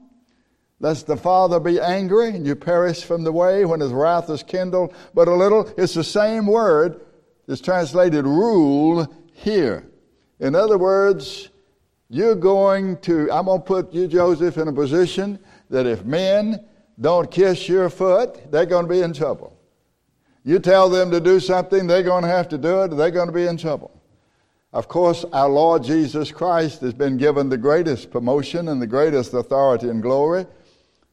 lest 0.80 1.06
the 1.06 1.16
Father 1.16 1.60
be 1.60 1.80
angry 1.80 2.30
and 2.30 2.46
you 2.46 2.56
perish 2.56 3.04
from 3.04 3.22
the 3.22 3.32
way 3.32 3.64
when 3.64 3.80
his 3.80 3.92
wrath 3.92 4.28
is 4.30 4.42
kindled 4.42 4.94
but 5.14 5.28
a 5.28 5.34
little. 5.34 5.72
It's 5.78 5.94
the 5.94 6.04
same 6.04 6.46
word. 6.46 7.00
It's 7.46 7.60
translated 7.60 8.24
rule 8.24 9.06
here. 9.32 9.86
In 10.40 10.54
other 10.54 10.78
words, 10.78 11.50
you're 12.14 12.36
going 12.36 12.96
to, 12.98 13.28
I'm 13.32 13.46
going 13.46 13.60
to 13.60 13.66
put 13.66 13.92
you, 13.92 14.06
Joseph, 14.06 14.56
in 14.56 14.68
a 14.68 14.72
position 14.72 15.36
that 15.68 15.84
if 15.84 16.04
men 16.04 16.64
don't 17.00 17.28
kiss 17.28 17.68
your 17.68 17.90
foot, 17.90 18.52
they're 18.52 18.66
going 18.66 18.86
to 18.86 18.88
be 18.88 19.00
in 19.00 19.12
trouble. 19.12 19.58
You 20.44 20.60
tell 20.60 20.88
them 20.88 21.10
to 21.10 21.18
do 21.18 21.40
something, 21.40 21.88
they're 21.88 22.04
going 22.04 22.22
to 22.22 22.28
have 22.28 22.48
to 22.50 22.58
do 22.58 22.84
it, 22.84 22.96
they're 22.96 23.10
going 23.10 23.26
to 23.26 23.32
be 23.32 23.46
in 23.46 23.56
trouble. 23.56 24.00
Of 24.72 24.86
course, 24.86 25.24
our 25.32 25.48
Lord 25.48 25.82
Jesus 25.82 26.30
Christ 26.30 26.82
has 26.82 26.94
been 26.94 27.16
given 27.16 27.48
the 27.48 27.58
greatest 27.58 28.12
promotion 28.12 28.68
and 28.68 28.80
the 28.80 28.86
greatest 28.86 29.34
authority 29.34 29.88
and 29.88 30.00
glory. 30.00 30.46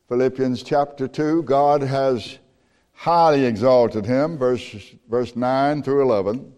Philippians 0.08 0.62
chapter 0.62 1.08
2, 1.08 1.42
God 1.44 1.82
has 1.82 2.38
highly 2.92 3.46
exalted 3.46 4.06
him, 4.06 4.38
verse, 4.38 4.94
verse 5.10 5.36
9 5.36 5.82
through 5.82 6.04
11. 6.04 6.54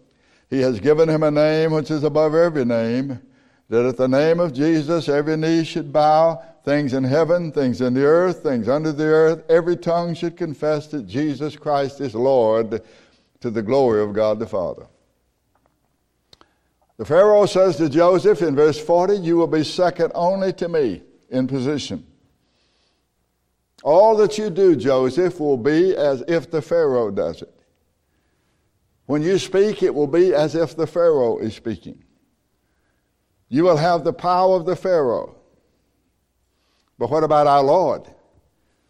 He 0.50 0.60
has 0.60 0.80
given 0.80 1.08
him 1.08 1.22
a 1.22 1.30
name 1.30 1.72
which 1.72 1.90
is 1.90 2.04
above 2.04 2.34
every 2.34 2.66
name 2.66 3.22
that 3.68 3.86
at 3.86 3.96
the 3.96 4.08
name 4.08 4.40
of 4.40 4.52
Jesus 4.52 5.08
every 5.08 5.36
knee 5.36 5.64
should 5.64 5.92
bow, 5.92 6.42
things 6.64 6.92
in 6.92 7.04
heaven, 7.04 7.50
things 7.52 7.80
in 7.80 7.94
the 7.94 8.04
earth, 8.04 8.42
things 8.42 8.68
under 8.68 8.92
the 8.92 9.04
earth, 9.04 9.44
every 9.48 9.76
tongue 9.76 10.14
should 10.14 10.36
confess 10.36 10.86
that 10.88 11.06
Jesus 11.06 11.56
Christ 11.56 12.00
is 12.00 12.14
Lord 12.14 12.82
to 13.40 13.50
the 13.50 13.62
glory 13.62 14.02
of 14.02 14.12
God 14.12 14.38
the 14.38 14.46
Father. 14.46 14.86
The 16.96 17.04
Pharaoh 17.04 17.46
says 17.46 17.76
to 17.76 17.88
Joseph 17.88 18.40
in 18.40 18.54
verse 18.54 18.78
40, 18.78 19.16
You 19.16 19.36
will 19.36 19.48
be 19.48 19.64
second 19.64 20.12
only 20.14 20.52
to 20.54 20.68
me 20.68 21.02
in 21.28 21.46
position. 21.46 22.06
All 23.82 24.16
that 24.18 24.38
you 24.38 24.48
do, 24.48 24.76
Joseph, 24.76 25.40
will 25.40 25.56
be 25.56 25.94
as 25.96 26.22
if 26.28 26.50
the 26.50 26.62
Pharaoh 26.62 27.10
does 27.10 27.42
it. 27.42 27.52
When 29.06 29.22
you 29.22 29.38
speak, 29.38 29.82
it 29.82 29.94
will 29.94 30.06
be 30.06 30.32
as 30.32 30.54
if 30.54 30.76
the 30.76 30.86
Pharaoh 30.86 31.38
is 31.38 31.54
speaking. 31.54 32.03
You 33.54 33.62
will 33.62 33.76
have 33.76 34.02
the 34.02 34.12
power 34.12 34.56
of 34.56 34.66
the 34.66 34.74
Pharaoh. 34.74 35.36
But 36.98 37.08
what 37.08 37.22
about 37.22 37.46
our 37.46 37.62
Lord? 37.62 38.02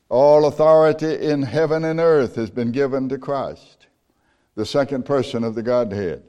All 0.08 0.46
authority 0.46 1.20
in 1.20 1.42
heaven 1.42 1.84
and 1.84 2.00
earth 2.00 2.36
has 2.36 2.48
been 2.48 2.72
given 2.72 3.10
to 3.10 3.18
Christ, 3.18 3.88
the 4.54 4.64
second 4.64 5.04
person 5.04 5.44
of 5.44 5.54
the 5.54 5.62
Godhead. 5.62 6.22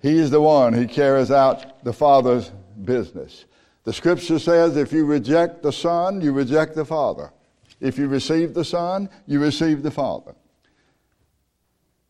He 0.00 0.20
is 0.20 0.30
the 0.30 0.40
one 0.40 0.72
who 0.72 0.86
carries 0.86 1.32
out 1.32 1.82
the 1.82 1.92
Father's 1.92 2.52
business. 2.84 3.46
The 3.82 3.92
scripture 3.92 4.38
says 4.38 4.76
if 4.76 4.92
you 4.92 5.04
reject 5.04 5.64
the 5.64 5.72
Son, 5.72 6.20
you 6.20 6.30
reject 6.30 6.76
the 6.76 6.84
Father. 6.84 7.32
If 7.80 7.98
you 7.98 8.06
receive 8.06 8.54
the 8.54 8.64
Son, 8.64 9.10
you 9.26 9.40
receive 9.40 9.82
the 9.82 9.90
Father. 9.90 10.36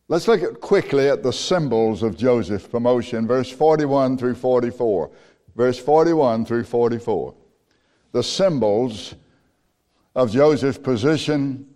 Let's 0.09 0.27
look 0.27 0.43
at 0.43 0.59
quickly 0.61 1.09
at 1.09 1.23
the 1.23 1.31
symbols 1.33 2.03
of 2.03 2.17
Joseph's 2.17 2.67
promotion, 2.67 3.25
verse 3.25 3.49
41 3.49 4.17
through 4.19 4.35
44 4.35 5.09
verse 5.55 5.79
41 5.79 6.45
through 6.45 6.63
44. 6.63 7.33
The 8.11 8.23
symbols 8.23 9.15
of 10.15 10.31
Joseph's 10.31 10.77
position 10.77 11.67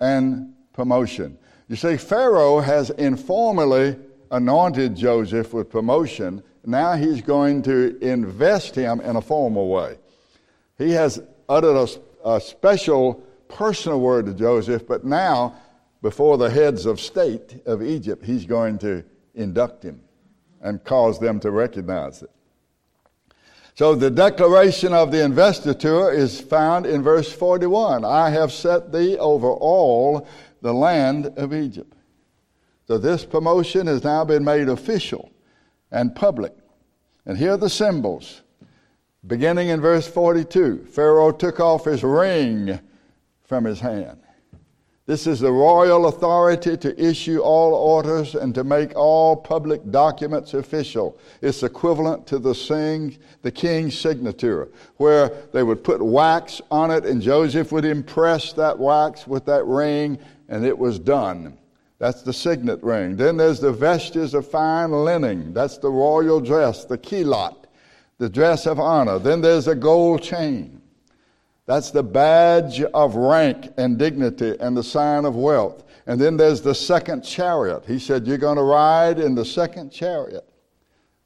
and 0.00 0.54
promotion. 0.72 1.38
You 1.68 1.76
see, 1.76 1.96
Pharaoh 1.96 2.60
has 2.60 2.90
informally 2.90 3.96
anointed 4.30 4.96
Joseph 4.96 5.52
with 5.52 5.70
promotion. 5.70 6.42
Now 6.64 6.94
he's 6.94 7.20
going 7.20 7.62
to 7.62 7.98
invest 8.00 8.74
him 8.74 9.00
in 9.00 9.16
a 9.16 9.20
formal 9.20 9.68
way. 9.68 9.98
He 10.78 10.90
has 10.92 11.22
uttered 11.48 11.76
a, 11.76 12.28
a 12.28 12.40
special 12.40 13.22
personal 13.48 14.00
word 14.00 14.26
to 14.26 14.34
Joseph, 14.34 14.86
but 14.86 15.04
now, 15.04 15.54
before 16.00 16.38
the 16.38 16.50
heads 16.50 16.86
of 16.86 16.98
state 16.98 17.62
of 17.66 17.82
Egypt, 17.82 18.24
he's 18.24 18.46
going 18.46 18.78
to 18.78 19.04
induct 19.34 19.82
him 19.82 20.00
and 20.60 20.82
cause 20.82 21.20
them 21.20 21.38
to 21.40 21.50
recognize 21.50 22.22
it. 22.22 22.30
So 23.74 23.94
the 23.94 24.10
declaration 24.10 24.92
of 24.92 25.10
the 25.10 25.24
investiture 25.24 26.10
is 26.10 26.40
found 26.40 26.84
in 26.84 27.02
verse 27.02 27.32
41 27.32 28.04
I 28.04 28.30
have 28.30 28.52
set 28.52 28.92
thee 28.92 29.16
over 29.16 29.50
all 29.50 30.26
the 30.60 30.74
land 30.74 31.26
of 31.36 31.54
Egypt. 31.54 31.94
So 32.86 32.98
this 32.98 33.24
promotion 33.24 33.86
has 33.86 34.04
now 34.04 34.24
been 34.24 34.44
made 34.44 34.68
official 34.68 35.30
and 35.90 36.14
public. 36.14 36.52
And 37.24 37.38
here 37.38 37.52
are 37.52 37.56
the 37.56 37.70
symbols. 37.70 38.42
Beginning 39.26 39.68
in 39.68 39.80
verse 39.80 40.06
42, 40.06 40.86
Pharaoh 40.86 41.30
took 41.30 41.60
off 41.60 41.84
his 41.84 42.02
ring 42.02 42.78
from 43.44 43.64
his 43.64 43.80
hand. 43.80 44.21
This 45.04 45.26
is 45.26 45.40
the 45.40 45.50
royal 45.50 46.06
authority 46.06 46.76
to 46.76 47.02
issue 47.02 47.40
all 47.40 47.74
orders 47.74 48.36
and 48.36 48.54
to 48.54 48.62
make 48.62 48.94
all 48.94 49.34
public 49.34 49.90
documents 49.90 50.54
official. 50.54 51.18
It's 51.40 51.64
equivalent 51.64 52.24
to 52.28 52.38
the, 52.38 52.54
sing, 52.54 53.18
the 53.42 53.50
king's 53.50 53.98
signature, 53.98 54.68
where 54.98 55.28
they 55.52 55.64
would 55.64 55.82
put 55.82 56.00
wax 56.00 56.60
on 56.70 56.92
it 56.92 57.04
and 57.04 57.20
Joseph 57.20 57.72
would 57.72 57.84
impress 57.84 58.52
that 58.52 58.78
wax 58.78 59.26
with 59.26 59.44
that 59.46 59.64
ring 59.66 60.18
and 60.48 60.64
it 60.64 60.78
was 60.78 61.00
done. 61.00 61.58
That's 61.98 62.22
the 62.22 62.32
signet 62.32 62.82
ring. 62.82 63.16
Then 63.16 63.36
there's 63.36 63.60
the 63.60 63.72
vestures 63.72 64.34
of 64.34 64.48
fine 64.48 64.92
linen. 64.92 65.52
That's 65.52 65.78
the 65.78 65.90
royal 65.90 66.40
dress, 66.40 66.84
the 66.84 66.98
kilot, 66.98 67.56
the 68.18 68.28
dress 68.28 68.66
of 68.66 68.78
honor. 68.78 69.18
Then 69.18 69.40
there's 69.40 69.66
a 69.66 69.74
gold 69.74 70.22
chain. 70.22 70.81
That's 71.72 71.90
the 71.90 72.02
badge 72.02 72.82
of 72.82 73.16
rank 73.16 73.72
and 73.78 73.96
dignity 73.96 74.54
and 74.60 74.76
the 74.76 74.82
sign 74.82 75.24
of 75.24 75.36
wealth. 75.36 75.82
And 76.06 76.20
then 76.20 76.36
there's 76.36 76.60
the 76.60 76.74
second 76.74 77.22
chariot. 77.22 77.84
He 77.86 77.98
said, 77.98 78.26
You're 78.26 78.36
going 78.36 78.58
to 78.58 78.62
ride 78.62 79.18
in 79.18 79.34
the 79.34 79.46
second 79.46 79.90
chariot. 79.90 80.46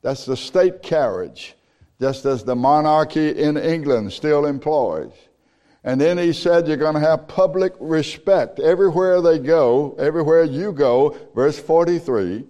That's 0.03 0.24
the 0.24 0.36
state 0.36 0.84
carriage, 0.84 1.57
just 2.01 2.24
as 2.26 2.44
the 2.44 2.55
monarchy 2.55 3.30
in 3.30 3.57
England 3.57 4.12
still 4.12 4.47
employs. 4.47 5.11
And 5.82 6.01
then 6.01 6.16
he 6.16 6.32
said, 6.32 6.68
You're 6.68 6.76
going 6.76 6.94
to 6.94 7.01
have 7.01 7.26
public 7.26 7.72
respect. 7.80 8.61
Everywhere 8.61 9.20
they 9.20 9.40
go, 9.40 9.97
everywhere 9.99 10.44
you 10.44 10.70
go, 10.72 11.16
verse 11.34 11.59
43, 11.59 12.44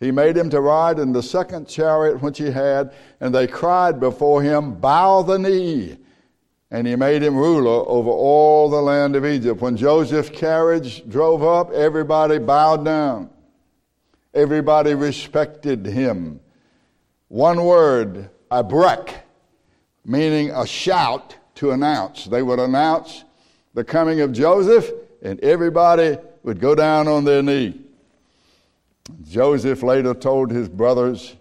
he 0.00 0.10
made 0.10 0.34
him 0.34 0.48
to 0.48 0.62
ride 0.62 0.98
in 0.98 1.12
the 1.12 1.22
second 1.22 1.68
chariot 1.68 2.22
which 2.22 2.38
he 2.38 2.50
had, 2.50 2.94
and 3.20 3.34
they 3.34 3.46
cried 3.46 4.00
before 4.00 4.42
him, 4.42 4.76
Bow 4.76 5.20
the 5.20 5.38
knee 5.38 5.98
and 6.74 6.88
he 6.88 6.96
made 6.96 7.22
him 7.22 7.36
ruler 7.36 7.88
over 7.88 8.10
all 8.10 8.68
the 8.68 8.82
land 8.82 9.14
of 9.14 9.24
Egypt. 9.24 9.60
When 9.60 9.76
Joseph's 9.76 10.28
carriage 10.28 11.08
drove 11.08 11.40
up, 11.44 11.70
everybody 11.70 12.38
bowed 12.38 12.84
down. 12.84 13.30
Everybody 14.34 14.94
respected 14.94 15.86
him. 15.86 16.40
One 17.28 17.64
word, 17.64 18.28
abrek, 18.50 19.14
meaning 20.04 20.50
a 20.50 20.66
shout 20.66 21.36
to 21.54 21.70
announce. 21.70 22.24
They 22.24 22.42
would 22.42 22.58
announce 22.58 23.22
the 23.74 23.84
coming 23.84 24.20
of 24.20 24.32
Joseph, 24.32 24.90
and 25.22 25.38
everybody 25.44 26.16
would 26.42 26.58
go 26.58 26.74
down 26.74 27.06
on 27.06 27.22
their 27.22 27.40
knee. 27.44 27.80
Joseph 29.30 29.84
later 29.84 30.12
told 30.12 30.50
his 30.50 30.68
brothers 30.68 31.36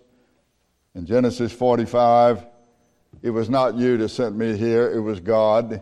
In 0.94 1.08
Genesis 1.08 1.52
45, 1.52 2.46
it 3.24 3.30
was 3.30 3.49
not 3.49 3.76
you 3.76 3.97
that 3.97 4.09
sent 4.09 4.36
me 4.36 4.57
here, 4.57 4.91
it 4.91 4.99
was 4.99 5.21
God. 5.21 5.82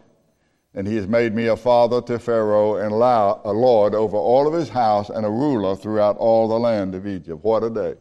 And 0.74 0.88
he 0.88 0.96
has 0.96 1.08
made 1.08 1.34
me 1.34 1.48
a 1.48 1.58
father 1.58 2.02
to 2.04 2.18
Pharaoh 2.18 2.76
and 2.76 2.94
a 2.94 3.52
lord 3.52 3.94
over 3.94 4.16
all 4.16 4.48
of 4.48 4.54
his 4.54 4.70
house 4.70 5.10
and 5.10 5.26
a 5.26 5.30
ruler 5.30 5.76
throughout 5.76 6.16
all 6.18 6.48
the 6.48 6.60
land 6.60 6.96
of 6.96 7.06
Egypt. 7.06 7.44
What 7.44 7.64
a 7.64 7.70
day. 7.70 7.96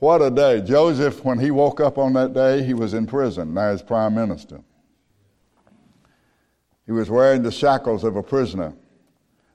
What 0.00 0.20
a 0.20 0.30
day. 0.30 0.60
Joseph, 0.60 1.24
when 1.24 1.38
he 1.38 1.50
woke 1.52 1.80
up 1.80 1.96
on 1.96 2.12
that 2.14 2.34
day, 2.34 2.62
he 2.64 2.74
was 2.74 2.92
in 2.92 3.06
prison, 3.06 3.54
now 3.54 3.70
he's 3.70 3.80
prime 3.80 4.14
minister. 4.14 4.60
He 6.84 6.92
was 6.92 7.08
wearing 7.08 7.42
the 7.42 7.52
shackles 7.52 8.02
of 8.02 8.16
a 8.16 8.22
prisoner. 8.22 8.74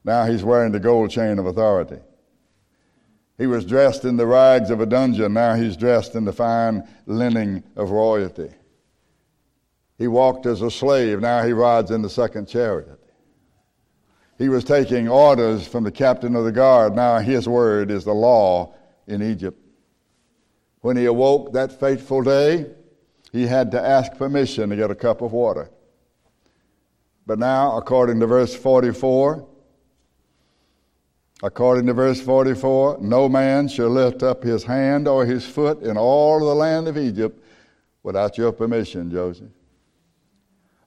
Now 0.06 0.26
he's 0.26 0.46
wearing 0.46 0.72
the 0.72 0.80
gold 0.80 1.12
chain 1.12 1.38
of 1.38 1.46
authority. 1.46 2.00
He 3.38 3.46
was 3.46 3.66
dressed 3.66 4.04
in 4.04 4.18
the 4.18 4.26
rags 4.26 4.72
of 4.72 4.82
a 4.82 4.86
dungeon. 4.86 5.34
Now 5.34 5.54
he's 5.54 5.78
dressed 5.78 6.16
in 6.16 6.26
the 6.26 6.34
fine 6.34 6.88
linen 7.06 7.64
of 7.76 7.92
royalty. 7.92 8.50
He 9.98 10.08
walked 10.08 10.46
as 10.46 10.62
a 10.62 10.72
slave. 10.72 11.20
Now 11.22 11.44
he 11.44 11.54
rides 11.54 11.92
in 11.92 12.02
the 12.02 12.10
second 12.10 12.48
chariot. 12.48 13.00
He 14.38 14.50
was 14.50 14.64
taking 14.64 15.08
orders 15.08 15.68
from 15.68 15.84
the 15.84 15.92
captain 15.92 16.36
of 16.36 16.46
the 16.46 16.52
guard. 16.52 16.96
Now 16.96 17.20
his 17.20 17.48
word 17.48 17.92
is 17.92 18.04
the 18.04 18.14
law 18.14 18.76
in 19.08 19.22
Egypt. 19.24 19.60
When 20.82 20.98
he 20.98 21.06
awoke 21.06 21.54
that 21.54 21.80
fateful 21.80 22.22
day, 22.22 22.68
he 23.32 23.48
had 23.48 23.72
to 23.72 23.82
ask 23.82 24.16
permission 24.16 24.70
to 24.70 24.76
get 24.76 24.92
a 24.92 24.96
cup 24.96 25.22
of 25.22 25.34
water. 25.34 25.70
But 27.26 27.40
now, 27.40 27.78
according 27.78 28.20
to 28.22 28.28
verse 28.28 28.56
44, 28.56 29.46
According 31.44 31.86
to 31.86 31.94
verse 31.94 32.20
44, 32.20 32.98
no 33.00 33.30
man 33.30 33.68
shall 33.68 33.90
lift 33.90 34.24
up 34.24 34.44
his 34.44 34.64
hand 34.64 35.08
or 35.08 35.26
his 35.26 35.46
foot 35.46 35.84
in 35.84 35.96
all 35.96 36.40
the 36.40 36.56
land 36.56 36.88
of 36.88 36.98
Egypt 36.98 37.44
without 38.02 38.38
your 38.38 38.52
permission, 38.52 39.12
Joseph. 39.12 39.52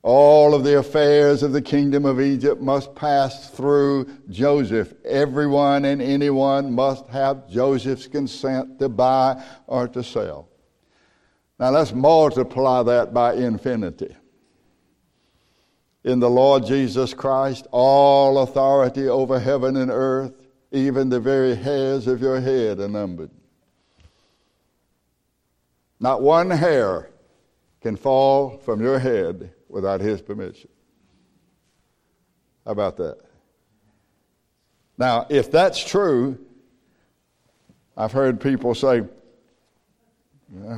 All 0.02 0.54
of 0.54 0.64
the 0.64 0.78
affairs 0.78 1.42
of 1.42 1.52
the 1.52 1.62
kingdom 1.62 2.04
of 2.04 2.20
Egypt 2.20 2.60
must 2.60 2.94
pass 2.94 3.50
through 3.50 4.08
Joseph. 4.28 4.94
Everyone 5.04 5.84
and 5.84 6.00
anyone 6.00 6.72
must 6.72 7.06
have 7.08 7.48
Joseph's 7.48 8.06
consent 8.06 8.78
to 8.78 8.88
buy 8.88 9.44
or 9.66 9.86
to 9.88 10.02
sell. 10.02 10.48
Now 11.60 11.70
let's 11.70 11.92
multiply 11.92 12.82
that 12.84 13.12
by 13.12 13.34
infinity. 13.34 14.16
In 16.02 16.18
the 16.18 16.30
Lord 16.30 16.64
Jesus 16.64 17.12
Christ, 17.12 17.66
all 17.70 18.38
authority 18.38 19.06
over 19.06 19.38
heaven 19.38 19.76
and 19.76 19.90
earth 19.90 20.39
even 20.72 21.08
the 21.08 21.20
very 21.20 21.54
hairs 21.54 22.06
of 22.06 22.20
your 22.20 22.40
head 22.40 22.78
are 22.78 22.88
numbered. 22.88 23.30
Not 25.98 26.22
one 26.22 26.50
hair 26.50 27.10
can 27.80 27.96
fall 27.96 28.58
from 28.58 28.80
your 28.80 28.98
head 28.98 29.52
without 29.68 30.00
his 30.00 30.20
permission. 30.22 30.70
How 32.64 32.72
about 32.72 32.96
that? 32.98 33.18
Now, 34.96 35.26
if 35.30 35.50
that's 35.50 35.82
true, 35.82 36.38
I've 37.96 38.12
heard 38.12 38.40
people 38.40 38.74
say, 38.74 39.02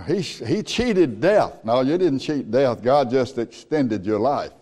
he, 0.06 0.20
he 0.20 0.62
cheated 0.62 1.20
death. 1.20 1.64
No, 1.64 1.80
you 1.80 1.96
didn't 1.98 2.18
cheat 2.18 2.50
death. 2.50 2.82
God 2.82 3.10
just 3.10 3.38
extended 3.38 4.04
your 4.04 4.20
life. 4.20 4.52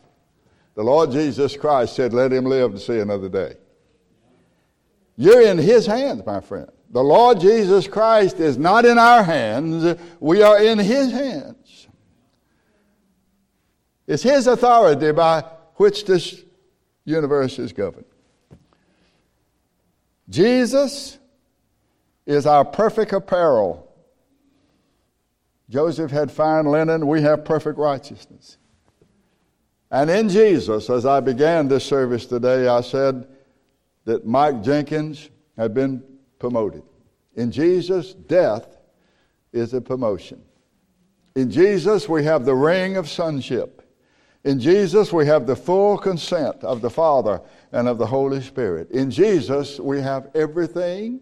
The 0.74 0.82
Lord 0.82 1.10
Jesus 1.10 1.56
Christ 1.56 1.96
said, 1.96 2.14
Let 2.14 2.32
him 2.32 2.44
live 2.44 2.72
to 2.72 2.78
see 2.78 3.00
another 3.00 3.28
day. 3.28 3.56
You're 5.20 5.42
in 5.42 5.58
His 5.58 5.84
hands, 5.84 6.24
my 6.24 6.40
friend. 6.40 6.70
The 6.88 7.02
Lord 7.02 7.40
Jesus 7.40 7.86
Christ 7.86 8.40
is 8.40 8.56
not 8.56 8.86
in 8.86 8.96
our 8.96 9.22
hands, 9.22 10.00
we 10.18 10.40
are 10.40 10.58
in 10.58 10.78
His 10.78 11.12
hands. 11.12 11.88
It's 14.06 14.22
His 14.22 14.46
authority 14.46 15.12
by 15.12 15.44
which 15.74 16.06
this 16.06 16.42
universe 17.04 17.58
is 17.58 17.74
governed. 17.74 18.06
Jesus 20.30 21.18
is 22.24 22.46
our 22.46 22.64
perfect 22.64 23.12
apparel. 23.12 23.92
Joseph 25.68 26.10
had 26.10 26.32
fine 26.32 26.64
linen, 26.64 27.06
we 27.06 27.20
have 27.20 27.44
perfect 27.44 27.78
righteousness. 27.78 28.56
And 29.90 30.08
in 30.08 30.30
Jesus, 30.30 30.88
as 30.88 31.04
I 31.04 31.20
began 31.20 31.68
this 31.68 31.84
service 31.84 32.24
today, 32.24 32.68
I 32.68 32.80
said, 32.80 33.26
that 34.04 34.26
Mike 34.26 34.62
Jenkins 34.62 35.30
had 35.56 35.74
been 35.74 36.02
promoted. 36.38 36.82
In 37.34 37.50
Jesus, 37.50 38.14
death 38.14 38.76
is 39.52 39.74
a 39.74 39.80
promotion. 39.80 40.42
In 41.36 41.50
Jesus, 41.50 42.08
we 42.08 42.24
have 42.24 42.44
the 42.44 42.54
ring 42.54 42.96
of 42.96 43.08
sonship. 43.08 43.82
In 44.44 44.58
Jesus, 44.58 45.12
we 45.12 45.26
have 45.26 45.46
the 45.46 45.56
full 45.56 45.98
consent 45.98 46.64
of 46.64 46.80
the 46.80 46.90
Father 46.90 47.42
and 47.72 47.88
of 47.88 47.98
the 47.98 48.06
Holy 48.06 48.40
Spirit. 48.40 48.90
In 48.90 49.10
Jesus, 49.10 49.78
we 49.78 50.00
have 50.00 50.30
everything 50.34 51.20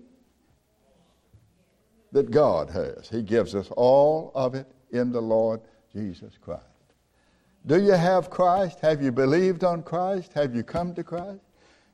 that 2.12 2.30
God 2.30 2.70
has. 2.70 3.08
He 3.08 3.22
gives 3.22 3.54
us 3.54 3.68
all 3.76 4.30
of 4.34 4.54
it 4.54 4.66
in 4.92 5.12
the 5.12 5.20
Lord 5.20 5.60
Jesus 5.92 6.38
Christ. 6.40 6.64
Do 7.66 7.82
you 7.82 7.92
have 7.92 8.30
Christ? 8.30 8.80
Have 8.80 9.02
you 9.02 9.12
believed 9.12 9.64
on 9.64 9.82
Christ? 9.82 10.32
Have 10.32 10.54
you 10.54 10.62
come 10.62 10.94
to 10.94 11.02
Christ? 11.02 11.40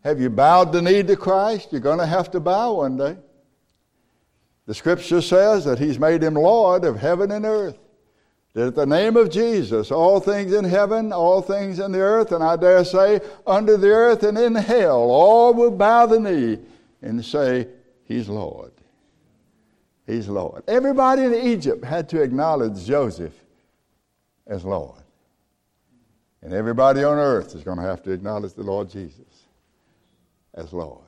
Have 0.04 0.20
you 0.20 0.28
bowed 0.28 0.70
the 0.70 0.82
knee 0.82 1.02
to 1.02 1.16
Christ? 1.16 1.72
You're 1.72 1.80
going 1.80 1.98
to 1.98 2.06
have 2.06 2.30
to 2.32 2.40
bow 2.40 2.74
one 2.74 2.98
day. 2.98 3.16
The 4.66 4.74
scripture 4.74 5.22
says 5.22 5.64
that 5.64 5.78
He's 5.78 5.98
made 5.98 6.22
Him 6.22 6.34
Lord 6.34 6.84
of 6.84 6.98
heaven 6.98 7.30
and 7.30 7.46
earth. 7.46 7.78
That 8.52 8.68
at 8.68 8.74
the 8.74 8.86
name 8.86 9.16
of 9.16 9.30
Jesus, 9.30 9.90
all 9.90 10.20
things 10.20 10.52
in 10.52 10.64
heaven, 10.64 11.12
all 11.12 11.40
things 11.40 11.78
in 11.78 11.90
the 11.90 12.00
earth, 12.00 12.32
and 12.32 12.44
I 12.44 12.56
dare 12.56 12.84
say 12.84 13.20
under 13.46 13.76
the 13.78 13.88
earth 13.88 14.22
and 14.22 14.38
in 14.38 14.54
hell, 14.54 15.10
all 15.10 15.54
will 15.54 15.70
bow 15.70 16.06
the 16.06 16.20
knee 16.20 16.58
and 17.00 17.24
say, 17.24 17.66
He's 18.04 18.28
Lord. 18.28 18.72
He's 20.06 20.28
Lord. 20.28 20.64
Everybody 20.68 21.22
in 21.22 21.34
Egypt 21.34 21.82
had 21.82 22.10
to 22.10 22.20
acknowledge 22.20 22.84
Joseph 22.84 23.32
as 24.46 24.66
Lord. 24.66 25.00
And 26.42 26.52
everybody 26.52 27.02
on 27.02 27.16
earth 27.16 27.54
is 27.54 27.64
going 27.64 27.78
to 27.78 27.84
have 27.84 28.02
to 28.02 28.12
acknowledge 28.12 28.52
the 28.52 28.62
Lord 28.62 28.90
Jesus 28.90 29.43
as 30.54 30.72
Lord. 30.72 31.02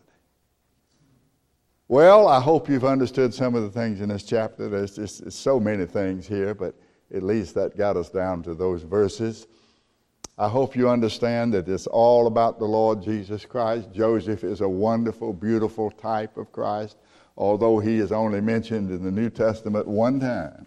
Well, 1.89 2.27
I 2.27 2.41
hope 2.41 2.69
you've 2.69 2.85
understood 2.85 3.33
some 3.33 3.55
of 3.55 3.63
the 3.63 3.71
things 3.71 4.01
in 4.01 4.09
this 4.09 4.25
chapter. 4.25 4.69
There's 4.69 4.97
just 4.97 5.31
so 5.31 5.61
many 5.61 5.87
things 5.87 6.27
here, 6.27 6.53
but 6.53 6.75
at 7.15 7.23
least 7.23 7.55
that 7.55 7.77
got 7.77 7.97
us 7.97 8.11
down 8.11 8.43
to 8.43 8.55
those 8.55 8.83
verses. 8.83 9.47
I 10.37 10.49
hope 10.49 10.75
you 10.75 10.91
understand 10.91 11.55
that 11.55 11.69
it's 11.69 11.87
all 11.87 12.27
about 12.27 12.59
the 12.59 12.67
Lord 12.67 13.03
Jesus 13.03 13.45
Christ. 13.45 13.93
Joseph 13.93 14.43
is 14.43 14.61
a 14.61 14.69
wonderful, 14.69 15.33
beautiful 15.33 15.91
type 15.93 16.37
of 16.37 16.51
Christ, 16.51 16.97
although 17.37 17.79
he 17.79 17.99
is 17.99 18.11
only 18.11 18.41
mentioned 18.41 18.91
in 18.91 19.05
the 19.05 19.13
New 19.13 19.31
Testament 19.31 19.87
one 19.87 20.19
time. 20.19 20.67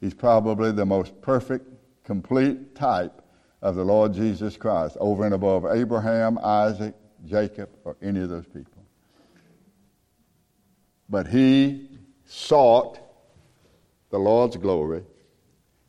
He's 0.00 0.14
probably 0.14 0.72
the 0.72 0.86
most 0.86 1.20
perfect, 1.20 1.68
complete 2.02 2.74
type 2.74 3.22
of 3.62 3.76
the 3.76 3.84
Lord 3.84 4.14
Jesus 4.14 4.56
Christ, 4.56 4.96
over 5.00 5.24
and 5.24 5.34
above 5.34 5.66
Abraham, 5.66 6.38
Isaac, 6.42 6.94
Jacob, 7.26 7.70
or 7.84 7.96
any 8.02 8.20
of 8.20 8.28
those 8.28 8.46
people. 8.46 8.82
But 11.08 11.26
he 11.26 11.88
sought 12.24 12.98
the 14.10 14.18
Lord's 14.18 14.56
glory. 14.56 15.04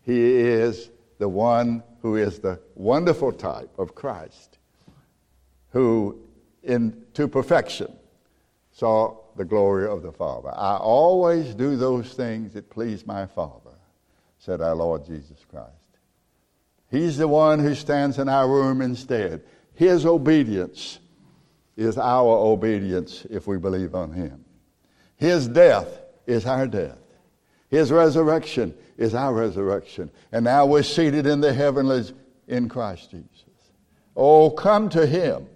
He 0.02 0.38
is 0.38 0.90
the 1.18 1.30
one 1.30 1.84
who 2.02 2.16
is 2.16 2.40
the 2.40 2.60
wonderful 2.76 3.32
type 3.32 3.72
of 3.78 3.96
Christ, 3.96 4.58
who 5.70 6.20
in 6.64 7.04
to 7.14 7.28
perfection 7.28 7.96
saw 8.72 9.18
the 9.36 9.46
glory 9.46 9.88
of 9.88 10.02
the 10.02 10.12
Father. 10.12 10.50
I 10.50 10.78
always 10.78 11.56
do 11.56 11.76
those 11.78 12.14
things 12.14 12.54
that 12.54 12.70
please 12.70 13.06
my 13.06 13.26
Father, 13.26 13.72
said 14.38 14.62
our 14.62 14.76
Lord 14.76 15.06
Jesus 15.06 15.46
Christ. 15.50 15.72
He's 16.92 17.18
the 17.18 17.28
one 17.28 17.60
who 17.60 17.74
stands 17.74 18.20
in 18.20 18.30
our 18.30 18.48
room 18.48 18.82
instead. 18.82 19.44
His 19.74 20.06
obedience 20.06 21.00
is 21.76 21.98
our 21.98 22.38
obedience 22.38 23.26
if 23.30 23.48
we 23.48 23.58
believe 23.58 23.96
on 23.96 24.12
Him. 24.12 24.44
His 25.18 25.48
death 25.48 25.88
is 26.26 26.46
our 26.46 26.68
death. 26.68 27.00
His 27.70 27.92
resurrection 27.92 28.74
is 28.98 29.14
our 29.14 29.34
resurrection. 29.34 30.10
And 30.32 30.46
now 30.46 30.66
we're 30.66 30.84
seated 30.84 31.26
in 31.26 31.42
the 31.42 31.54
heavenlies 31.54 32.14
in 32.48 32.70
Christ 32.70 33.12
Jesus. 33.12 33.30
Oh, 34.16 34.50
come 34.50 34.90
to 34.90 35.06
Him. 35.06 35.48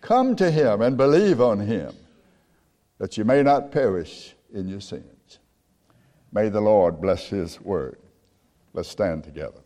Come 0.00 0.36
to 0.36 0.50
Him 0.50 0.82
and 0.82 0.96
believe 0.96 1.40
on 1.40 1.60
Him 1.60 1.94
that 2.98 3.16
you 3.16 3.24
may 3.24 3.42
not 3.42 3.70
perish 3.70 4.34
in 4.52 4.68
your 4.68 4.80
sins. 4.80 5.38
May 6.32 6.48
the 6.48 6.60
Lord 6.60 7.00
bless 7.00 7.28
His 7.28 7.60
word. 7.60 7.98
Let's 8.72 8.88
stand 8.88 9.24
together. 9.24 9.60